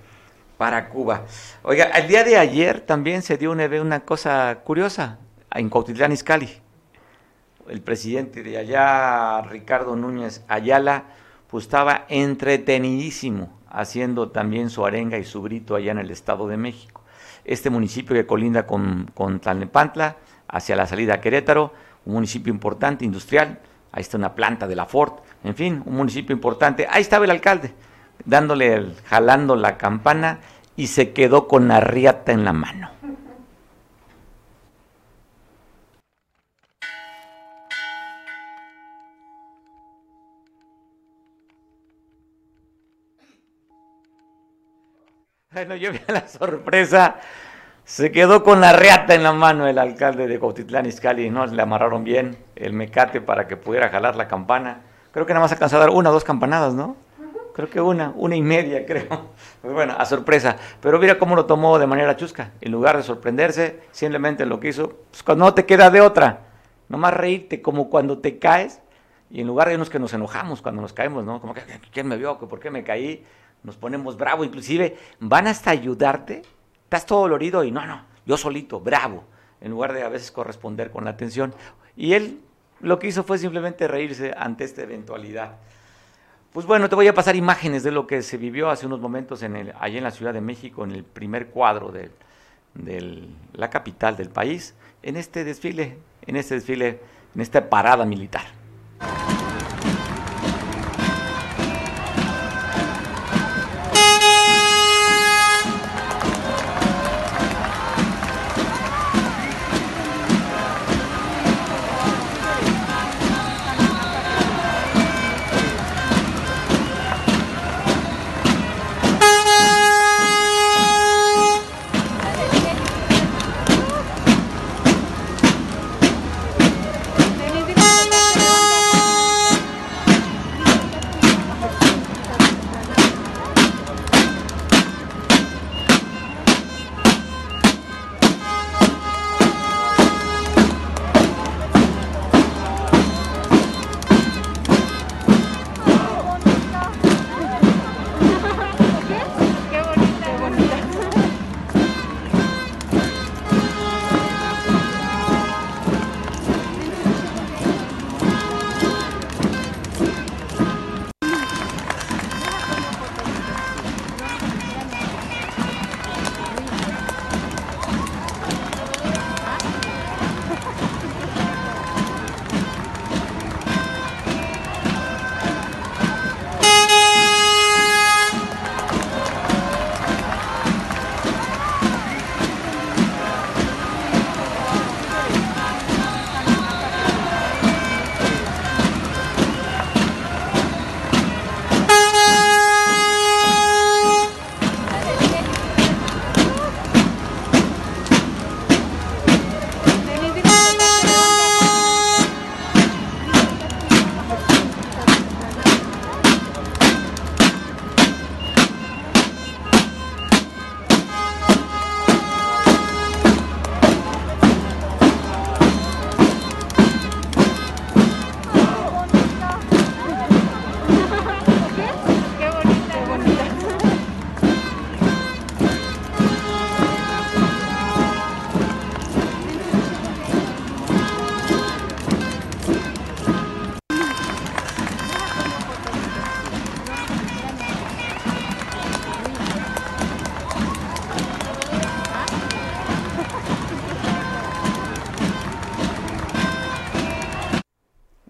para 0.58 0.90
Cuba. 0.90 1.24
Oiga, 1.64 1.86
el 1.86 2.08
día 2.08 2.24
de 2.24 2.38
ayer 2.38 2.82
también 2.82 3.22
se 3.22 3.38
dio 3.38 3.52
una, 3.52 3.66
una 3.82 4.02
cosa 4.02 4.60
curiosa 4.64 5.18
en 5.52 5.70
Cuautitlán 5.70 6.12
Izcalli. 6.12 6.62
El 7.70 7.82
presidente 7.82 8.42
de 8.42 8.58
allá, 8.58 9.42
Ricardo 9.44 9.96
Núñez 9.96 10.44
Ayala, 10.48 11.04
pues 11.48 11.66
estaba 11.66 12.06
entretenidísimo 12.10 13.60
haciendo 13.70 14.30
también 14.30 14.70
su 14.70 14.86
arenga 14.86 15.20
y 15.20 15.24
su 15.24 15.44
grito 15.44 15.76
allá 15.76 15.92
en 15.92 16.00
el 16.00 16.10
Estado 16.10 16.48
de 16.48 16.58
México. 16.58 17.04
Este 17.46 17.70
municipio 17.70 18.16
que 18.16 18.26
colinda 18.26 18.66
con, 18.66 19.12
con 19.14 19.40
Tlalnepantla, 19.40 20.18
hacia 20.48 20.76
la 20.76 20.88
salida 20.88 21.16
a 21.16 21.22
Querétaro, 21.22 21.72
un 22.06 22.14
municipio 22.14 22.52
importante, 22.52 23.06
industrial, 23.06 23.60
ahí 23.92 24.02
está 24.02 24.18
una 24.18 24.34
planta 24.34 24.68
de 24.68 24.76
la 24.76 24.86
Ford, 24.86 25.14
en 25.44 25.56
fin, 25.56 25.84
un 25.86 25.96
municipio 25.96 26.34
importante. 26.34 26.88
Ahí 26.90 27.02
estaba 27.02 27.26
el 27.26 27.32
alcalde, 27.32 27.72
dándole, 28.26 28.94
jalando 29.06 29.56
la 29.56 29.78
campana 29.78 30.40
y 30.76 30.88
se 30.88 31.14
quedó 31.14 31.48
con 31.48 31.68
la 31.68 31.80
riata 31.80 32.32
en 32.32 32.46
la 32.46 32.54
mano. 32.54 32.99
Bueno, 45.60 45.76
yo 45.76 45.92
vi 45.92 46.00
la 46.08 46.26
sorpresa 46.26 47.18
se 47.84 48.14
quedó 48.14 48.44
con 48.44 48.62
la 48.62 48.72
reata 48.72 49.14
en 49.14 49.24
la 49.24 49.34
mano 49.34 49.68
el 49.68 49.78
alcalde 49.78 50.26
de 50.26 50.40
Cautitlán 50.40 50.86
Izcalli, 50.86 51.30
¿no? 51.30 51.46
Le 51.48 51.62
amarraron 51.62 52.06
bien 52.06 52.38
el 52.56 52.72
mecate 52.72 53.20
para 53.20 53.46
que 53.46 53.58
pudiera 53.58 53.90
jalar 53.90 54.16
la 54.16 54.30
campana. 54.30 54.84
Creo 55.12 55.26
que 55.26 55.34
nada 55.34 55.44
más 55.44 55.52
alcanzó 55.52 55.76
a 55.76 55.80
dar 55.80 55.90
una 55.90 56.12
o 56.12 56.14
dos 56.14 56.24
campanadas, 56.24 56.74
¿no? 56.74 56.96
Creo 57.54 57.70
que 57.70 57.82
una, 57.82 58.14
una 58.16 58.38
y 58.38 58.42
media, 58.42 58.86
creo. 58.88 59.32
Pues 59.62 59.74
bueno, 59.74 59.96
a 59.98 60.06
sorpresa. 60.06 60.56
Pero 60.80 60.98
mira 60.98 61.20
cómo 61.20 61.36
lo 61.36 61.46
tomó 61.46 61.78
de 61.78 61.88
manera 61.88 62.16
chusca. 62.16 62.52
En 62.62 62.72
lugar 62.72 62.96
de 62.96 63.04
sorprenderse, 63.04 63.82
simplemente 63.92 64.46
lo 64.46 64.62
que 64.62 64.70
hizo, 64.70 64.94
pues 65.12 65.24
cuando 65.24 65.44
no 65.44 65.54
te 65.54 65.66
queda 65.66 65.90
de 65.90 66.00
otra, 66.00 66.40
nomás 66.88 67.14
reírte 67.14 67.62
como 67.62 67.90
cuando 67.90 68.20
te 68.20 68.40
caes. 68.40 68.80
Y 69.30 69.42
en 69.42 69.48
lugar 69.48 69.68
de 69.68 69.76
unos 69.76 69.90
que 69.90 70.00
nos 70.00 70.14
enojamos 70.14 70.62
cuando 70.62 70.82
nos 70.82 70.94
caemos, 70.94 71.26
¿no? 71.26 71.42
Como 71.42 71.54
que, 71.54 71.64
¿quién 71.92 72.08
me 72.08 72.16
vio? 72.16 72.38
¿Por 72.38 72.62
qué 72.62 72.72
me 72.72 72.86
caí? 72.86 73.26
Nos 73.64 73.78
ponemos 73.78 74.18
bravo. 74.18 74.44
Inclusive, 74.44 74.98
van 75.20 75.48
hasta 75.48 75.72
ayudarte 75.72 76.44
estás 76.90 77.06
todo 77.06 77.22
dolorido 77.22 77.64
y 77.64 77.70
no, 77.70 77.86
no, 77.86 78.02
yo 78.26 78.36
solito, 78.36 78.80
bravo, 78.80 79.24
en 79.62 79.70
lugar 79.70 79.94
de 79.94 80.02
a 80.02 80.10
veces 80.10 80.32
corresponder 80.32 80.90
con 80.90 81.06
la 81.06 81.12
atención. 81.12 81.54
Y 81.96 82.14
él 82.14 82.42
lo 82.80 82.98
que 82.98 83.06
hizo 83.06 83.24
fue 83.24 83.38
simplemente 83.38 83.88
reírse 83.88 84.34
ante 84.36 84.64
esta 84.64 84.82
eventualidad. 84.82 85.58
Pues 86.52 86.66
bueno, 86.66 86.90
te 86.90 86.96
voy 86.96 87.08
a 87.08 87.14
pasar 87.14 87.36
imágenes 87.36 87.84
de 87.84 87.92
lo 87.92 88.08
que 88.08 88.24
se 88.24 88.38
vivió 88.38 88.72
hace 88.72 88.88
unos 88.88 89.00
momentos 89.00 89.44
en 89.44 89.56
el, 89.56 89.74
allá 89.80 90.00
en 90.00 90.04
la 90.04 90.10
Ciudad 90.10 90.34
de 90.34 90.42
México, 90.42 90.84
en 90.84 90.90
el 90.90 91.04
primer 91.04 91.50
cuadro 91.50 91.92
de, 91.92 92.10
de 92.74 93.28
la 93.54 93.70
capital 93.70 94.18
del 94.18 94.30
país, 94.30 94.74
en 95.04 95.16
este 95.16 95.44
desfile, 95.44 96.00
en 96.26 96.38
este 96.38 96.56
desfile, 96.56 97.02
en 97.36 97.42
esta 97.42 97.70
parada 97.70 98.04
militar. 98.04 98.46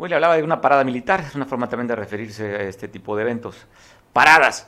Hoy 0.02 0.08
le 0.08 0.16
hablaba 0.16 0.38
de 0.38 0.44
una 0.44 0.62
parada 0.62 0.86
militar, 0.86 1.20
es 1.20 1.36
una 1.36 1.46
forma 1.46 1.68
también 1.68 1.88
de 1.88 1.96
referirse 1.98 2.56
a 2.56 2.62
este 2.62 2.88
tipo 2.88 3.18
de 3.18 3.24
eventos. 3.24 3.68
Paradas. 4.14 4.66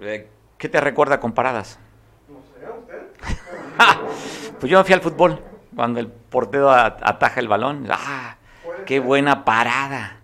Eh, 0.00 0.28
¿Qué 0.58 0.68
te 0.68 0.78
recuerda 0.82 1.18
con 1.18 1.32
paradas? 1.32 1.78
No 2.28 2.40
sé, 2.42 2.68
¿usted? 2.78 4.52
pues 4.60 4.70
yo 4.70 4.76
me 4.76 4.84
fui 4.84 4.92
al 4.92 5.00
fútbol, 5.00 5.42
cuando 5.74 5.98
el 5.98 6.08
portero 6.08 6.70
ataja 6.70 7.40
el 7.40 7.48
balón. 7.48 7.86
¡Ah! 7.90 8.36
¡Qué 8.84 9.00
buena 9.00 9.46
parada! 9.46 10.18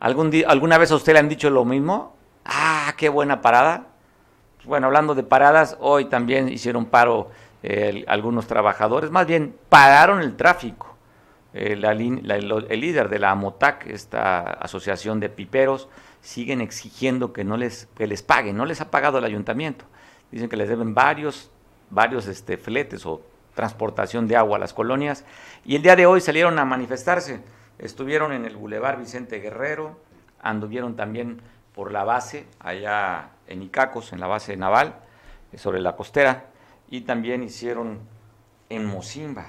¿Algún 0.00 0.32
¿Alguna 0.48 0.76
vez 0.76 0.90
a 0.90 0.96
usted 0.96 1.12
le 1.12 1.20
han 1.20 1.28
dicho 1.28 1.48
lo 1.48 1.64
mismo? 1.64 2.16
¡Ah, 2.44 2.92
qué 2.96 3.08
buena 3.08 3.40
parada! 3.40 3.86
Pues 4.56 4.66
bueno, 4.66 4.88
hablando 4.88 5.14
de 5.14 5.22
paradas, 5.22 5.76
hoy 5.78 6.06
también 6.06 6.48
hicieron 6.48 6.86
paro 6.86 7.30
eh, 7.62 8.04
algunos 8.08 8.48
trabajadores, 8.48 9.12
más 9.12 9.28
bien 9.28 9.54
pararon 9.68 10.22
el 10.22 10.34
tráfico. 10.34 10.93
Eh, 11.54 11.72
el 11.72 12.80
líder 12.80 13.08
de 13.08 13.18
la 13.18 13.30
AMOTAC, 13.30 13.86
esta 13.86 14.40
asociación 14.40 15.20
de 15.20 15.28
piperos, 15.28 15.88
siguen 16.20 16.60
exigiendo 16.60 17.32
que 17.32 17.44
no 17.44 17.56
les, 17.56 17.86
que 17.96 18.06
les 18.06 18.22
paguen, 18.22 18.56
no 18.56 18.66
les 18.66 18.80
ha 18.80 18.90
pagado 18.90 19.18
el 19.18 19.24
ayuntamiento. 19.24 19.84
Dicen 20.32 20.48
que 20.48 20.56
les 20.56 20.68
deben 20.68 20.94
varios, 20.94 21.50
varios 21.90 22.26
este, 22.26 22.56
fletes 22.56 23.06
o 23.06 23.22
transportación 23.54 24.26
de 24.26 24.36
agua 24.36 24.56
a 24.56 24.60
las 24.60 24.74
colonias. 24.74 25.24
Y 25.64 25.76
el 25.76 25.82
día 25.82 25.94
de 25.94 26.06
hoy 26.06 26.20
salieron 26.20 26.58
a 26.58 26.64
manifestarse. 26.64 27.40
Estuvieron 27.78 28.32
en 28.32 28.44
el 28.44 28.56
Boulevard 28.56 28.98
Vicente 28.98 29.38
Guerrero, 29.38 30.00
anduvieron 30.40 30.96
también 30.96 31.40
por 31.74 31.92
la 31.92 32.04
base, 32.04 32.46
allá 32.58 33.30
en 33.46 33.62
Icacos, 33.62 34.12
en 34.12 34.20
la 34.20 34.26
base 34.26 34.56
naval, 34.56 34.96
eh, 35.52 35.58
sobre 35.58 35.80
la 35.80 35.94
costera, 35.96 36.46
y 36.88 37.02
también 37.02 37.42
hicieron 37.42 38.00
en 38.68 38.86
Mocimba, 38.86 39.46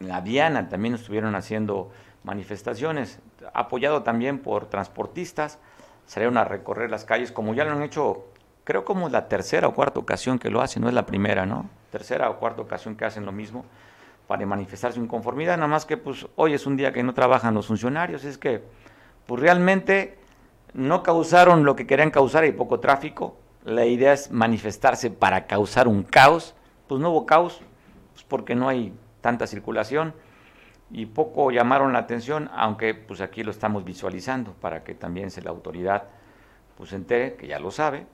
en 0.00 0.08
la 0.08 0.20
Diana 0.20 0.68
también 0.68 0.94
estuvieron 0.94 1.34
haciendo 1.34 1.90
manifestaciones, 2.24 3.20
apoyado 3.54 4.02
también 4.02 4.40
por 4.40 4.66
transportistas, 4.66 5.58
salieron 6.06 6.36
a 6.36 6.44
recorrer 6.44 6.90
las 6.90 7.04
calles, 7.04 7.32
como 7.32 7.54
ya 7.54 7.64
lo 7.64 7.72
han 7.72 7.82
hecho, 7.82 8.24
creo 8.64 8.84
como 8.84 9.08
la 9.08 9.28
tercera 9.28 9.68
o 9.68 9.74
cuarta 9.74 10.00
ocasión 10.00 10.38
que 10.38 10.50
lo 10.50 10.60
hacen, 10.60 10.82
no 10.82 10.88
es 10.88 10.94
la 10.94 11.06
primera, 11.06 11.46
¿no? 11.46 11.68
Tercera 11.90 12.28
o 12.30 12.38
cuarta 12.38 12.62
ocasión 12.62 12.96
que 12.96 13.04
hacen 13.04 13.24
lo 13.24 13.32
mismo 13.32 13.64
para 14.26 14.44
manifestar 14.44 14.92
su 14.92 15.00
inconformidad, 15.00 15.56
nada 15.56 15.68
más 15.68 15.86
que 15.86 15.96
pues 15.96 16.26
hoy 16.34 16.52
es 16.52 16.66
un 16.66 16.76
día 16.76 16.92
que 16.92 17.02
no 17.02 17.14
trabajan 17.14 17.54
los 17.54 17.68
funcionarios, 17.68 18.24
es 18.24 18.38
que 18.38 18.62
pues 19.26 19.40
realmente 19.40 20.18
no 20.74 21.02
causaron 21.02 21.64
lo 21.64 21.76
que 21.76 21.86
querían 21.86 22.10
causar, 22.10 22.42
hay 22.42 22.52
poco 22.52 22.80
tráfico, 22.80 23.36
la 23.64 23.84
idea 23.84 24.12
es 24.12 24.30
manifestarse 24.30 25.10
para 25.10 25.46
causar 25.46 25.86
un 25.88 26.02
caos, 26.02 26.54
pues 26.88 27.00
no 27.00 27.10
hubo 27.10 27.24
caos, 27.24 27.60
pues 28.12 28.24
porque 28.24 28.54
no 28.54 28.68
hay 28.68 28.92
tanta 29.26 29.48
circulación 29.48 30.14
y 30.88 31.06
poco 31.06 31.50
llamaron 31.50 31.92
la 31.92 31.98
atención, 31.98 32.48
aunque 32.54 32.94
pues 32.94 33.20
aquí 33.20 33.42
lo 33.42 33.50
estamos 33.50 33.84
visualizando 33.84 34.52
para 34.52 34.84
que 34.84 34.94
también 34.94 35.32
se 35.32 35.42
la 35.42 35.50
autoridad 35.50 36.04
pues 36.76 36.92
entere, 36.92 37.34
que 37.34 37.48
ya 37.48 37.58
lo 37.58 37.72
sabe, 37.72 38.06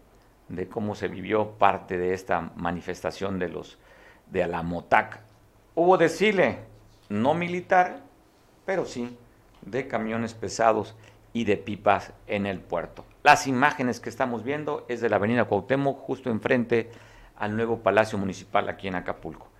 de 0.49 0.71
cómo 0.71 0.95
se 0.95 1.09
vivió 1.09 1.51
parte 1.59 1.99
de 1.99 2.15
esta 2.15 2.51
manifestación 2.57 3.39
de 3.39 3.51
los 3.51 3.77
de 4.31 4.43
Alamotac. 4.43 5.21
Hubo 5.75 5.99
desfile 5.99 6.61
no 7.11 7.35
militar, 7.35 8.01
pero 8.65 8.87
sí 8.87 9.19
de 9.61 9.89
camiones 9.89 10.33
pesados 10.33 10.97
y 11.35 11.45
de 11.45 11.59
pipas 11.59 12.15
en 12.27 12.47
el 12.47 12.59
puerto. 12.61 13.05
Las 13.23 13.47
imágenes 13.47 14.01
que 14.01 14.09
estamos 14.09 14.45
viendo 14.45 14.87
es 14.89 15.03
de 15.03 15.11
la 15.11 15.17
avenida 15.17 15.45
Cuauhtémoc, 15.45 15.99
justo 15.99 16.31
enfrente 16.31 16.91
al 17.37 17.55
nuevo 17.55 17.81
Palacio 17.81 18.17
Municipal 18.17 18.71
aquí 18.71 18.89
en 18.89 18.95
Acapulco. 18.95 19.52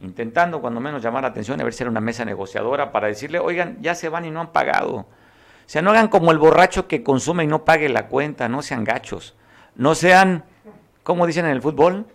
Intentando 0.00 0.60
cuando 0.60 0.80
menos 0.80 1.02
llamar 1.02 1.22
la 1.22 1.28
atención 1.28 1.60
a 1.60 1.64
ver 1.64 1.72
si 1.72 1.82
era 1.82 1.90
una 1.90 2.00
mesa 2.00 2.24
negociadora 2.24 2.90
para 2.90 3.06
decirle, 3.06 3.38
oigan, 3.38 3.78
ya 3.80 3.94
se 3.94 4.08
van 4.08 4.24
y 4.24 4.30
no 4.30 4.40
han 4.40 4.52
pagado. 4.52 4.96
O 4.96 5.06
sea, 5.66 5.82
no 5.82 5.90
hagan 5.90 6.08
como 6.08 6.32
el 6.32 6.38
borracho 6.38 6.88
que 6.88 7.02
consume 7.02 7.44
y 7.44 7.46
no 7.46 7.64
pague 7.64 7.88
la 7.88 8.08
cuenta, 8.08 8.48
no 8.48 8.62
sean 8.62 8.84
gachos. 8.84 9.36
No 9.76 9.94
sean, 9.94 10.44
¿cómo 11.02 11.26
dicen 11.26 11.44
en 11.46 11.52
el 11.52 11.62
fútbol? 11.62 12.06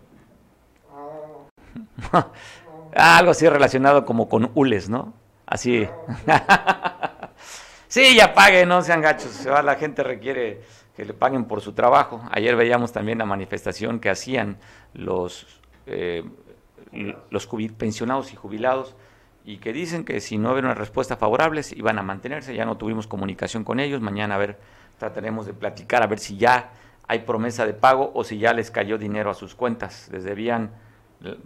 Algo 2.93 3.31
así 3.31 3.47
relacionado 3.47 4.05
como 4.05 4.27
con 4.27 4.51
hules, 4.53 4.89
¿no? 4.89 5.13
Así. 5.45 5.87
Sí, 7.89 8.15
ya 8.15 8.33
paguen, 8.33 8.67
no 8.67 8.81
sean 8.81 9.01
gachos. 9.01 9.45
La 9.45 9.75
gente 9.75 10.03
requiere 10.03 10.61
que 10.95 11.05
le 11.05 11.13
paguen 11.13 11.45
por 11.45 11.61
su 11.61 11.71
trabajo. 11.71 12.21
Ayer 12.31 12.55
veíamos 12.55 12.91
también 12.91 13.17
la 13.17 13.25
manifestación 13.25 13.99
que 13.99 14.09
hacían 14.09 14.57
los, 14.93 15.61
eh, 15.85 16.23
los 17.29 17.47
pensionados 17.77 18.33
y 18.33 18.35
jubilados 18.35 18.95
y 19.45 19.59
que 19.59 19.71
dicen 19.71 20.03
que 20.03 20.19
si 20.19 20.37
no 20.37 20.51
hubiera 20.51 20.67
una 20.67 20.75
respuesta 20.75 21.15
favorable 21.15 21.61
iban 21.75 21.97
a 21.99 22.03
mantenerse. 22.03 22.53
Ya 22.53 22.65
no 22.65 22.77
tuvimos 22.77 23.07
comunicación 23.07 23.63
con 23.63 23.79
ellos. 23.79 24.01
Mañana 24.01 24.35
a 24.35 24.37
ver, 24.37 24.59
trataremos 24.99 25.45
de 25.45 25.53
platicar 25.53 26.03
a 26.03 26.07
ver 26.07 26.19
si 26.19 26.37
ya 26.37 26.71
hay 27.07 27.19
promesa 27.19 27.65
de 27.65 27.73
pago 27.73 28.11
o 28.13 28.23
si 28.23 28.37
ya 28.37 28.53
les 28.53 28.71
cayó 28.71 28.97
dinero 28.97 29.29
a 29.29 29.33
sus 29.33 29.55
cuentas. 29.55 30.09
Les 30.11 30.25
debían 30.25 30.71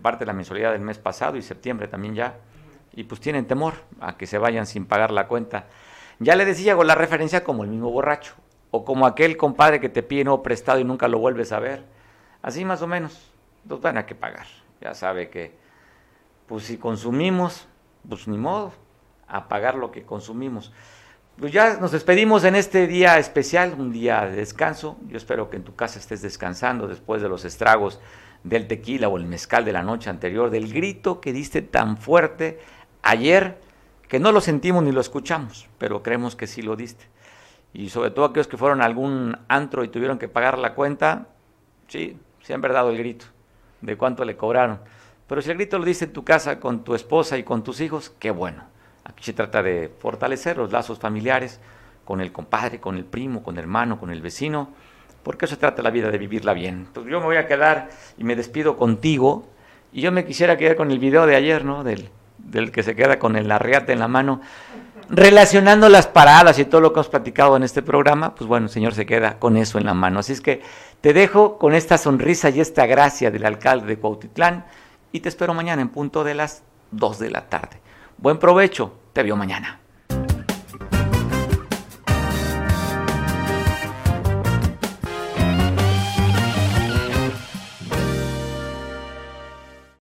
parte 0.02 0.22
de 0.22 0.26
la 0.26 0.34
mensualidad 0.34 0.72
del 0.72 0.82
mes 0.82 0.97
pasado 0.97 1.38
y 1.38 1.41
septiembre 1.41 1.88
también 1.88 2.16
ya. 2.16 2.38
Y 2.93 3.04
pues 3.04 3.22
tienen 3.22 3.45
temor 3.45 3.76
a 3.99 4.18
que 4.18 4.26
se 4.26 4.38
vayan 4.38 4.66
sin 4.66 4.86
pagar 4.86 5.12
la 5.12 5.28
cuenta. 5.28 5.68
Ya 6.20 6.36
le 6.36 6.45
decía, 6.45 6.74
hago 6.74 6.84
la 6.84 6.95
referencia 6.95 7.43
como 7.43 7.64
el 7.64 7.70
mismo 7.70 7.89
borracho, 7.89 8.34
o 8.72 8.84
como 8.84 9.06
aquel 9.06 9.38
compadre 9.38 9.80
que 9.80 9.89
te 9.89 10.04
pide 10.04 10.24
no 10.24 10.41
prestado 10.43 10.80
y 10.80 10.84
nunca 10.84 11.08
lo 11.08 11.20
vuelves 11.20 11.52
a 11.52 11.60
ver. 11.60 11.84
Así 12.41 12.66
más 12.66 12.82
o 12.82 12.88
menos. 12.88 13.32
Entonces 13.64 13.84
van 13.84 13.97
a 13.97 14.06
que 14.06 14.16
pagar. 14.16 14.47
Ya 14.82 14.95
sabe 14.95 15.29
que, 15.29 15.53
pues 16.47 16.63
si 16.63 16.77
consumimos, 16.77 17.67
pues 18.07 18.27
ni 18.27 18.38
modo, 18.38 18.73
a 19.27 19.47
pagar 19.47 19.75
lo 19.75 19.91
que 19.91 20.03
consumimos. 20.03 20.73
Pues 21.39 21.53
ya 21.53 21.77
nos 21.77 21.91
despedimos 21.91 22.43
en 22.43 22.55
este 22.55 22.88
día 22.88 23.19
especial, 23.19 23.75
un 23.77 23.91
día 23.91 24.25
de 24.25 24.36
descanso. 24.36 24.97
Yo 25.07 25.17
espero 25.17 25.49
que 25.49 25.57
en 25.57 25.63
tu 25.63 25.75
casa 25.75 25.99
estés 25.99 26.21
descansando 26.21 26.88
después 26.88 27.21
de 27.21 27.29
los 27.29 27.45
estragos 27.45 27.99
del 28.43 28.67
tequila 28.67 29.07
o 29.07 29.17
el 29.17 29.25
mezcal 29.25 29.63
de 29.63 29.71
la 29.71 29.84
noche 29.84 30.09
anterior, 30.09 30.49
del 30.49 30.73
grito 30.73 31.21
que 31.21 31.32
diste 31.32 31.61
tan 31.61 31.97
fuerte 31.97 32.59
ayer 33.03 33.61
que 34.07 34.19
no 34.19 34.32
lo 34.32 34.41
sentimos 34.41 34.84
ni 34.84 34.91
lo 34.91 34.99
escuchamos, 34.99 35.69
pero 35.77 36.01
creemos 36.01 36.36
que 36.36 36.47
sí 36.47 36.63
lo 36.63 36.75
diste. 36.75 37.05
Y 37.71 37.89
sobre 37.89 38.11
todo 38.11 38.25
aquellos 38.25 38.47
que 38.47 38.57
fueron 38.57 38.82
a 38.82 38.86
algún 38.86 39.38
antro 39.47 39.84
y 39.84 39.88
tuvieron 39.89 40.17
que 40.17 40.27
pagar 40.27 40.57
la 40.57 40.73
cuenta, 40.73 41.27
sí, 41.88 42.17
se 42.41 42.53
han 42.53 42.61
verdad 42.61 42.89
el 42.89 42.97
grito 42.97 43.27
de 43.82 43.97
cuánto 43.97 44.25
le 44.25 44.36
cobraron. 44.36 44.79
Pero 45.27 45.41
si 45.41 45.49
el 45.49 45.57
grito 45.57 45.79
lo 45.79 45.86
diste 45.86 46.05
en 46.05 46.13
tu 46.13 46.23
casa 46.23 46.59
con 46.59 46.84
tu 46.84 46.93
esposa 46.93 47.38
y 47.38 47.43
con 47.43 47.63
tus 47.63 47.79
hijos, 47.82 48.11
qué 48.19 48.32
bueno. 48.32 48.63
Aquí 49.03 49.23
se 49.23 49.34
trata 49.34 49.63
de 49.63 49.91
fortalecer 49.99 50.57
los 50.57 50.71
lazos 50.71 50.99
familiares 50.99 51.59
con 52.05 52.21
el 52.21 52.32
compadre, 52.32 52.79
con 52.79 52.97
el 52.97 53.05
primo, 53.05 53.41
con 53.41 53.55
el 53.55 53.61
hermano, 53.61 53.99
con 53.99 54.11
el 54.11 54.21
vecino, 54.21 54.69
porque 55.23 55.45
eso 55.45 55.55
se 55.55 55.59
trata 55.61 55.82
la 55.82 55.91
vida 55.91 56.11
de 56.11 56.17
vivirla 56.17 56.53
bien. 56.53 56.86
Entonces 56.88 57.11
yo 57.11 57.19
me 57.19 57.25
voy 57.25 57.38
a 57.38 57.47
quedar 57.47 57.89
y 58.17 58.23
me 58.23 58.36
despido 58.36 58.75
contigo 58.75 59.47
y 59.93 60.01
yo 60.01 60.11
me 60.11 60.25
quisiera 60.25 60.57
quedar 60.57 60.75
con 60.75 60.91
el 60.91 60.99
video 60.99 61.25
de 61.25 61.36
ayer, 61.36 61.63
¿no? 61.63 61.84
Del, 61.84 62.09
del 62.38 62.71
que 62.71 62.84
se 62.84 62.95
queda 62.95 63.19
con 63.19 63.36
el 63.36 63.51
arriate 63.51 63.93
en 63.93 63.99
la 63.99 64.07
mano, 64.07 64.41
relacionando 65.09 65.89
las 65.89 66.07
paradas 66.07 66.57
y 66.59 66.65
todo 66.65 66.82
lo 66.82 66.93
que 66.93 66.99
hemos 66.99 67.09
platicado 67.09 67.57
en 67.57 67.63
este 67.63 67.82
programa, 67.82 68.34
pues 68.36 68.47
bueno, 68.47 68.67
el 68.67 68.71
Señor 68.71 68.93
se 68.93 69.05
queda 69.05 69.38
con 69.39 69.57
eso 69.57 69.77
en 69.77 69.86
la 69.86 69.93
mano. 69.93 70.19
Así 70.19 70.34
es 70.34 70.41
que 70.41 70.61
te 71.02 71.14
dejo 71.14 71.58
con 71.58 71.74
esta 71.74 71.97
sonrisa 71.97 72.49
y 72.49 72.62
esta 72.62 72.86
gracia 72.86 73.32
del 73.32 73.45
alcalde 73.45 73.88
de 73.88 73.97
Cuautitlán 73.97 74.66
y 75.12 75.20
te 75.20 75.30
espero 75.30 75.54
mañana 75.54 75.82
en 75.82 75.89
punto 75.89 76.24
de 76.24 76.36
las 76.36 76.64
2 76.91 77.20
de 77.20 77.32
la 77.32 77.49
tarde. 77.49 77.80
Buen 78.18 78.38
provecho, 78.38 78.93
te 79.14 79.24
veo 79.24 79.36
mañana. 79.36 79.80